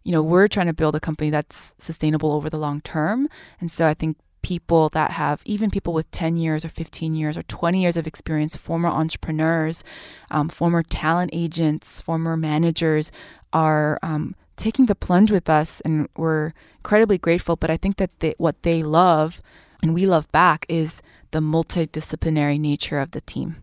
you 0.04 0.12
know, 0.12 0.22
we're 0.22 0.48
trying 0.48 0.66
to 0.66 0.74
build 0.74 0.94
a 0.94 1.00
company 1.00 1.30
that's 1.30 1.74
sustainable 1.78 2.32
over 2.32 2.50
the 2.50 2.58
long 2.58 2.80
term. 2.80 3.28
And 3.60 3.70
so, 3.70 3.86
I 3.86 3.94
think 3.94 4.16
people 4.42 4.88
that 4.90 5.12
have 5.12 5.42
even 5.44 5.70
people 5.70 5.92
with 5.92 6.10
10 6.12 6.36
years 6.36 6.64
or 6.64 6.68
15 6.68 7.14
years 7.14 7.36
or 7.36 7.42
20 7.42 7.82
years 7.82 7.96
of 7.96 8.06
experience 8.06 8.56
former 8.56 8.88
entrepreneurs 8.88 9.82
um, 10.30 10.48
former 10.48 10.82
talent 10.82 11.28
agents 11.32 12.00
former 12.00 12.36
managers 12.36 13.10
are 13.52 13.98
um, 14.02 14.36
taking 14.58 14.86
the 14.86 14.94
plunge 14.94 15.30
with 15.30 15.48
us 15.48 15.80
and 15.82 16.08
we're 16.16 16.52
incredibly 16.78 17.18
grateful 17.18 17.56
but 17.56 17.70
i 17.70 17.76
think 17.76 17.96
that 17.96 18.10
they, 18.20 18.34
what 18.38 18.62
they 18.62 18.82
love 18.82 19.40
and 19.82 19.94
we 19.94 20.06
love 20.06 20.30
back 20.32 20.66
is 20.68 21.00
the 21.30 21.40
multidisciplinary 21.40 22.58
nature 22.60 22.98
of 22.98 23.12
the 23.12 23.20
team 23.22 23.62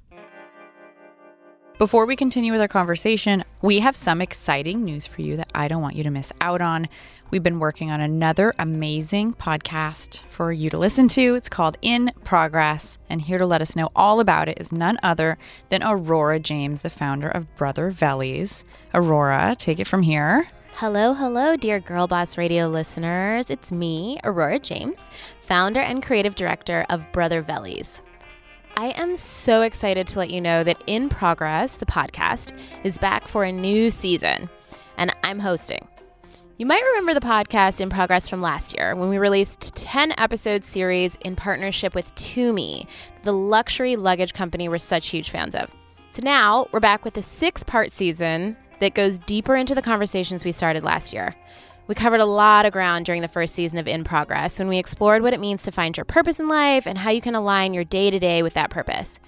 Before 1.78 2.06
we 2.06 2.16
continue 2.16 2.54
with 2.54 2.62
our 2.62 2.70
conversation, 2.70 3.44
we 3.62 3.80
have 3.80 3.98
some 3.98 4.22
exciting 4.22 4.86
news 4.86 5.06
for 5.06 5.22
you 5.22 5.36
that 5.36 5.52
I 5.54 5.68
don't 5.68 5.82
want 5.82 5.98
you 5.98 6.06
to 6.06 6.10
miss 6.10 6.32
out 6.40 6.62
on. 6.62 6.88
We've 7.32 7.44
been 7.44 7.60
working 7.60 7.92
on 7.92 8.00
another 8.00 8.54
amazing 8.58 9.34
podcast 9.34 10.24
for 10.24 10.54
you 10.54 10.70
to 10.70 10.78
listen 10.78 11.10
to. 11.10 11.36
It's 11.36 11.50
called 11.50 11.76
In 11.82 12.14
Progress. 12.24 12.98
And 13.10 13.22
here 13.22 13.38
to 13.38 13.46
let 13.46 13.62
us 13.62 13.76
know 13.76 13.90
all 13.94 14.22
about 14.22 14.48
it 14.48 14.58
is 14.58 14.72
none 14.72 14.98
other 15.04 15.38
than 15.68 15.84
Aurora 15.84 16.40
James, 16.40 16.82
the 16.82 16.90
founder 16.90 17.28
of 17.28 17.54
Brother 17.58 17.92
Vellies. 17.92 18.64
Aurora, 18.94 19.54
take 19.58 19.82
it 19.82 19.88
from 19.88 20.04
here. 20.04 20.48
Hello, 20.80 21.14
hello, 21.14 21.56
dear 21.56 21.80
Girl 21.80 22.06
Boss 22.06 22.38
Radio 22.38 22.68
listeners. 22.68 23.50
It's 23.50 23.72
me, 23.72 24.20
Aurora 24.26 24.60
James, 24.60 25.10
founder 25.40 25.80
and 25.80 26.04
creative 26.04 26.36
director 26.36 26.86
of 26.90 27.10
Brother 27.14 27.42
Vellies. 27.42 28.02
I 28.76 28.88
am 28.98 29.16
so 29.16 29.62
excited 29.62 30.06
to 30.08 30.20
let 30.20 30.32
you 30.32 30.42
know 30.42 30.66
that 30.66 30.84
In 30.86 31.08
Progress, 31.08 31.78
the 31.78 31.86
podcast, 31.86 32.60
is 32.84 32.98
back 32.98 33.26
for 33.26 33.46
a 33.46 33.54
new 33.54 33.90
season, 33.90 34.50
and 34.98 35.14
I'm 35.24 35.40
hosting. 35.40 35.88
You 36.58 36.66
might 36.66 36.84
remember 36.84 37.14
the 37.14 37.26
podcast 37.26 37.80
In 37.80 37.90
Progress 37.90 38.28
from 38.28 38.42
last 38.42 38.76
year 38.76 38.98
when 38.98 39.08
we 39.08 39.18
released 39.18 39.78
10 39.78 40.12
episode 40.18 40.66
series 40.66 41.18
in 41.24 41.38
partnership 41.38 41.96
with 41.96 42.14
Tumi, 42.16 42.86
the 43.24 43.32
luxury 43.32 43.96
luggage 43.96 44.34
company 44.34 44.68
we're 44.68 44.80
such 44.80 45.08
huge 45.08 45.30
fans 45.30 45.56
of. 45.56 45.74
So 46.10 46.22
now 46.22 46.68
we're 46.74 46.82
back 46.82 47.06
with 47.06 47.16
a 47.16 47.22
six 47.22 47.64
part 47.64 47.94
season 47.94 48.58
that 48.80 48.94
goes 48.94 49.18
deeper 49.20 49.56
into 49.56 49.76
the 49.76 49.82
conversations 49.82 50.46
we 50.46 50.52
started 50.52 50.84
last 50.84 51.14
year. 51.14 51.36
We 51.88 51.96
covered 51.96 52.20
a 52.20 52.26
lot 52.26 52.66
of 52.66 52.74
ground 52.74 53.06
during 53.06 53.22
the 53.22 53.28
first 53.28 53.54
season 53.54 53.78
of 53.78 53.88
In 53.88 54.04
Progress 54.04 54.58
when 54.58 54.68
we 54.68 54.80
explored 54.80 55.22
what 55.22 55.34
it 55.34 55.40
means 55.40 55.64
to 55.64 55.72
find 55.72 55.96
your 55.96 56.06
purpose 56.06 56.40
in 56.40 56.48
life 56.48 56.88
and 56.88 56.98
how 56.98 57.12
you 57.12 57.22
can 57.22 57.36
align 57.36 57.74
your 57.74 57.84
day 57.84 58.10
to 58.10 58.18
day 58.18 58.42
with 58.42 58.56
that 58.56 58.72
purpose. 58.72 59.20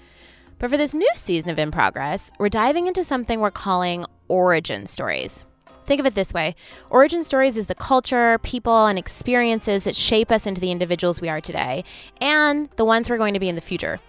But 0.58 0.70
for 0.70 0.76
this 0.76 0.92
new 0.92 1.10
season 1.14 1.50
of 1.50 1.58
In 1.58 1.70
Progress, 1.70 2.32
we're 2.38 2.48
diving 2.48 2.88
into 2.88 3.04
something 3.04 3.38
we're 3.38 3.52
calling 3.52 4.04
origin 4.26 4.86
stories. 4.86 5.44
Think 5.86 6.00
of 6.00 6.06
it 6.06 6.14
this 6.14 6.34
way 6.34 6.56
Origin 6.90 7.24
stories 7.24 7.56
is 7.56 7.68
the 7.68 7.74
culture, 7.74 8.38
people, 8.42 8.86
and 8.86 8.98
experiences 8.98 9.84
that 9.84 9.96
shape 9.96 10.32
us 10.32 10.46
into 10.46 10.60
the 10.60 10.70
individuals 10.70 11.20
we 11.20 11.28
are 11.28 11.40
today 11.40 11.84
and 12.20 12.68
the 12.76 12.84
ones 12.84 13.08
we're 13.08 13.18
going 13.18 13.34
to 13.34 13.40
be 13.40 13.48
in 13.48 13.54
the 13.54 13.60
future. 13.60 14.00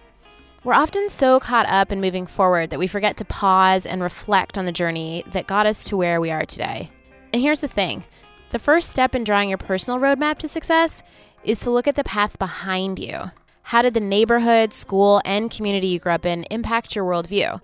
We're 0.62 0.74
often 0.74 1.08
so 1.08 1.40
caught 1.40 1.64
up 1.70 1.90
in 1.90 2.02
moving 2.02 2.26
forward 2.26 2.68
that 2.68 2.78
we 2.78 2.86
forget 2.86 3.16
to 3.16 3.24
pause 3.24 3.86
and 3.86 4.02
reflect 4.02 4.58
on 4.58 4.66
the 4.66 4.72
journey 4.72 5.24
that 5.28 5.46
got 5.46 5.64
us 5.64 5.84
to 5.84 5.96
where 5.96 6.20
we 6.20 6.30
are 6.30 6.44
today. 6.44 6.90
And 7.32 7.40
here's 7.40 7.62
the 7.62 7.68
thing 7.68 8.04
the 8.50 8.58
first 8.58 8.90
step 8.90 9.14
in 9.14 9.24
drawing 9.24 9.48
your 9.48 9.56
personal 9.56 9.98
roadmap 9.98 10.36
to 10.38 10.48
success 10.48 11.02
is 11.44 11.60
to 11.60 11.70
look 11.70 11.88
at 11.88 11.94
the 11.94 12.04
path 12.04 12.38
behind 12.38 12.98
you. 12.98 13.30
How 13.62 13.80
did 13.80 13.94
the 13.94 14.00
neighborhood, 14.00 14.74
school, 14.74 15.22
and 15.24 15.50
community 15.50 15.86
you 15.86 15.98
grew 15.98 16.12
up 16.12 16.26
in 16.26 16.44
impact 16.50 16.94
your 16.94 17.06
worldview? 17.06 17.58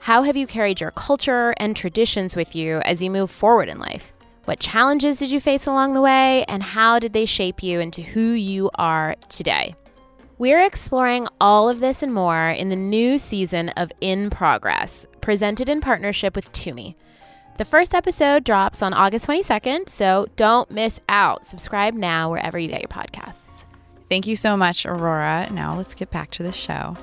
How 0.00 0.22
have 0.24 0.36
you 0.36 0.46
carried 0.46 0.82
your 0.82 0.90
culture 0.90 1.54
and 1.56 1.74
traditions 1.74 2.36
with 2.36 2.54
you 2.54 2.80
as 2.80 3.02
you 3.02 3.10
move 3.10 3.30
forward 3.30 3.70
in 3.70 3.78
life? 3.78 4.12
What 4.44 4.60
challenges 4.60 5.18
did 5.18 5.30
you 5.30 5.40
face 5.40 5.66
along 5.66 5.94
the 5.94 6.02
way, 6.02 6.44
and 6.46 6.62
how 6.62 6.98
did 6.98 7.14
they 7.14 7.24
shape 7.24 7.62
you 7.62 7.80
into 7.80 8.02
who 8.02 8.32
you 8.32 8.70
are 8.74 9.14
today? 9.30 9.76
We're 10.36 10.64
exploring 10.64 11.28
all 11.40 11.70
of 11.70 11.78
this 11.78 12.02
and 12.02 12.12
more 12.12 12.48
in 12.48 12.68
the 12.68 12.74
new 12.74 13.18
season 13.18 13.68
of 13.70 13.92
In 14.00 14.30
Progress, 14.30 15.06
presented 15.20 15.68
in 15.68 15.80
partnership 15.80 16.34
with 16.34 16.50
Tumi. 16.50 16.96
The 17.56 17.64
first 17.64 17.94
episode 17.94 18.42
drops 18.42 18.82
on 18.82 18.92
August 18.92 19.28
22nd, 19.28 19.88
so 19.88 20.26
don't 20.34 20.68
miss 20.72 21.00
out. 21.08 21.46
Subscribe 21.46 21.94
now 21.94 22.32
wherever 22.32 22.58
you 22.58 22.66
get 22.66 22.80
your 22.80 22.88
podcasts. 22.88 23.66
Thank 24.08 24.26
you 24.26 24.34
so 24.34 24.56
much, 24.56 24.84
Aurora. 24.84 25.48
Now 25.52 25.76
let's 25.76 25.94
get 25.94 26.10
back 26.10 26.32
to 26.32 26.42
the 26.42 26.50
show. 26.50 26.96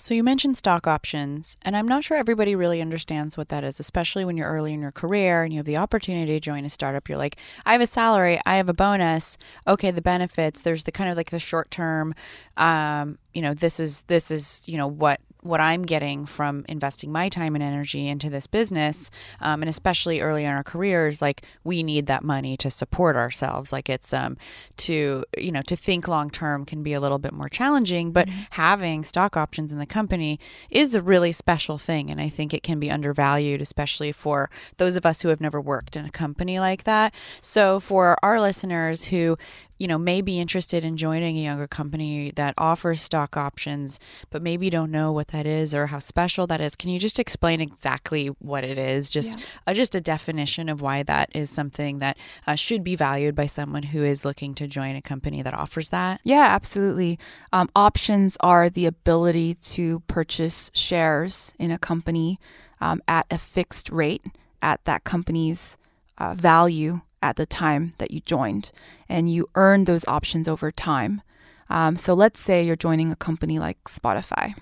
So, 0.00 0.14
you 0.14 0.24
mentioned 0.24 0.56
stock 0.56 0.86
options, 0.86 1.58
and 1.60 1.76
I'm 1.76 1.86
not 1.86 2.04
sure 2.04 2.16
everybody 2.16 2.56
really 2.56 2.80
understands 2.80 3.36
what 3.36 3.48
that 3.48 3.64
is, 3.64 3.78
especially 3.78 4.24
when 4.24 4.34
you're 4.38 4.48
early 4.48 4.72
in 4.72 4.80
your 4.80 4.92
career 4.92 5.42
and 5.42 5.52
you 5.52 5.58
have 5.58 5.66
the 5.66 5.76
opportunity 5.76 6.32
to 6.32 6.40
join 6.40 6.64
a 6.64 6.70
startup. 6.70 7.06
You're 7.06 7.18
like, 7.18 7.36
I 7.66 7.72
have 7.72 7.82
a 7.82 7.86
salary, 7.86 8.40
I 8.46 8.56
have 8.56 8.70
a 8.70 8.72
bonus. 8.72 9.36
Okay, 9.68 9.90
the 9.90 10.00
benefits. 10.00 10.62
There's 10.62 10.84
the 10.84 10.90
kind 10.90 11.10
of 11.10 11.18
like 11.18 11.28
the 11.28 11.38
short 11.38 11.70
term, 11.70 12.14
um, 12.56 13.18
you 13.34 13.42
know, 13.42 13.52
this 13.52 13.78
is 13.78 14.00
this 14.04 14.30
is 14.30 14.62
you 14.66 14.78
know 14.78 14.86
what 14.86 15.20
what 15.42 15.60
I'm 15.60 15.82
getting 15.82 16.26
from 16.26 16.64
investing 16.68 17.12
my 17.12 17.28
time 17.28 17.54
and 17.54 17.62
energy 17.62 18.08
into 18.08 18.30
this 18.30 18.46
business, 18.46 19.10
um, 19.40 19.62
and 19.62 19.68
especially 19.68 20.20
early 20.20 20.44
in 20.44 20.50
our 20.50 20.62
careers, 20.62 21.22
like 21.22 21.42
we 21.64 21.82
need 21.82 22.06
that 22.06 22.24
money 22.24 22.56
to 22.58 22.70
support 22.70 23.16
ourselves. 23.16 23.72
Like 23.72 23.88
it's 23.88 24.12
um, 24.12 24.36
to 24.78 25.24
you 25.38 25.52
know 25.52 25.62
to 25.62 25.76
think 25.76 26.08
long 26.08 26.30
term 26.30 26.64
can 26.64 26.82
be 26.82 26.92
a 26.92 27.00
little 27.00 27.18
bit 27.18 27.32
more 27.32 27.48
challenging, 27.48 28.12
but 28.12 28.28
having 28.50 29.02
stock 29.04 29.36
options 29.36 29.72
in 29.72 29.78
the 29.78 29.86
company 29.86 30.38
is 30.70 30.94
a 30.94 31.02
really 31.02 31.32
special 31.32 31.78
thing, 31.78 32.10
and 32.10 32.20
I 32.20 32.28
think 32.28 32.52
it 32.52 32.62
can 32.62 32.78
be 32.78 32.90
undervalued, 32.90 33.60
especially 33.60 34.12
for 34.12 34.50
those 34.76 34.96
of 34.96 35.06
us 35.06 35.22
who 35.22 35.28
have 35.28 35.40
never 35.40 35.60
worked 35.60 35.96
in 35.96 36.04
a 36.04 36.10
company 36.10 36.58
like 36.58 36.84
that. 36.84 37.14
So 37.40 37.80
for 37.80 38.16
our 38.22 38.40
listeners 38.40 39.06
who 39.06 39.36
you 39.80 39.88
know, 39.88 39.98
may 39.98 40.20
be 40.20 40.38
interested 40.38 40.84
in 40.84 40.98
joining 40.98 41.38
a 41.38 41.42
younger 41.42 41.66
company 41.66 42.30
that 42.36 42.52
offers 42.58 43.00
stock 43.00 43.36
options, 43.36 43.98
but 44.28 44.42
maybe 44.42 44.68
don't 44.68 44.90
know 44.90 45.10
what 45.10 45.28
that 45.28 45.46
is 45.46 45.74
or 45.74 45.86
how 45.86 45.98
special 45.98 46.46
that 46.46 46.60
is. 46.60 46.76
Can 46.76 46.90
you 46.90 47.00
just 47.00 47.18
explain 47.18 47.62
exactly 47.62 48.26
what 48.38 48.62
it 48.62 48.76
is? 48.76 49.08
Just, 49.10 49.46
uh, 49.66 49.72
just 49.72 49.94
a 49.94 50.00
definition 50.00 50.68
of 50.68 50.82
why 50.82 51.02
that 51.04 51.30
is 51.34 51.48
something 51.48 51.98
that 52.00 52.18
uh, 52.46 52.56
should 52.56 52.84
be 52.84 52.94
valued 52.94 53.34
by 53.34 53.46
someone 53.46 53.84
who 53.84 54.04
is 54.04 54.22
looking 54.22 54.54
to 54.56 54.68
join 54.68 54.96
a 54.96 55.02
company 55.02 55.40
that 55.40 55.54
offers 55.54 55.88
that. 55.88 56.20
Yeah, 56.24 56.46
absolutely. 56.50 57.18
Um, 57.50 57.70
options 57.74 58.36
are 58.40 58.68
the 58.68 58.84
ability 58.84 59.54
to 59.54 60.00
purchase 60.00 60.70
shares 60.74 61.54
in 61.58 61.70
a 61.70 61.78
company 61.78 62.38
um, 62.82 63.00
at 63.08 63.26
a 63.30 63.38
fixed 63.38 63.88
rate 63.88 64.22
at 64.60 64.84
that 64.84 65.04
company's 65.04 65.78
uh, 66.18 66.34
value 66.34 67.00
at 67.22 67.36
the 67.36 67.46
time 67.46 67.92
that 67.98 68.10
you 68.10 68.20
joined, 68.20 68.72
and 69.08 69.30
you 69.30 69.48
earn 69.54 69.84
those 69.84 70.06
options 70.06 70.48
over 70.48 70.70
time. 70.70 71.22
Um, 71.68 71.96
so 71.96 72.14
let's 72.14 72.40
say 72.40 72.64
you're 72.64 72.76
joining 72.76 73.12
a 73.12 73.16
company 73.16 73.58
like 73.58 73.82
Spotify, 73.84 74.54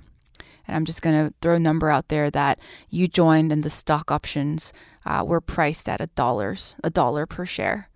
and 0.67 0.77
I'm 0.77 0.85
just 0.85 1.03
going 1.03 1.17
to 1.17 1.35
throw 1.41 1.55
a 1.55 1.61
number 1.61 1.91
out 1.91 2.09
there 2.09 2.31
that 2.31 2.59
you 2.91 3.09
joined 3.09 3.51
and 3.53 3.63
the 3.63 3.71
stock 3.71 4.11
options 4.11 4.73
uh, 5.07 5.25
were 5.27 5.41
priced 5.41 5.89
at 5.89 6.01
a 6.01 6.09
dollars, 6.09 6.75
a 6.85 6.91
dollar 6.91 7.25
per 7.27 7.47
share. 7.47 7.88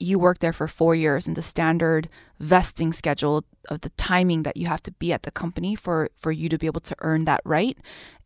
You 0.00 0.18
work 0.18 0.38
there 0.38 0.52
for 0.52 0.68
four 0.68 0.94
years, 0.94 1.26
and 1.26 1.36
the 1.36 1.42
standard 1.42 2.08
vesting 2.38 2.92
schedule 2.92 3.44
of 3.68 3.80
the 3.80 3.90
timing 3.90 4.44
that 4.44 4.56
you 4.56 4.66
have 4.66 4.82
to 4.84 4.92
be 4.92 5.12
at 5.12 5.24
the 5.24 5.30
company 5.30 5.74
for 5.74 6.10
for 6.16 6.30
you 6.30 6.48
to 6.48 6.58
be 6.58 6.66
able 6.66 6.80
to 6.80 6.96
earn 7.00 7.24
that 7.24 7.40
right 7.44 7.76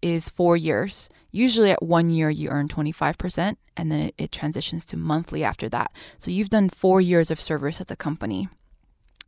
is 0.02 0.28
four 0.28 0.56
years. 0.56 1.08
Usually 1.30 1.70
at 1.70 1.82
one 1.82 2.10
year 2.10 2.28
you 2.28 2.50
earn 2.50 2.68
25% 2.68 3.56
and 3.76 3.90
then 3.90 4.00
it, 4.00 4.14
it 4.18 4.32
transitions 4.32 4.84
to 4.86 4.98
monthly 4.98 5.42
after 5.42 5.68
that. 5.70 5.90
So 6.18 6.30
you've 6.30 6.50
done 6.50 6.68
four 6.68 7.00
years 7.00 7.30
of 7.30 7.40
service 7.40 7.80
at 7.80 7.86
the 7.86 7.96
company 7.96 8.48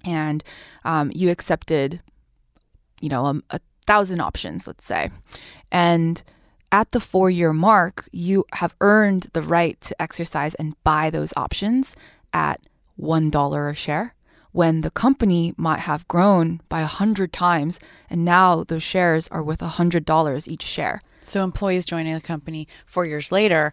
and 0.05 0.45
um, 0.85 1.11
you 1.15 1.31
accepted, 1.31 2.03
you 3.01 3.09
know, 3.09 3.25
a, 3.27 3.41
a 3.51 3.61
thousand 3.87 4.21
options, 4.21 4.67
let's 4.67 4.85
say. 4.85 5.11
And 5.73 6.23
at 6.75 6.91
the 6.91 6.99
four 6.99 7.31
year 7.31 7.53
mark, 7.53 8.09
you 8.11 8.45
have 8.55 8.75
earned 8.81 9.29
the 9.33 9.43
right 9.43 9.81
to 9.81 10.03
exercise 10.03 10.57
and 10.57 10.75
buy 10.83 11.09
those 11.09 11.33
options 11.37 11.95
at 12.33 12.61
$1 13.01 13.71
a 13.71 13.75
share. 13.75 14.15
when 14.51 14.83
the 14.83 14.91
company 14.91 15.53
might 15.57 15.81
have 15.81 16.07
grown 16.07 16.61
by 16.69 16.81
a 16.81 16.87
hundred 17.01 17.33
times 17.33 17.81
and 18.09 18.25
now 18.25 18.63
those 18.63 18.85
shares 18.85 19.27
are 19.35 19.43
worth 19.43 19.61
a 19.63 19.77
hundred 19.81 20.05
dollars 20.05 20.47
each 20.47 20.63
share. 20.63 21.01
So 21.23 21.43
employees 21.43 21.85
joining 21.85 22.15
the 22.15 22.21
company 22.21 22.69
four 22.87 23.05
years 23.05 23.33
later 23.33 23.73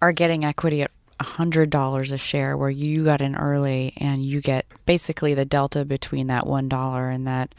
are 0.00 0.12
getting 0.12 0.44
equity 0.44 0.80
at 0.82 0.90
hundred 1.20 1.68
dollars 1.68 2.10
a 2.12 2.16
share 2.16 2.56
where 2.56 2.70
you 2.70 3.04
got 3.04 3.20
in 3.20 3.36
early 3.36 3.92
and 3.98 4.24
you 4.24 4.40
get 4.40 4.64
basically 4.86 5.34
the 5.34 5.44
delta 5.44 5.84
between 5.84 6.26
that 6.28 6.46
one 6.46 6.68
dollar 6.68 7.10
and 7.10 7.26
that 7.26 7.54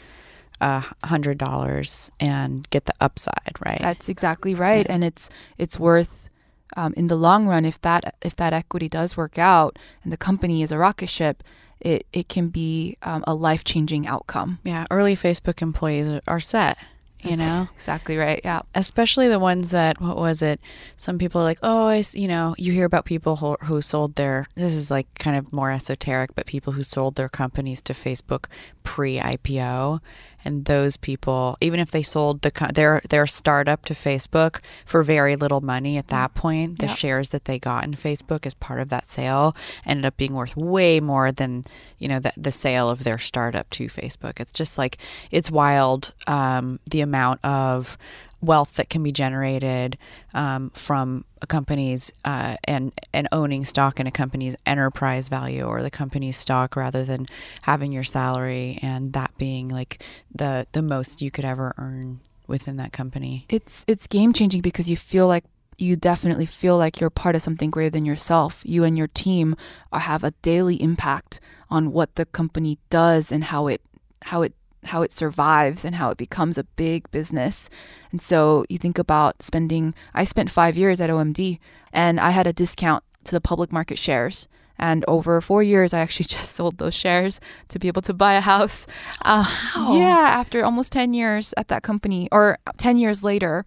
uh, 0.62 0.82
hundred 1.03 1.38
dollars 1.38 2.12
and 2.20 2.70
get 2.70 2.86
the 2.86 2.93
upside, 2.99 3.53
right? 3.66 3.80
That's 3.80 4.10
exactly 4.10 4.55
right, 4.55 4.86
yeah. 4.86 4.95
and 4.95 5.03
it's 5.03 5.30
it's 5.57 5.80
worth 5.80 6.30
um, 6.78 6.93
in 6.95 7.07
the 7.07 7.16
long 7.16 7.47
run 7.47 7.66
if 7.66 7.82
that 7.82 8.16
if 8.22 8.36
that 8.36 8.53
equity 8.53 8.89
does 8.89 9.18
work 9.18 9.38
out 9.38 9.78
and 10.03 10.14
the 10.14 10.18
company 10.18 10.62
is 10.62 10.72
a 10.72 10.78
rocket 10.78 11.10
ship 11.10 11.43
it, 11.82 12.05
it 12.12 12.28
can 12.28 12.49
be 12.49 12.97
um, 13.03 13.24
a 13.26 13.34
life 13.34 13.64
changing 13.64 14.07
outcome. 14.07 14.60
Yeah, 14.64 14.86
early 14.91 15.16
Facebook 15.16 15.62
employees 15.62 16.20
are 16.28 16.39
set. 16.39 16.78
You 17.22 17.32
That's 17.32 17.41
know 17.41 17.68
exactly 17.76 18.16
right. 18.16 18.39
Yeah, 18.45 18.62
especially 18.74 19.28
the 19.28 19.39
ones 19.39 19.72
that 19.72 19.99
what 19.99 20.16
was 20.16 20.41
it? 20.41 20.62
Some 20.95 21.18
people 21.18 21.41
are 21.41 21.43
like, 21.43 21.60
oh, 21.62 21.88
I, 21.88 22.01
you 22.14 22.30
know, 22.30 22.55
you 22.57 22.72
hear 22.72 22.86
about 22.86 23.03
people 23.03 23.38
who, 23.38 23.57
who 23.66 23.82
sold 23.82 24.16
their. 24.16 24.47
This 24.55 24.74
is 24.74 24.89
like 24.89 25.07
kind 25.16 25.36
of 25.36 25.51
more 25.51 25.70
esoteric, 25.70 26.34
but 26.34 26.45
people 26.45 26.74
who 26.74 26.84
sold 26.84 27.16
their 27.16 27.28
companies 27.28 27.82
to 27.84 27.93
Facebook 27.93 28.45
pre-IPO, 28.84 29.99
and 30.46 30.66
those 30.66 30.98
people, 30.98 31.58
even 31.62 31.80
if 31.80 31.92
they 31.92 32.02
sold 32.02 32.42
the 32.42 32.72
their 32.74 33.02
their 33.10 33.28
startup 33.28 33.86
to 33.86 33.94
Facebook 33.94 34.62
for 34.86 35.04
very 35.04 35.36
little 35.36 35.62
money 35.62 35.98
at 35.98 36.08
that 36.08 36.34
point, 36.34 36.80
the 36.80 36.88
yep. 36.88 36.98
shares 36.98 37.30
that 37.30 37.46
they 37.46 37.60
got 37.60 37.84
in 37.84 37.94
Facebook 37.94 38.46
as 38.46 38.54
part 38.54 38.80
of 38.80 38.90
that 38.90 39.08
sale 39.08 39.56
ended 39.86 40.06
up 40.06 40.18
being 40.18 40.34
worth 40.34 40.56
way 40.56 41.00
more 41.00 41.32
than 41.32 41.64
you 41.98 42.08
know 42.08 42.20
the, 42.20 42.32
the 42.38 42.52
sale 42.52 42.90
of 42.90 43.04
their 43.04 43.18
startup 43.18 43.70
to 43.72 43.88
Facebook. 43.88 44.40
It's 44.40 44.52
just 44.52 44.78
like 44.78 44.98
it's 45.32 45.52
wild 45.52 46.14
um, 46.28 46.80
the 46.90 47.02
amount 47.02 47.44
of 47.44 47.98
wealth 48.42 48.76
that 48.76 48.90
can 48.90 49.04
be 49.04 49.12
generated 49.12 49.98
um, 50.34 50.70
from 50.72 51.26
a 51.42 51.48
company's 51.48 52.12
uh, 52.26 52.56
and 52.64 52.92
and 53.14 53.28
owning 53.32 53.66
stock 53.66 54.00
in 54.00 54.08
a 54.08 54.12
company's 54.12 54.56
enterprise 54.66 55.30
value 55.30 55.64
or 55.64 55.82
the 55.82 55.92
company's 55.92 56.38
stock 56.38 56.76
rather 56.76 57.04
than 57.04 57.26
having 57.64 57.92
your 57.92 58.04
salary 58.04 58.80
and 58.82 59.14
that 59.14 59.32
being 59.38 59.68
like 59.68 60.04
the 60.34 60.68
the 60.72 60.82
most 60.82 61.22
you 61.22 61.32
could 61.32 61.46
ever 61.46 61.74
earn 61.78 62.20
within 62.48 62.78
that 62.78 62.92
company. 62.92 63.46
It's 63.50 63.86
it's 63.88 64.08
game 64.08 64.34
changing 64.34 64.62
because 64.62 64.90
you 64.90 64.98
feel 64.98 65.28
like 65.28 65.46
you 65.78 65.96
definitely 65.96 66.46
feel 66.46 66.78
like 66.78 67.00
you're 67.00 67.10
part 67.10 67.36
of 67.36 67.42
something 67.42 67.70
greater 67.70 67.90
than 67.90 68.06
yourself. 68.06 68.64
You 68.66 68.84
and 68.84 68.98
your 68.98 69.08
team 69.08 69.56
are, 69.94 70.02
have 70.02 70.24
a 70.24 70.32
daily 70.42 70.76
impact 70.82 71.40
on 71.70 71.94
what 71.94 72.16
the 72.16 72.26
company 72.26 72.80
does 72.90 73.32
and 73.32 73.46
how 73.46 73.68
it 73.68 73.82
how 74.24 74.42
it 74.42 74.54
how 74.86 75.02
it 75.02 75.12
survives 75.12 75.84
and 75.84 75.96
how 75.96 76.10
it 76.10 76.18
becomes 76.18 76.58
a 76.58 76.64
big 76.64 77.10
business. 77.12 77.70
And 78.12 78.22
so 78.22 78.66
you 78.70 78.78
think 78.78 78.98
about 78.98 79.44
spending, 79.44 79.94
I 80.14 80.24
spent 80.24 80.52
five 80.52 80.78
years 80.78 81.02
at 81.02 81.10
OMD 81.10 81.60
and 81.92 82.20
I 82.20 82.32
had 82.32 82.48
a 82.48 82.54
discount 82.54 83.04
to 83.26 83.32
the 83.32 83.42
public 83.42 83.72
market 83.72 83.98
shares. 83.98 84.48
And 84.78 85.04
over 85.08 85.42
four 85.42 85.62
years, 85.62 85.94
I 85.94 86.00
actually 86.00 86.26
just 86.38 86.56
sold 86.56 86.78
those 86.78 86.94
shares 86.94 87.40
to 87.68 87.80
be 87.80 87.88
able 87.88 88.02
to 88.04 88.14
buy 88.14 88.34
a 88.34 88.42
house. 88.42 88.88
Uh, 89.24 89.44
wow. 89.76 89.98
Yeah, 89.98 90.30
after 90.32 90.64
almost 90.64 90.92
10 90.94 91.14
years 91.14 91.54
at 91.58 91.68
that 91.68 91.84
company, 91.84 92.30
or 92.32 92.58
10 92.78 92.98
years 92.98 93.24
later, 93.24 93.66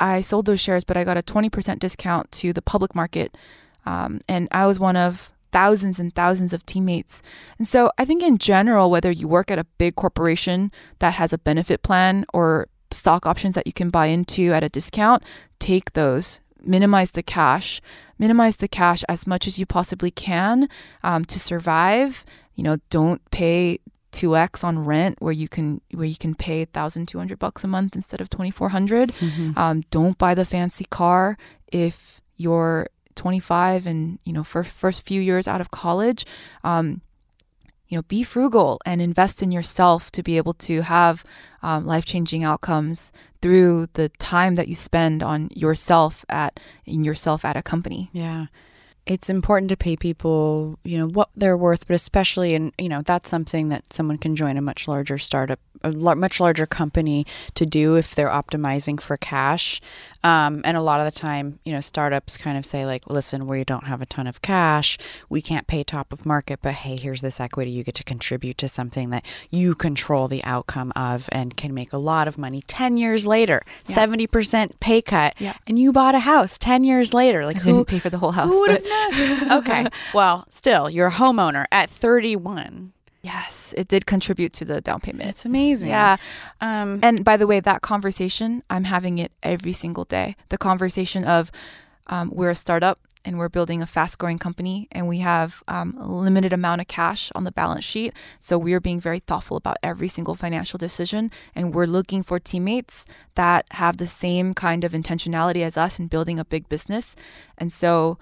I 0.00 0.20
sold 0.20 0.46
those 0.46 0.60
shares, 0.60 0.84
but 0.84 0.96
I 0.96 1.04
got 1.04 1.16
a 1.16 1.22
20% 1.22 1.78
discount 1.78 2.30
to 2.32 2.52
the 2.52 2.62
public 2.62 2.94
market. 2.94 3.36
Um, 3.86 4.20
and 4.28 4.48
I 4.52 4.66
was 4.66 4.78
one 4.78 4.96
of 4.96 5.32
thousands 5.52 5.98
and 5.98 6.14
thousands 6.14 6.52
of 6.52 6.64
teammates. 6.66 7.22
And 7.58 7.66
so 7.66 7.90
I 7.98 8.04
think 8.04 8.22
in 8.22 8.38
general, 8.38 8.90
whether 8.90 9.10
you 9.10 9.28
work 9.28 9.50
at 9.50 9.58
a 9.58 9.64
big 9.64 9.96
corporation 9.96 10.70
that 10.98 11.14
has 11.14 11.32
a 11.32 11.38
benefit 11.38 11.82
plan 11.82 12.24
or 12.32 12.68
stock 12.90 13.26
options 13.26 13.54
that 13.54 13.66
you 13.66 13.72
can 13.72 13.90
buy 13.90 14.06
into 14.06 14.52
at 14.52 14.64
a 14.64 14.68
discount, 14.68 15.22
take 15.58 15.92
those, 15.92 16.40
minimize 16.62 17.12
the 17.12 17.22
cash, 17.22 17.80
minimize 18.18 18.56
the 18.56 18.68
cash 18.68 19.04
as 19.08 19.26
much 19.26 19.46
as 19.46 19.58
you 19.58 19.66
possibly 19.66 20.10
can 20.10 20.68
um, 21.02 21.24
to 21.24 21.38
survive. 21.38 22.24
You 22.54 22.64
know, 22.64 22.78
don't 22.90 23.22
pay 23.30 23.78
2x 24.12 24.64
on 24.64 24.84
rent 24.84 25.16
where 25.20 25.32
you 25.32 25.48
can 25.48 25.80
where 25.92 26.06
you 26.06 26.16
can 26.16 26.34
pay 26.34 26.60
1200 26.60 27.38
bucks 27.38 27.62
a 27.62 27.68
month 27.68 27.94
instead 27.94 28.22
of 28.22 28.30
2400 28.30 29.10
mm-hmm. 29.10 29.58
um, 29.58 29.82
don't 29.90 30.16
buy 30.16 30.34
the 30.34 30.46
fancy 30.46 30.86
car 30.86 31.36
if 31.70 32.22
you're 32.36 32.88
25 33.18 33.86
and 33.86 34.18
you 34.24 34.32
know 34.32 34.44
for 34.44 34.64
first 34.64 35.02
few 35.02 35.20
years 35.20 35.46
out 35.46 35.60
of 35.60 35.70
college 35.70 36.24
um, 36.64 37.02
you 37.88 37.98
know 37.98 38.02
be 38.02 38.22
frugal 38.22 38.80
and 38.86 39.02
invest 39.02 39.42
in 39.42 39.52
yourself 39.52 40.10
to 40.12 40.22
be 40.22 40.36
able 40.36 40.54
to 40.54 40.82
have 40.82 41.24
um, 41.62 41.84
life-changing 41.84 42.44
outcomes 42.44 43.12
through 43.42 43.88
the 43.94 44.08
time 44.18 44.54
that 44.54 44.68
you 44.68 44.74
spend 44.74 45.22
on 45.22 45.48
yourself 45.54 46.24
at 46.28 46.60
in 46.86 47.04
yourself 47.04 47.44
at 47.44 47.56
a 47.56 47.62
company 47.62 48.08
yeah 48.12 48.46
it's 49.08 49.30
important 49.30 49.70
to 49.70 49.76
pay 49.76 49.96
people, 49.96 50.78
you 50.84 50.98
know, 50.98 51.08
what 51.08 51.30
they're 51.34 51.56
worth, 51.56 51.86
but 51.86 51.94
especially 51.94 52.52
in, 52.52 52.72
you 52.76 52.90
know, 52.90 53.00
that's 53.00 53.26
something 53.26 53.70
that 53.70 53.90
someone 53.90 54.18
can 54.18 54.36
join 54.36 54.58
a 54.58 54.60
much 54.60 54.86
larger 54.86 55.16
startup 55.16 55.58
a 55.82 55.92
much 55.92 56.40
larger 56.40 56.66
company 56.66 57.24
to 57.54 57.64
do 57.64 57.96
if 57.96 58.14
they're 58.14 58.28
optimizing 58.28 59.00
for 59.00 59.16
cash. 59.16 59.80
Um, 60.24 60.62
and 60.64 60.76
a 60.76 60.82
lot 60.82 61.00
of 61.00 61.06
the 61.06 61.18
time, 61.18 61.60
you 61.64 61.72
know, 61.72 61.80
startups 61.80 62.36
kind 62.36 62.58
of 62.58 62.64
say 62.64 62.84
like, 62.84 63.08
"Listen, 63.08 63.46
we 63.46 63.62
don't 63.64 63.84
have 63.84 64.02
a 64.02 64.06
ton 64.06 64.26
of 64.26 64.42
cash. 64.42 64.98
We 65.28 65.40
can't 65.40 65.66
pay 65.66 65.84
top 65.84 66.12
of 66.12 66.26
market, 66.26 66.58
but 66.60 66.74
hey, 66.74 66.96
here's 66.96 67.20
this 67.20 67.40
equity. 67.40 67.70
You 67.70 67.84
get 67.84 67.94
to 67.96 68.04
contribute 68.04 68.58
to 68.58 68.68
something 68.68 69.10
that 69.10 69.24
you 69.50 69.74
control 69.74 70.26
the 70.26 70.42
outcome 70.44 70.92
of 70.96 71.28
and 71.30 71.56
can 71.56 71.72
make 71.72 71.92
a 71.92 71.98
lot 71.98 72.26
of 72.26 72.36
money." 72.36 72.62
Ten 72.66 72.96
years 72.96 73.26
later, 73.26 73.62
70% 73.84 74.80
pay 74.80 75.00
cut, 75.00 75.34
yeah. 75.38 75.54
and 75.66 75.78
you 75.78 75.92
bought 75.92 76.14
a 76.14 76.20
house. 76.20 76.58
Ten 76.58 76.82
years 76.84 77.14
later, 77.14 77.44
like 77.46 77.58
I 77.58 77.60
who 77.60 77.72
didn't 77.74 77.88
pay 77.88 77.98
for 78.00 78.10
the 78.10 78.18
whole 78.18 78.32
house? 78.32 78.48
Who 78.48 78.60
would 78.60 78.70
have 78.72 78.84
known? 78.84 79.58
okay, 79.58 79.86
well, 80.14 80.46
still, 80.48 80.90
you're 80.90 81.08
a 81.08 81.12
homeowner 81.12 81.66
at 81.70 81.90
thirty-one. 81.90 82.92
Yes, 83.20 83.74
it 83.76 83.88
did 83.88 84.06
contribute 84.06 84.52
to 84.54 84.64
the 84.64 84.80
down 84.80 85.00
payment. 85.00 85.28
It's 85.28 85.44
amazing. 85.44 85.88
Yeah. 85.88 86.16
Um, 86.60 87.00
and 87.02 87.24
by 87.24 87.36
the 87.36 87.46
way, 87.46 87.60
that 87.60 87.82
conversation, 87.82 88.62
I'm 88.70 88.84
having 88.84 89.18
it 89.18 89.32
every 89.42 89.72
single 89.72 90.04
day. 90.04 90.36
The 90.50 90.58
conversation 90.58 91.24
of 91.24 91.50
um, 92.06 92.30
we're 92.32 92.50
a 92.50 92.54
startup 92.54 93.00
and 93.24 93.36
we're 93.36 93.48
building 93.48 93.82
a 93.82 93.86
fast 93.86 94.18
growing 94.18 94.38
company 94.38 94.88
and 94.92 95.08
we 95.08 95.18
have 95.18 95.62
um, 95.66 95.96
a 95.98 96.06
limited 96.06 96.52
amount 96.52 96.80
of 96.80 96.86
cash 96.86 97.30
on 97.34 97.44
the 97.44 97.50
balance 97.50 97.84
sheet. 97.84 98.14
So 98.38 98.56
we're 98.56 98.80
being 98.80 99.00
very 99.00 99.18
thoughtful 99.18 99.56
about 99.56 99.76
every 99.82 100.08
single 100.08 100.36
financial 100.36 100.78
decision. 100.78 101.30
And 101.54 101.74
we're 101.74 101.86
looking 101.86 102.22
for 102.22 102.38
teammates 102.38 103.04
that 103.34 103.66
have 103.72 103.96
the 103.96 104.06
same 104.06 104.54
kind 104.54 104.84
of 104.84 104.92
intentionality 104.92 105.62
as 105.62 105.76
us 105.76 105.98
in 105.98 106.06
building 106.06 106.38
a 106.38 106.44
big 106.44 106.68
business. 106.68 107.16
And 107.58 107.72
so, 107.72 108.18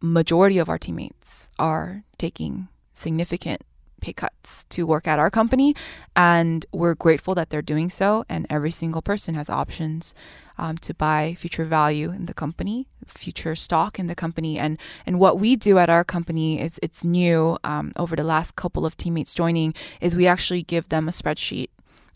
majority 0.00 0.58
of 0.58 0.68
our 0.68 0.78
teammates 0.78 1.50
are 1.58 2.04
taking 2.18 2.68
significant 2.94 3.62
pay 4.00 4.12
cuts 4.12 4.64
to 4.70 4.86
work 4.86 5.06
at 5.06 5.18
our 5.18 5.30
company. 5.30 5.74
And 6.16 6.64
we're 6.72 6.94
grateful 6.94 7.34
that 7.34 7.50
they're 7.50 7.62
doing 7.62 7.90
so. 7.90 8.24
And 8.28 8.46
every 8.48 8.70
single 8.70 9.02
person 9.02 9.34
has 9.34 9.48
options 9.48 10.14
um, 10.56 10.76
to 10.78 10.94
buy 10.94 11.36
future 11.38 11.64
value 11.64 12.10
in 12.10 12.26
the 12.26 12.34
company, 12.34 12.86
future 13.06 13.54
stock 13.54 13.98
in 13.98 14.06
the 14.06 14.14
company. 14.14 14.58
And, 14.58 14.78
and 15.06 15.20
what 15.20 15.38
we 15.38 15.56
do 15.56 15.78
at 15.78 15.90
our 15.90 16.04
company 16.04 16.60
is 16.60 16.78
it's 16.82 17.04
new 17.04 17.58
um, 17.64 17.92
over 17.96 18.16
the 18.16 18.24
last 18.24 18.56
couple 18.56 18.84
of 18.84 18.96
teammates 18.96 19.34
joining 19.34 19.74
is 20.00 20.16
we 20.16 20.26
actually 20.26 20.62
give 20.62 20.88
them 20.88 21.08
a 21.08 21.12
spreadsheet 21.12 21.68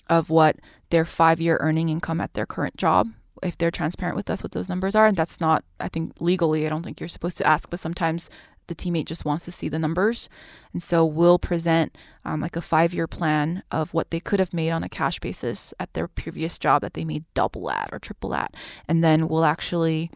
of 0.09 0.31
what 0.31 0.57
their 0.91 1.05
five 1.05 1.41
year 1.41 1.57
earning 1.61 1.89
income 1.89 2.21
at 2.21 2.35
their 2.35 2.47
current 2.47 2.77
job 2.77 3.09
if 3.43 3.59
they're 3.59 3.71
transparent 3.71 4.17
with 4.17 4.31
us 4.31 4.43
what 4.43 4.53
those 4.53 4.69
numbers 4.69 4.95
are 4.95 5.07
and 5.07 5.17
that's 5.17 5.41
not 5.41 5.65
i 5.81 5.89
think 5.89 6.13
legally 6.21 6.67
i 6.67 6.69
don't 6.69 6.83
think 6.83 7.01
you're 7.01 7.09
supposed 7.09 7.37
to 7.37 7.47
ask 7.47 7.69
but 7.71 7.81
sometimes 7.81 8.31
the 8.73 8.91
teammate 8.91 9.05
just 9.05 9.25
wants 9.25 9.45
to 9.45 9.51
see 9.51 9.69
the 9.69 9.79
numbers. 9.79 10.29
And 10.73 10.83
so 10.83 11.05
we'll 11.05 11.39
present 11.39 11.97
um, 12.25 12.41
like 12.41 12.57
a 12.57 12.61
five 12.61 12.95
year 12.95 13.07
plan 13.07 13.63
of 13.71 13.93
what 13.93 14.11
they 14.11 14.21
could 14.21 14.41
have 14.41 14.55
made 14.55 14.71
on 14.71 14.83
a 14.83 14.89
cash 14.89 15.21
basis 15.21 15.75
at 15.79 15.93
their 15.93 16.09
previous 16.09 16.59
job 16.59 16.83
that 16.83 16.95
they 16.95 17.05
made 17.05 17.25
double 17.35 17.71
at 17.71 17.91
or 17.93 17.99
triple 17.99 18.35
at. 18.35 18.55
And 18.89 19.05
then 19.05 19.29
we'll 19.29 19.45
actually 19.45 20.11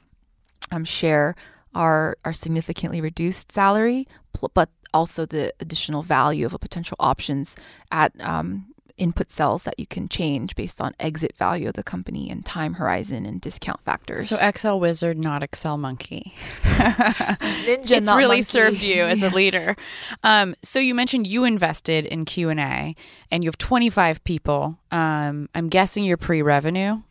um, 0.71 0.85
share 0.85 1.35
our, 1.75 2.17
our 2.25 2.33
significantly 2.33 3.01
reduced 3.01 3.53
salary, 3.53 4.09
but 4.55 4.71
also 4.95 5.27
the 5.27 5.53
additional 5.61 6.03
value 6.03 6.47
of 6.47 6.55
a 6.55 6.59
potential 6.59 6.97
options 6.99 7.57
at 7.93 8.13
um, 8.21 8.67
input 8.99 9.31
cells 9.31 9.63
that 9.65 9.79
you 9.79 9.87
can 9.87 10.09
change 10.09 10.55
based 10.55 10.81
on 10.81 10.95
exit 10.99 11.37
value 11.37 11.69
of 11.69 11.75
the 11.75 11.83
company 11.83 12.31
and 12.31 12.45
time 12.45 12.75
horizon 12.75 13.27
and 13.27 13.41
discount 13.41 13.83
factors. 13.83 14.29
So 14.29 14.39
Excel 14.41 14.81
wizard, 14.81 15.19
not 15.19 15.43
Excel 15.43 15.77
monkey. 15.77 16.33
Ninja, 16.63 17.93
it's 17.93 18.09
really 18.09 18.29
monkey. 18.29 18.43
served 18.43 18.83
you 18.83 19.03
as 19.03 19.23
a 19.23 19.31
leader. 19.35 19.77
Um, 20.23 20.55
so 20.63 20.79
you 20.79 20.95
mentioned 20.95 21.27
you 21.27 21.45
invested 21.45 22.07
in 22.07 22.25
Q 22.25 22.51
and 22.51 22.61
A, 22.61 22.95
and 23.31 23.45
you 23.45 23.49
have 23.49 23.59
25 23.59 24.25
people. 24.25 24.79
Um, 24.91 25.49
I'm 25.55 25.69
guessing 25.69 26.05
you're 26.05 26.17
pre-revenue. 26.17 27.03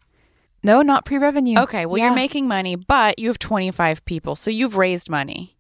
No, 0.64 0.82
not 0.82 1.06
pre-revenue. 1.06 1.60
Okay, 1.60 1.86
well 1.86 1.98
yeah. 1.98 2.06
you're 2.06 2.16
making 2.16 2.48
money, 2.48 2.76
but 2.76 3.20
you 3.20 3.28
have 3.28 3.38
25 3.40 4.04
people, 4.06 4.36
so 4.36 4.50
you've 4.50 4.78
raised 4.78 5.10
money. 5.10 5.55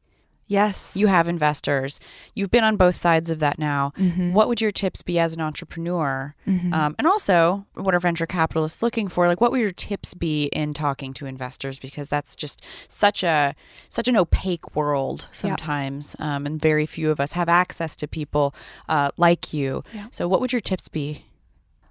Yes. 0.47 0.95
You 0.95 1.07
have 1.07 1.27
investors. 1.27 1.99
You've 2.35 2.51
been 2.51 2.63
on 2.63 2.75
both 2.77 2.93
sides 2.95 3.31
of 3.31 3.39
that 3.39 3.57
now. 3.57 3.91
Mhm. 3.97 4.31
What 4.31 4.47
would 4.47 4.61
your 4.61 4.71
tips 4.71 5.01
be 5.01 5.17
as 5.17 5.33
an 5.33 5.41
entrepreneur? 5.41 6.35
Mhm. 6.47 6.71
Um, 6.71 6.95
and 6.99 7.07
also, 7.07 7.65
what 7.73 7.95
are 7.95 7.99
venture 7.99 8.27
capitalists 8.27 8.83
looking 8.83 9.07
for? 9.07 9.27
Like, 9.27 9.41
what 9.41 9.49
would 9.51 9.59
your 9.59 9.71
tips 9.71 10.13
be 10.13 10.45
in 10.53 10.75
talking 10.75 11.13
to 11.15 11.25
investors? 11.25 11.79
Because 11.79 12.09
that's 12.09 12.35
just 12.35 12.61
such 12.87 13.23
a 13.23 13.55
such 13.89 14.07
an 14.07 14.15
opaque 14.15 14.75
world 14.75 15.27
sometimes, 15.31 16.15
um, 16.19 16.45
and 16.45 16.61
very 16.61 16.85
few 16.85 17.09
of 17.09 17.19
us 17.19 17.31
have 17.33 17.49
access 17.49 17.95
to 17.95 18.07
people 18.07 18.53
uh, 18.87 19.09
like 19.17 19.51
you. 19.51 19.83
Yeah. 19.93 20.07
So, 20.11 20.27
what 20.27 20.41
would 20.41 20.53
your 20.53 20.61
tips 20.61 20.89
be? 20.89 21.25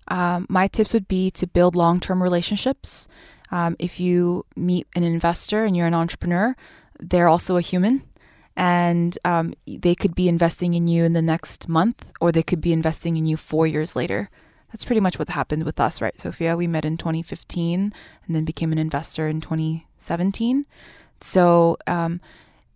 Um, 0.06 0.46
my 0.48 0.68
tips 0.68 0.92
would 0.94 1.08
be 1.08 1.30
to 1.32 1.46
build 1.46 1.74
long 1.74 1.98
term 1.98 2.22
relationships. 2.22 3.08
Um, 3.50 3.74
if 3.78 3.98
you 3.98 4.44
meet 4.54 4.86
an 4.94 5.02
investor 5.02 5.64
and 5.64 5.76
you're 5.76 5.86
an 5.88 5.94
entrepreneur, 5.94 6.54
they're 7.00 7.28
also 7.28 7.56
a 7.56 7.60
human. 7.60 8.02
And 8.56 9.18
um, 9.24 9.54
they 9.66 9.94
could 9.94 10.14
be 10.14 10.28
investing 10.28 10.74
in 10.74 10.86
you 10.86 11.04
in 11.04 11.12
the 11.12 11.22
next 11.22 11.68
month, 11.68 12.12
or 12.20 12.30
they 12.30 12.42
could 12.42 12.60
be 12.60 12.72
investing 12.72 13.16
in 13.16 13.26
you 13.26 13.36
four 13.36 13.66
years 13.66 13.96
later. 13.96 14.30
That's 14.72 14.84
pretty 14.84 15.00
much 15.00 15.18
what 15.18 15.28
happened 15.28 15.64
with 15.64 15.78
us, 15.78 16.00
right, 16.00 16.18
Sophia? 16.18 16.56
We 16.56 16.66
met 16.66 16.84
in 16.84 16.96
2015 16.96 17.92
and 18.26 18.34
then 18.34 18.44
became 18.44 18.72
an 18.72 18.78
investor 18.78 19.28
in 19.28 19.40
2017. 19.40 20.66
So, 21.20 21.76
um, 21.86 22.20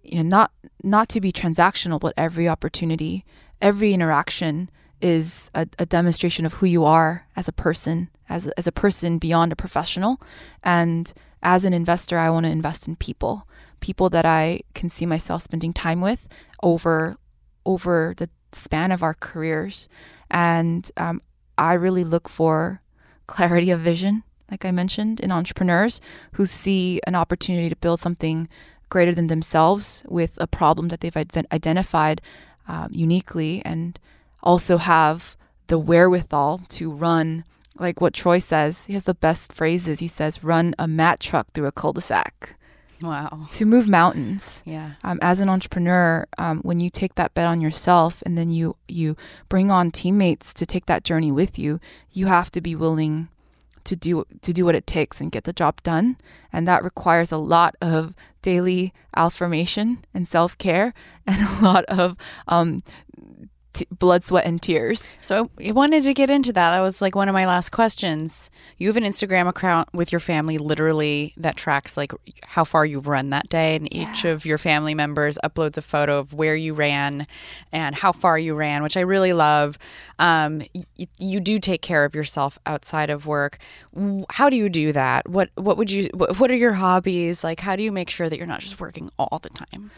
you 0.03 0.17
know, 0.17 0.29
not 0.29 0.53
not 0.83 1.09
to 1.11 1.21
be 1.21 1.33
transactional, 1.33 2.01
but 2.01 2.15
every 2.17 2.49
opportunity, 2.49 3.25
every 3.61 3.93
interaction 3.93 4.71
is 5.01 5.51
a, 5.55 5.67
a 5.79 5.87
demonstration 5.87 6.47
of 6.47 6.55
who 6.55 6.67
you 6.67 6.85
are 6.85 7.27
as 7.37 7.49
a 7.49 7.53
person, 7.53 8.09
as 8.29 8.47
as 8.57 8.67
a 8.67 8.73
person 8.73 9.19
beyond 9.19 9.53
a 9.53 9.57
professional. 9.57 10.21
And 10.63 11.13
as 11.43 11.65
an 11.65 11.73
investor, 11.73 12.19
I 12.19 12.31
want 12.31 12.47
to 12.47 12.53
invest 12.53 12.89
in 12.89 12.97
people, 12.97 13.47
people 13.81 14.11
that 14.11 14.27
I 14.27 14.61
can 14.75 14.89
see 14.89 15.07
myself 15.07 15.43
spending 15.43 15.73
time 15.73 16.01
with 16.01 16.29
over 16.63 17.17
over 17.65 18.15
the 18.17 18.31
span 18.53 18.93
of 18.93 19.03
our 19.03 19.15
careers. 19.15 19.89
And 20.31 20.91
um, 20.97 21.21
I 21.57 21.75
really 21.75 22.05
look 22.05 22.29
for 22.29 22.81
clarity 23.27 23.71
of 23.71 23.81
vision, 23.81 24.23
like 24.51 24.65
I 24.65 24.71
mentioned, 24.71 25.21
in 25.21 25.31
entrepreneurs 25.31 26.01
who 26.33 26.47
see 26.47 27.01
an 27.07 27.15
opportunity 27.15 27.69
to 27.69 27.77
build 27.77 28.01
something 28.01 28.49
greater 28.89 29.15
than 29.15 29.27
themselves 29.27 30.03
with 30.09 30.39
a 30.41 30.47
problem 30.47 30.89
that 30.89 31.01
they've 31.01 31.17
identified 31.53 32.23
um, 32.67 32.89
uniquely 32.91 33.61
and 33.65 33.99
also 34.43 34.79
have 34.79 35.37
the 35.67 35.79
wherewithal 35.79 36.63
to 36.69 36.91
run 36.91 37.45
like 37.79 38.01
what 38.01 38.15
Troy 38.15 38.39
says. 38.39 38.87
He 38.87 38.95
has 38.95 39.05
the 39.05 39.15
best 39.15 39.53
phrases. 39.53 40.01
He 40.01 40.09
says, 40.09 40.43
run 40.43 40.75
a 40.79 40.89
Mack 40.89 41.21
truck 41.21 41.53
through 41.53 41.67
a 41.67 41.73
cul 41.73 41.93
de 41.93 42.01
sac 42.01 42.58
Wow. 43.01 43.47
to 43.51 43.65
move 43.65 43.89
mountains. 43.89 44.63
Yeah. 44.65 44.93
Um, 45.05 45.19
as 45.23 45.41
an 45.41 45.49
entrepreneur, 45.49 46.27
um, 46.37 46.61
when 46.61 46.81
you 46.81 46.91
take 46.91 47.15
that 47.15 47.35
bet 47.35 47.47
on 47.47 47.61
yourself 47.61 48.23
and 48.27 48.37
then 48.37 48.51
you, 48.51 48.77
you 48.89 49.17
bring 49.49 49.71
on 49.71 49.91
teammates 49.91 50.53
to 50.55 50.67
take 50.67 50.87
that 50.87 51.05
journey 51.05 51.31
with 51.31 51.59
you, 51.59 51.81
you 52.11 52.27
have 52.27 52.51
to 52.53 52.61
be 52.61 52.75
willing 52.75 53.29
to 53.85 53.97
do 53.97 54.27
to 54.43 54.53
do 54.53 54.67
what 54.67 54.75
it 54.75 54.87
takes 54.87 55.21
and 55.21 55.33
get 55.33 55.45
the 55.45 55.53
job 55.53 55.83
done. 55.83 56.17
And 56.53 56.69
that 56.69 56.85
requires 56.85 57.33
a 57.33 57.39
lot 57.39 57.75
of 57.81 58.15
daily 58.43 58.93
affirmation 59.17 60.05
and 60.13 60.29
self 60.29 60.59
care 60.59 60.93
and 61.27 61.41
a 61.41 61.65
lot 61.65 61.85
of 61.87 62.17
um, 62.47 62.81
t- 63.79 63.87
blood, 63.99 64.23
sweat, 64.25 64.45
and 64.47 64.61
tears. 64.61 65.17
So 65.21 65.51
I 65.65 65.73
wanted 65.73 66.03
to 66.05 66.15
get 66.15 66.31
into 66.31 66.53
that. 66.53 66.73
That 66.73 66.81
was 66.81 67.01
like 67.01 67.15
one 67.15 67.29
of 67.29 67.33
my 67.33 67.47
last 67.47 67.71
questions. 67.71 68.51
You 68.77 68.89
have 68.89 68.97
an 68.97 69.05
Instagram 69.05 69.49
account 69.49 69.89
with 69.93 70.13
your 70.13 70.21
family, 70.21 70.59
literally 70.59 71.33
that 71.37 71.57
tracks 71.57 71.97
like 71.97 72.13
how 72.45 72.65
far 72.65 72.85
you've 72.85 73.07
run 73.09 73.31
that 73.31 73.49
day, 73.49 73.77
and 73.77 73.93
each 73.95 74.25
of 74.25 74.45
your 74.45 74.59
family 74.59 74.95
members 74.95 75.39
uploads 75.45 75.77
a 75.77 75.83
photo 75.83 76.19
of 76.19 76.35
where 76.35 76.57
you 76.57 76.75
ran 76.75 77.25
and 77.73 77.95
how 77.95 78.13
far 78.13 78.39
you 78.39 78.55
ran, 78.55 78.83
which 78.83 78.97
I 78.97 79.01
really 79.01 79.33
love. 79.33 79.79
Um, 80.19 80.63
y- 80.75 81.07
you 81.19 81.41
do 81.41 81.59
take 81.59 81.83
care 81.83 82.05
of 82.05 82.15
yourself 82.15 82.59
outside 82.67 83.11
of 83.11 83.27
work. 83.27 83.59
How 84.31 84.51
do 84.51 84.57
you 84.57 84.69
do 84.69 84.93
that? 84.93 85.29
What 85.29 85.51
What 85.55 85.77
would 85.77 85.91
you? 85.91 86.09
What 86.15 86.39
what 86.39 86.51
are 86.51 86.57
your 86.57 86.75
hobbies? 86.75 87.45
Like, 87.45 87.61
how 87.61 87.77
do 87.77 87.83
you 87.83 87.93
make 87.93 88.11
sure 88.11 88.29
that 88.29 88.37
you're 88.37 88.47
not 88.47 88.61
just 88.61 88.81
working 88.81 89.11
all 89.19 89.39
the 89.43 89.51
time? 89.51 89.91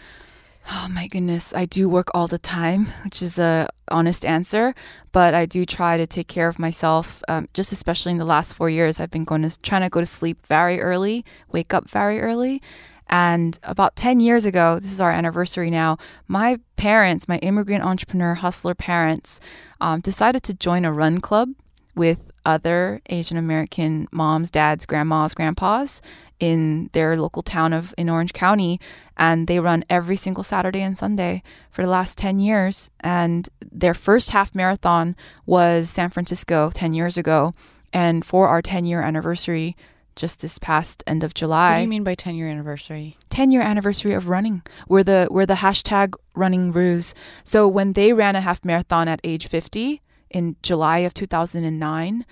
Oh 0.68 0.88
my 0.90 1.06
goodness, 1.06 1.54
I 1.54 1.66
do 1.66 1.88
work 1.88 2.08
all 2.14 2.28
the 2.28 2.38
time, 2.38 2.86
which 3.04 3.22
is 3.22 3.38
a 3.38 3.68
honest 3.90 4.24
answer, 4.24 4.74
but 5.10 5.34
I 5.34 5.46
do 5.46 5.64
try 5.64 5.96
to 5.96 6.06
take 6.06 6.28
care 6.28 6.48
of 6.48 6.58
myself. 6.58 7.22
Um, 7.28 7.48
just 7.54 7.72
especially 7.72 8.12
in 8.12 8.18
the 8.18 8.24
last 8.24 8.54
four 8.54 8.70
years, 8.70 9.00
I've 9.00 9.10
been 9.10 9.24
going 9.24 9.42
to 9.42 9.58
trying 9.62 9.82
to 9.82 9.88
go 9.88 10.00
to 10.00 10.06
sleep 10.06 10.46
very 10.46 10.80
early, 10.80 11.24
wake 11.50 11.74
up 11.74 11.90
very 11.90 12.20
early. 12.20 12.62
And 13.08 13.58
about 13.64 13.96
10 13.96 14.20
years 14.20 14.44
ago, 14.44 14.78
this 14.78 14.92
is 14.92 15.00
our 15.00 15.10
anniversary 15.10 15.68
now, 15.68 15.98
my 16.28 16.60
parents, 16.76 17.26
my 17.26 17.38
immigrant 17.38 17.84
entrepreneur 17.84 18.34
hustler 18.34 18.74
parents, 18.74 19.40
um, 19.80 20.00
decided 20.00 20.44
to 20.44 20.54
join 20.54 20.84
a 20.84 20.92
run 20.92 21.20
club 21.20 21.50
with 21.96 22.29
other 22.44 23.00
Asian 23.08 23.36
American 23.36 24.08
moms, 24.12 24.50
dads, 24.50 24.86
grandmas, 24.86 25.34
grandpas 25.34 26.00
in 26.38 26.88
their 26.92 27.16
local 27.16 27.42
town 27.42 27.72
of 27.72 27.94
in 27.98 28.08
Orange 28.08 28.32
County 28.32 28.80
and 29.16 29.46
they 29.46 29.60
run 29.60 29.84
every 29.90 30.16
single 30.16 30.42
Saturday 30.42 30.80
and 30.80 30.96
Sunday 30.96 31.42
for 31.70 31.82
the 31.82 31.90
last 31.90 32.16
10 32.16 32.38
years 32.38 32.90
and 33.00 33.48
their 33.70 33.94
first 33.94 34.30
half 34.30 34.54
marathon 34.54 35.14
was 35.44 35.90
San 35.90 36.08
Francisco 36.08 36.70
10 36.72 36.94
years 36.94 37.18
ago 37.18 37.54
and 37.92 38.24
for 38.24 38.48
our 38.48 38.62
10 38.62 38.86
year 38.86 39.02
anniversary 39.02 39.76
just 40.16 40.40
this 40.40 40.58
past 40.58 41.02
end 41.06 41.24
of 41.24 41.34
July. 41.34 41.70
What 41.70 41.76
do 41.76 41.82
you 41.82 41.88
mean 41.88 42.04
by 42.04 42.14
ten 42.14 42.34
year 42.34 42.48
anniversary? 42.48 43.16
10 43.30 43.50
year 43.50 43.62
anniversary 43.62 44.12
of 44.12 44.28
running. 44.28 44.62
We're 44.88 45.02
the 45.02 45.28
we're 45.30 45.46
the 45.46 45.54
hashtag 45.54 46.14
running 46.34 46.72
Ryoos. 46.72 47.14
So 47.42 47.66
when 47.66 47.94
they 47.94 48.12
ran 48.12 48.36
a 48.36 48.40
half 48.40 48.64
marathon 48.64 49.08
at 49.08 49.20
age 49.24 49.46
50 49.48 50.02
in 50.30 50.56
July 50.62 50.98
of 50.98 51.14
2009, 51.14 52.24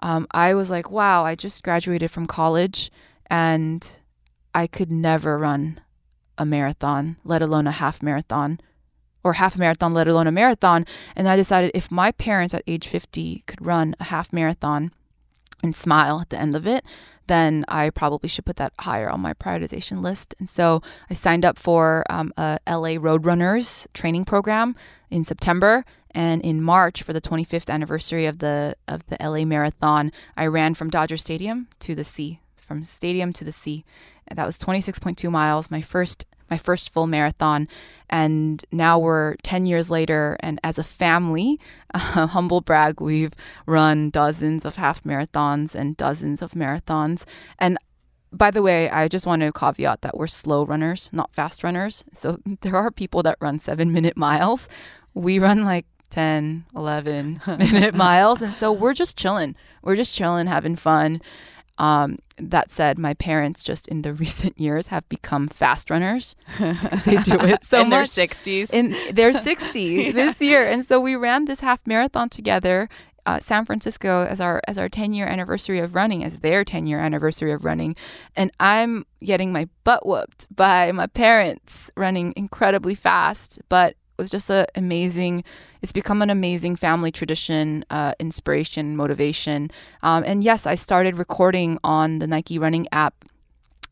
um, 0.00 0.26
I 0.30 0.54
was 0.54 0.70
like, 0.70 0.90
wow, 0.90 1.24
I 1.24 1.34
just 1.34 1.62
graduated 1.62 2.10
from 2.10 2.26
college 2.26 2.90
and 3.28 3.98
I 4.54 4.66
could 4.66 4.90
never 4.90 5.38
run 5.38 5.80
a 6.38 6.44
marathon, 6.44 7.16
let 7.24 7.42
alone 7.42 7.66
a 7.66 7.72
half 7.72 8.02
marathon 8.02 8.60
or 9.24 9.34
half 9.34 9.58
marathon, 9.58 9.94
let 9.94 10.06
alone 10.06 10.26
a 10.26 10.32
marathon. 10.32 10.84
And 11.16 11.28
I 11.28 11.36
decided 11.36 11.70
if 11.74 11.90
my 11.90 12.12
parents 12.12 12.54
at 12.54 12.62
age 12.66 12.86
50 12.86 13.42
could 13.46 13.64
run 13.64 13.96
a 13.98 14.04
half 14.04 14.32
marathon 14.32 14.92
and 15.66 15.76
smile 15.76 16.20
at 16.20 16.30
the 16.30 16.38
end 16.38 16.56
of 16.56 16.66
it, 16.66 16.84
then 17.26 17.64
I 17.68 17.90
probably 17.90 18.28
should 18.28 18.46
put 18.46 18.56
that 18.56 18.72
higher 18.80 19.10
on 19.10 19.20
my 19.20 19.34
prioritization 19.34 20.02
list. 20.02 20.34
And 20.38 20.48
so 20.48 20.80
I 21.10 21.14
signed 21.14 21.44
up 21.44 21.58
for 21.58 22.04
um, 22.08 22.32
a 22.36 22.58
LA 22.66 22.96
Roadrunners 22.96 23.86
training 23.92 24.24
program 24.24 24.76
in 25.10 25.24
September. 25.24 25.84
And 26.12 26.40
in 26.42 26.62
March, 26.62 27.02
for 27.02 27.12
the 27.12 27.20
25th 27.20 27.68
anniversary 27.68 28.24
of 28.24 28.38
the 28.38 28.74
of 28.88 29.04
the 29.08 29.18
LA 29.20 29.44
Marathon, 29.44 30.12
I 30.36 30.46
ran 30.46 30.72
from 30.72 30.88
Dodger 30.88 31.18
Stadium 31.18 31.68
to 31.80 31.94
the 31.94 32.04
sea, 32.04 32.40
from 32.56 32.84
stadium 32.84 33.34
to 33.34 33.44
the 33.44 33.52
sea. 33.52 33.84
And 34.26 34.38
that 34.38 34.46
was 34.46 34.58
26.2 34.58 35.30
miles, 35.30 35.70
my 35.70 35.82
first 35.82 36.24
my 36.50 36.58
first 36.58 36.92
full 36.92 37.06
marathon. 37.06 37.68
And 38.08 38.64
now 38.70 38.98
we're 38.98 39.34
10 39.42 39.66
years 39.66 39.90
later, 39.90 40.36
and 40.40 40.60
as 40.62 40.78
a 40.78 40.84
family, 40.84 41.58
uh, 41.94 42.26
humble 42.28 42.60
brag, 42.60 43.00
we've 43.00 43.32
run 43.66 44.10
dozens 44.10 44.64
of 44.64 44.76
half 44.76 45.02
marathons 45.02 45.74
and 45.74 45.96
dozens 45.96 46.42
of 46.42 46.52
marathons. 46.52 47.24
And 47.58 47.78
by 48.32 48.50
the 48.50 48.62
way, 48.62 48.90
I 48.90 49.08
just 49.08 49.26
want 49.26 49.42
to 49.42 49.52
caveat 49.52 50.02
that 50.02 50.16
we're 50.16 50.26
slow 50.26 50.64
runners, 50.64 51.10
not 51.12 51.34
fast 51.34 51.64
runners. 51.64 52.04
So 52.12 52.38
there 52.60 52.76
are 52.76 52.90
people 52.90 53.22
that 53.24 53.38
run 53.40 53.58
seven 53.58 53.92
minute 53.92 54.16
miles. 54.16 54.68
We 55.14 55.38
run 55.38 55.64
like 55.64 55.86
10, 56.10 56.66
11 56.74 57.40
minute 57.58 57.94
miles. 57.94 58.42
And 58.42 58.52
so 58.52 58.70
we're 58.72 58.94
just 58.94 59.16
chilling. 59.16 59.56
We're 59.82 59.96
just 59.96 60.14
chilling, 60.14 60.46
having 60.46 60.76
fun. 60.76 61.20
Um, 61.78 62.18
that 62.38 62.70
said, 62.70 62.98
my 62.98 63.14
parents 63.14 63.62
just 63.62 63.88
in 63.88 64.02
the 64.02 64.12
recent 64.24 64.58
years 64.58 64.88
have 64.88 65.08
become 65.08 65.48
fast 65.48 65.90
runners. 65.90 66.36
they 66.58 67.16
do 67.16 67.36
it 67.40 67.64
so 67.64 67.80
in 67.82 67.90
their 67.90 68.06
sixties. 68.06 68.70
in 68.72 68.90
their 69.12 69.32
60s 69.32 70.12
this 70.12 70.40
year. 70.40 70.66
And 70.66 70.84
so 70.84 71.00
we 71.00 71.16
ran 71.16 71.44
this 71.44 71.60
half 71.60 71.86
marathon 71.86 72.28
together 72.28 72.88
uh, 73.26 73.40
San 73.40 73.64
Francisco 73.64 74.24
as 74.24 74.40
our 74.40 74.62
as 74.68 74.78
our 74.78 74.88
10 74.88 75.12
year 75.12 75.26
anniversary 75.26 75.80
of 75.80 75.94
running 75.94 76.24
as 76.24 76.38
their 76.40 76.64
10 76.64 76.86
year 76.86 77.00
anniversary 77.00 77.52
of 77.52 77.64
running. 77.64 77.96
And 78.36 78.50
I'm 78.60 79.04
getting 79.20 79.52
my 79.52 79.68
butt 79.84 80.06
whooped 80.06 80.46
by 80.54 80.92
my 80.92 81.08
parents 81.08 81.90
running 81.96 82.32
incredibly 82.36 82.94
fast. 82.94 83.60
But 83.68 83.96
was 84.18 84.30
just 84.30 84.50
a 84.50 84.66
amazing 84.74 85.44
it's 85.82 85.92
become 85.92 86.22
an 86.22 86.30
amazing 86.30 86.76
family 86.76 87.10
tradition 87.10 87.84
uh, 87.90 88.12
inspiration 88.18 88.96
motivation. 88.96 89.70
Um, 90.02 90.24
and 90.26 90.42
yes 90.42 90.66
I 90.66 90.74
started 90.74 91.16
recording 91.16 91.78
on 91.84 92.18
the 92.18 92.26
Nike 92.26 92.58
running 92.58 92.86
app 92.92 93.24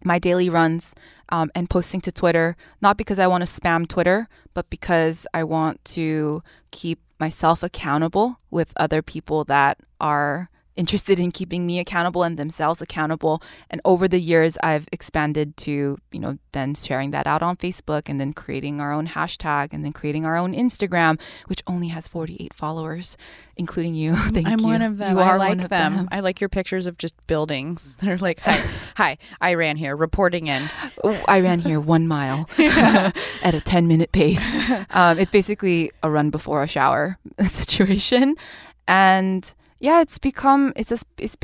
my 0.04 0.18
daily 0.18 0.50
runs 0.50 0.94
um, 1.30 1.50
and 1.54 1.68
posting 1.68 2.00
to 2.02 2.12
Twitter, 2.12 2.56
not 2.80 2.96
because 2.96 3.18
I 3.18 3.26
want 3.26 3.44
to 3.46 3.60
spam 3.60 3.88
Twitter, 3.88 4.28
but 4.52 4.68
because 4.70 5.26
I 5.32 5.42
want 5.42 5.84
to 5.86 6.42
keep 6.70 7.00
myself 7.18 7.62
accountable 7.62 8.38
with 8.50 8.72
other 8.76 9.02
people 9.02 9.44
that 9.44 9.78
are 10.00 10.50
interested 10.76 11.18
in 11.20 11.30
keeping 11.30 11.66
me 11.66 11.78
accountable 11.78 12.22
and 12.22 12.36
themselves 12.36 12.80
accountable. 12.80 13.42
And 13.70 13.80
over 13.84 14.08
the 14.08 14.18
years, 14.18 14.56
I've 14.62 14.88
expanded 14.92 15.56
to, 15.58 15.98
you 16.10 16.20
know, 16.20 16.38
then 16.52 16.74
sharing 16.74 17.10
that 17.12 17.26
out 17.26 17.42
on 17.42 17.56
Facebook 17.56 18.08
and 18.08 18.20
then 18.20 18.32
creating 18.32 18.80
our 18.80 18.92
own 18.92 19.08
hashtag 19.08 19.72
and 19.72 19.84
then 19.84 19.92
creating 19.92 20.24
our 20.24 20.36
own 20.36 20.54
Instagram, 20.54 21.20
which 21.46 21.62
only 21.66 21.88
has 21.88 22.08
48 22.08 22.52
followers, 22.54 23.16
including 23.56 23.94
you. 23.94 24.14
Thank 24.16 24.48
I'm 24.48 24.60
you. 24.60 24.66
one 24.66 24.82
of 24.82 24.98
them. 24.98 25.16
You 25.16 25.22
I 25.22 25.28
are 25.28 25.38
like 25.38 25.48
one 25.48 25.60
of 25.60 25.70
them. 25.70 26.08
I 26.10 26.20
like 26.20 26.40
your 26.40 26.48
pictures 26.48 26.86
of 26.86 26.98
just 26.98 27.14
buildings 27.26 27.96
that 28.00 28.08
are 28.08 28.18
like, 28.18 28.40
hi, 28.40 28.64
hi, 28.96 29.18
I 29.40 29.54
ran 29.54 29.76
here, 29.76 29.96
reporting 29.96 30.46
in. 30.48 30.68
Oh, 31.02 31.22
I 31.28 31.40
ran 31.40 31.58
here 31.58 31.80
one 31.80 32.08
mile 32.08 32.48
at 32.58 33.54
a 33.54 33.60
10 33.60 33.88
minute 33.88 34.12
pace. 34.12 34.40
Um, 34.90 35.18
it's 35.18 35.30
basically 35.30 35.90
a 36.02 36.10
run 36.10 36.30
before 36.30 36.62
a 36.62 36.68
shower 36.68 37.18
situation. 37.46 38.36
And 38.88 39.52
yeah, 39.84 40.00
it's 40.00 40.16
become 40.16 40.72
it's 40.76 40.90
a, 40.90 40.98
it's 41.18 41.36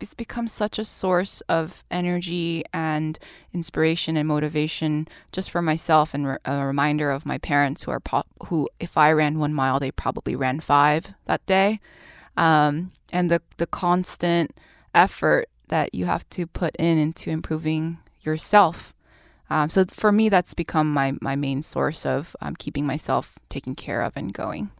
it's 0.00 0.14
become 0.14 0.48
such 0.48 0.80
a 0.80 0.84
source 0.84 1.42
of 1.42 1.84
energy 1.92 2.64
and 2.72 3.20
inspiration 3.52 4.16
and 4.16 4.26
motivation 4.26 5.06
just 5.30 5.48
for 5.48 5.62
myself 5.62 6.12
and 6.12 6.26
re- 6.26 6.38
a 6.44 6.66
reminder 6.66 7.12
of 7.12 7.24
my 7.24 7.38
parents 7.38 7.84
who 7.84 7.92
are 7.92 8.00
po- 8.00 8.24
who 8.46 8.68
if 8.80 8.98
I 8.98 9.12
ran 9.12 9.38
one 9.38 9.54
mile 9.54 9.78
they 9.78 9.92
probably 9.92 10.34
ran 10.34 10.58
five 10.58 11.14
that 11.26 11.46
day, 11.46 11.78
um, 12.36 12.90
and 13.12 13.30
the 13.30 13.40
the 13.58 13.66
constant 13.68 14.58
effort 14.92 15.48
that 15.68 15.94
you 15.94 16.06
have 16.06 16.28
to 16.30 16.48
put 16.48 16.74
in 16.74 16.98
into 16.98 17.30
improving 17.30 17.98
yourself. 18.22 18.92
Um, 19.48 19.70
so 19.70 19.84
for 19.84 20.10
me, 20.10 20.28
that's 20.28 20.52
become 20.52 20.92
my 20.92 21.14
my 21.20 21.36
main 21.36 21.62
source 21.62 22.04
of 22.04 22.34
um, 22.40 22.56
keeping 22.56 22.86
myself 22.86 23.38
taken 23.48 23.76
care 23.76 24.02
of 24.02 24.16
and 24.16 24.34
going. 24.34 24.72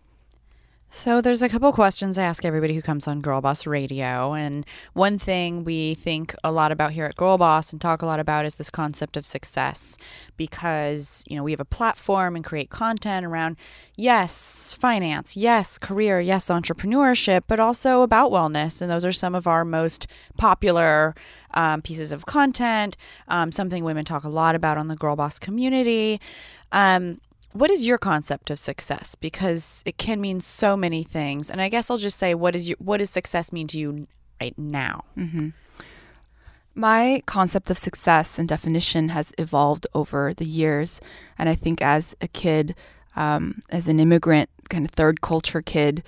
So 0.94 1.20
there's 1.20 1.42
a 1.42 1.48
couple 1.48 1.72
questions 1.72 2.18
I 2.18 2.22
ask 2.22 2.44
everybody 2.44 2.72
who 2.72 2.80
comes 2.80 3.08
on 3.08 3.20
Girl 3.20 3.40
Boss 3.40 3.66
Radio, 3.66 4.32
and 4.32 4.64
one 4.92 5.18
thing 5.18 5.64
we 5.64 5.94
think 5.94 6.36
a 6.44 6.52
lot 6.52 6.70
about 6.70 6.92
here 6.92 7.04
at 7.04 7.16
Girl 7.16 7.36
Boss 7.36 7.72
and 7.72 7.80
talk 7.80 8.00
a 8.00 8.06
lot 8.06 8.20
about 8.20 8.46
is 8.46 8.54
this 8.54 8.70
concept 8.70 9.16
of 9.16 9.26
success, 9.26 9.98
because 10.36 11.24
you 11.28 11.36
know 11.36 11.42
we 11.42 11.50
have 11.50 11.58
a 11.58 11.64
platform 11.64 12.36
and 12.36 12.44
create 12.44 12.70
content 12.70 13.26
around 13.26 13.56
yes 13.96 14.72
finance, 14.80 15.36
yes 15.36 15.78
career, 15.78 16.20
yes 16.20 16.46
entrepreneurship, 16.46 17.42
but 17.48 17.58
also 17.58 18.02
about 18.02 18.30
wellness, 18.30 18.80
and 18.80 18.88
those 18.88 19.04
are 19.04 19.10
some 19.10 19.34
of 19.34 19.48
our 19.48 19.64
most 19.64 20.06
popular 20.38 21.12
um, 21.54 21.82
pieces 21.82 22.12
of 22.12 22.24
content. 22.24 22.96
Um, 23.26 23.50
something 23.50 23.82
women 23.82 24.04
talk 24.04 24.22
a 24.22 24.28
lot 24.28 24.54
about 24.54 24.78
on 24.78 24.86
the 24.86 24.94
Girl 24.94 25.16
Boss 25.16 25.40
community. 25.40 26.20
Um, 26.70 27.20
what 27.54 27.70
is 27.70 27.86
your 27.86 27.98
concept 27.98 28.50
of 28.50 28.58
success? 28.58 29.14
Because 29.14 29.82
it 29.86 29.96
can 29.96 30.20
mean 30.20 30.40
so 30.40 30.76
many 30.76 31.02
things. 31.04 31.50
And 31.50 31.60
i 31.60 31.68
guess 31.68 31.88
i'll 31.88 31.96
just 31.96 32.18
say 32.18 32.34
what 32.34 32.54
is 32.54 32.68
your 32.68 32.76
what 32.80 32.98
does 32.98 33.10
success 33.10 33.52
mean 33.52 33.68
to 33.68 33.78
you 33.78 34.06
right 34.40 34.58
now? 34.58 35.04
Mm-hmm. 35.16 35.48
my 36.74 37.22
concept 37.26 37.70
of 37.70 37.78
success 37.78 38.38
and 38.38 38.48
definition 38.48 39.10
has 39.10 39.32
evolved 39.38 39.86
over 39.94 40.34
the 40.34 40.44
years. 40.44 41.00
And 41.38 41.48
i 41.48 41.54
think 41.54 41.80
as 41.80 42.14
a 42.20 42.28
kid 42.28 42.74
um, 43.16 43.60
as 43.70 43.86
an 43.86 44.00
immigrant 44.00 44.50
kind 44.68 44.84
of 44.84 44.90
third 44.90 45.20
culture 45.20 45.62
kid 45.62 46.02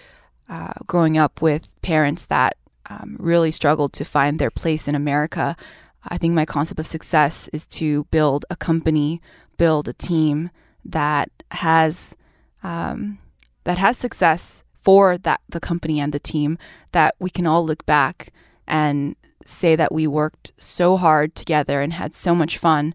uh, 0.49 0.72
growing 0.86 1.16
up 1.16 1.40
with 1.40 1.68
parents 1.82 2.26
that 2.26 2.57
um, 2.90 3.16
really 3.20 3.53
struggled 3.53 3.92
to 3.92 4.05
find 4.05 4.38
their 4.38 4.51
place 4.51 4.88
in 4.88 4.94
america 4.94 5.57
i 6.05 6.16
think 6.18 6.34
my 6.34 6.44
concept 6.44 6.80
of 6.80 6.86
success 6.86 7.49
is 7.53 7.66
to 7.66 8.05
build 8.11 8.44
a 8.51 8.57
company 8.57 9.20
build 9.57 9.88
a 9.88 9.92
team 9.92 10.51
that 10.84 11.30
has 11.53 12.14
um, 12.62 13.18
that 13.64 13.78
has 13.78 13.97
success 13.97 14.62
for 14.74 15.18
that 15.18 15.40
the 15.49 15.61
company 15.61 16.01
and 16.01 16.12
the 16.12 16.20
team 16.20 16.59
that 16.92 17.14
we 17.18 17.30
can 17.30 17.47
all 17.47 17.64
look 17.64 17.84
back 17.86 18.32
and 18.66 19.16
say 19.44 19.76
that 19.76 19.92
we 19.92 20.07
worked 20.07 20.53
so 20.59 20.97
hard 20.97 21.34
together 21.34 21.80
and 21.80 21.92
had 21.92 22.14
so 22.14 22.34
much 22.34 22.59
fun. 22.59 22.94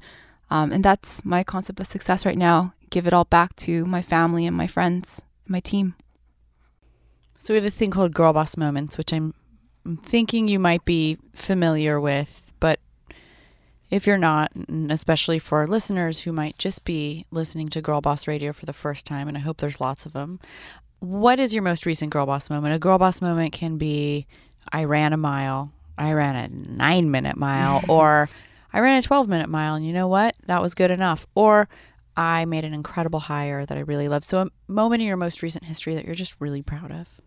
Um, 0.49 0.72
and 0.72 0.84
that's 0.84 1.24
my 1.24 1.43
concept 1.43 1.80
of 1.80 1.88
success 1.88 2.26
right 2.26 2.38
now. 2.38 2.74
Give 2.89 3.08
it 3.08 3.14
all 3.14 3.24
back 3.24 3.56
to 3.58 3.86
my 3.86 4.02
family 4.02 4.45
and 4.45 4.56
my 4.56 4.68
friends 4.68 5.22
and 5.45 5.52
my 5.52 5.62
team. 5.62 5.95
So 7.38 7.54
we 7.54 7.56
have 7.56 7.64
this 7.64 7.78
thing 7.78 7.89
called 7.89 8.14
girl 8.14 8.34
boss 8.34 8.56
moments 8.56 8.99
which 8.99 9.12
i'm 9.12 9.34
thinking 10.04 10.47
you 10.47 10.60
might 10.60 10.86
be 10.86 11.18
familiar 11.34 11.99
with 11.99 12.41
if 13.92 14.08
you're 14.08 14.18
not, 14.18 14.52
especially 14.89 15.38
for 15.38 15.68
listeners 15.68 16.22
who 16.22 16.32
might 16.32 16.58
just 16.58 16.86
be 16.86 17.26
listening 17.30 17.68
to 17.70 17.82
Girl 17.82 18.00
Boss 18.00 18.26
Radio 18.26 18.54
for 18.54 18.66
the 18.66 18.74
first 18.74 19.06
time, 19.06 19.28
and 19.28 19.38
I 19.38 19.42
hope 19.42 19.58
there's 19.58 19.82
lots 19.82 20.06
of 20.06 20.14
them, 20.14 20.39
what 21.00 21.39
is 21.39 21.54
your 21.54 21.62
most 21.62 21.86
recent 21.86 22.12
Girl 22.12 22.26
Boss 22.26 22.50
moment? 22.50 22.74
A 22.74 22.80
Girl 22.80 22.98
Boss 22.98 23.22
moment 23.22 23.52
can 23.52 23.78
be 23.78 24.26
I 24.72 24.86
ran 24.86 25.12
a 25.12 25.18
mile, 25.18 25.74
I 25.98 26.14
ran 26.14 26.36
a 26.36 26.48
nine 26.48 27.12
minute 27.12 27.36
mile, 27.36 27.84
or 27.89 28.30
I 28.72 28.80
ran 28.80 28.98
a 28.98 29.02
12 29.02 29.28
minute 29.28 29.50
mile, 29.50 29.76
and 29.76 29.86
you 29.86 29.92
know 29.92 30.08
what? 30.08 30.38
That 30.46 30.62
was 30.62 30.74
good 30.74 30.89
enough. 30.89 31.28
Or 31.36 31.68
I 32.16 32.46
made 32.46 32.64
an 32.64 32.74
incredible 32.74 33.20
hire 33.20 33.66
that 33.66 33.78
I 33.78 33.82
really 33.82 34.08
love. 34.08 34.24
So, 34.24 34.42
a 34.42 34.48
moment 34.72 35.02
in 35.02 35.08
your 35.08 35.18
most 35.18 35.42
recent 35.42 35.66
history 35.66 35.96
that 35.96 36.06
you're 36.06 36.16
just 36.16 36.36
really 36.39 36.62
proud 36.62 36.92
of. 36.92 37.20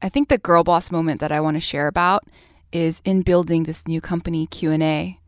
I 0.00 0.08
think 0.08 0.28
the 0.28 0.38
girl 0.38 0.62
boss 0.62 0.92
moment 0.92 1.20
that 1.20 1.32
I 1.32 1.40
want 1.40 1.56
to 1.56 1.60
share 1.60 1.88
about 1.88 2.24
is 2.70 3.02
in 3.04 3.22
building 3.22 3.64
this 3.64 3.86
new 3.88 4.00
company 4.00 4.46
Q&A 4.46 5.18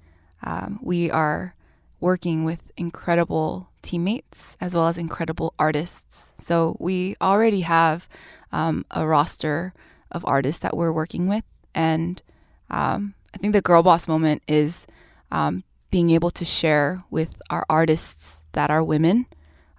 um, 0.43 0.79
we 0.83 1.11
are 1.11 1.55
working 2.01 2.45
with 2.45 2.73
incredible 2.77 3.69
teammates 3.83 4.57
as 4.61 4.75
well 4.75 4.89
as 4.89 4.99
incredible 4.99 5.55
artists. 5.59 6.33
So 6.39 6.77
we 6.79 7.17
already 7.21 7.61
have 7.63 8.09
um, 8.53 8.85
a 8.91 9.07
roster 9.07 9.73
of 10.11 10.25
artists 10.27 10.61
that 10.63 10.77
we're 10.77 10.93
working 10.93 11.29
with. 11.29 11.45
And 11.75 12.23
um, 12.71 13.15
I 13.35 13.39
think 13.39 13.53
the 13.53 13.63
girl 13.63 13.83
boss 13.83 14.09
moment 14.09 14.43
is 14.49 14.87
um, 15.31 15.65
being 15.91 16.11
able 16.11 16.31
to 16.33 16.45
share 16.45 17.05
with 17.11 17.41
our 17.51 17.65
artists 17.69 18.41
that 18.53 18.71
are 18.71 18.83
women, 18.83 19.27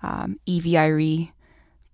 um, 0.01 0.39
Evie 0.45 0.73
Irie, 0.73 1.31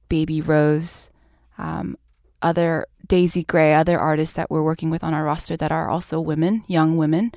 Baby 0.09 0.41
Rose, 0.41 1.09
um, 1.57 1.97
other 2.41 2.85
Daisy 3.07 3.43
Gray, 3.43 3.73
other 3.73 3.99
artists 3.99 4.35
that 4.35 4.49
we're 4.49 4.63
working 4.63 4.89
with 4.89 5.03
on 5.03 5.13
our 5.13 5.23
roster 5.23 5.57
that 5.57 5.71
are 5.71 5.89
also 5.89 6.19
women, 6.19 6.63
young 6.67 6.97
women, 6.97 7.31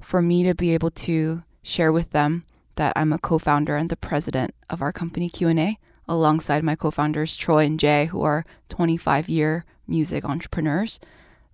for 0.00 0.22
me 0.22 0.42
to 0.44 0.54
be 0.54 0.74
able 0.74 0.90
to 0.90 1.42
share 1.62 1.92
with 1.92 2.10
them 2.10 2.44
that 2.76 2.92
I'm 2.94 3.12
a 3.12 3.18
co-founder 3.18 3.76
and 3.76 3.88
the 3.88 3.96
president 3.96 4.54
of 4.70 4.82
our 4.82 4.92
company 4.92 5.28
Q&A 5.28 5.78
alongside 6.08 6.62
my 6.62 6.76
co-founders 6.76 7.36
Troy 7.36 7.64
and 7.64 7.80
Jay 7.80 8.06
who 8.06 8.22
are 8.22 8.44
25-year 8.68 9.64
music 9.86 10.24
entrepreneurs. 10.24 11.00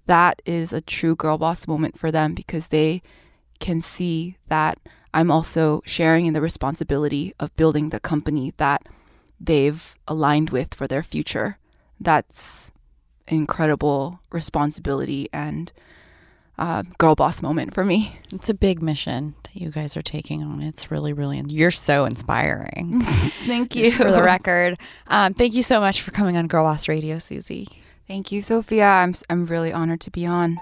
That 0.07 0.43
is 0.45 0.73
a 0.73 0.81
true 0.81 1.17
girl 1.17 1.39
boss 1.39 1.67
moment 1.67 1.99
for 1.99 2.11
them 2.11 2.35
because 2.35 2.69
they 2.69 3.03
can 3.61 3.81
see 3.81 4.37
that 4.49 4.79
I'm 5.15 5.31
also 5.31 5.83
sharing 5.85 6.27
in 6.27 6.35
the 6.35 6.41
responsibility 6.41 7.35
of 7.39 7.55
building 7.57 7.91
the 7.91 8.01
company 8.01 8.53
that 8.57 8.89
they've 9.39 9.95
aligned 10.09 10.51
with 10.51 10.75
for 10.75 10.87
their 10.87 11.03
future. 11.03 11.59
That's 12.01 12.73
incredible 13.29 14.21
responsibility 14.31 15.29
and 15.33 15.73
uh, 16.59 16.83
girl 16.99 17.15
boss 17.15 17.43
moment 17.43 17.75
for 17.75 17.85
me. 17.85 18.19
It's 18.33 18.49
a 18.49 18.55
big 18.55 18.83
mission 18.83 19.35
that 19.45 19.57
you 19.57 19.71
guys 19.71 19.97
are 19.97 20.03
taking 20.03 20.43
on. 20.43 20.63
It's 20.63 20.91
really, 20.91 21.13
really, 21.13 21.43
you're 21.49 21.71
so 21.71 22.05
inspiring. 22.05 23.03
thank 23.47 23.75
you. 23.77 23.93
for 23.93 24.11
the 24.11 24.23
record. 24.23 24.79
Um, 25.09 25.35
thank 25.35 25.55
you 25.55 25.63
so 25.63 25.81
much 25.81 26.03
for 26.03 26.11
coming 26.11 26.37
on 26.37 26.47
Girl 26.47 26.65
Boss 26.65 26.89
Radio, 26.89 27.19
Susie. 27.19 27.67
Thank 28.07 28.33
you, 28.33 28.43
Sophia. 28.43 28.87
I'm, 28.87 29.15
I'm 29.31 29.47
really 29.47 29.73
honored 29.73 30.01
to 30.03 30.11
be 30.11 30.27
on. 30.27 30.59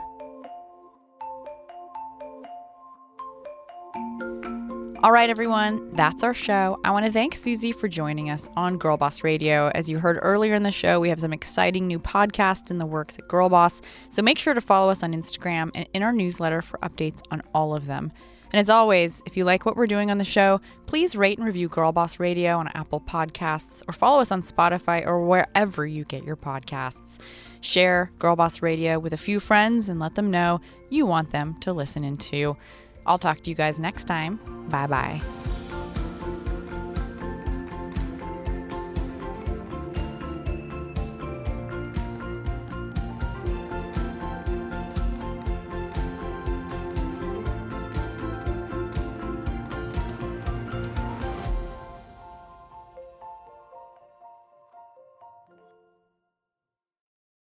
All 5.02 5.12
right, 5.12 5.30
everyone, 5.30 5.94
that's 5.94 6.22
our 6.22 6.34
show. 6.34 6.78
I 6.84 6.90
want 6.90 7.06
to 7.06 7.12
thank 7.12 7.34
Susie 7.34 7.72
for 7.72 7.88
joining 7.88 8.28
us 8.28 8.50
on 8.54 8.76
Girl 8.76 8.98
Boss 8.98 9.24
Radio. 9.24 9.68
As 9.74 9.88
you 9.88 9.98
heard 9.98 10.18
earlier 10.20 10.54
in 10.54 10.62
the 10.62 10.70
show, 10.70 11.00
we 11.00 11.08
have 11.08 11.20
some 11.20 11.32
exciting 11.32 11.86
new 11.86 11.98
podcasts 11.98 12.70
in 12.70 12.76
the 12.76 12.84
works 12.84 13.18
at 13.18 13.26
Girl 13.26 13.48
Boss. 13.48 13.80
So 14.10 14.20
make 14.20 14.36
sure 14.36 14.52
to 14.52 14.60
follow 14.60 14.90
us 14.90 15.02
on 15.02 15.14
Instagram 15.14 15.70
and 15.74 15.88
in 15.94 16.02
our 16.02 16.12
newsletter 16.12 16.60
for 16.60 16.76
updates 16.80 17.22
on 17.30 17.40
all 17.54 17.74
of 17.74 17.86
them. 17.86 18.12
And 18.52 18.60
as 18.60 18.68
always, 18.68 19.22
if 19.24 19.38
you 19.38 19.46
like 19.46 19.64
what 19.64 19.74
we're 19.74 19.86
doing 19.86 20.10
on 20.10 20.18
the 20.18 20.24
show, 20.24 20.60
please 20.84 21.16
rate 21.16 21.38
and 21.38 21.46
review 21.46 21.68
Girl 21.68 21.92
Boss 21.92 22.20
Radio 22.20 22.58
on 22.58 22.68
Apple 22.74 23.00
Podcasts 23.00 23.82
or 23.88 23.94
follow 23.94 24.20
us 24.20 24.30
on 24.30 24.42
Spotify 24.42 25.06
or 25.06 25.24
wherever 25.24 25.86
you 25.86 26.04
get 26.04 26.24
your 26.24 26.36
podcasts. 26.36 27.18
Share 27.62 28.12
Girl 28.18 28.36
Boss 28.36 28.60
Radio 28.60 28.98
with 28.98 29.14
a 29.14 29.16
few 29.16 29.40
friends 29.40 29.88
and 29.88 29.98
let 29.98 30.14
them 30.14 30.30
know 30.30 30.60
you 30.90 31.06
want 31.06 31.30
them 31.30 31.58
to 31.60 31.72
listen 31.72 32.04
into. 32.04 32.58
I'll 33.06 33.18
talk 33.18 33.40
to 33.42 33.50
you 33.50 33.56
guys 33.56 33.80
next 33.80 34.04
time. 34.04 34.38
Bye 34.68 34.86
bye. 34.86 35.20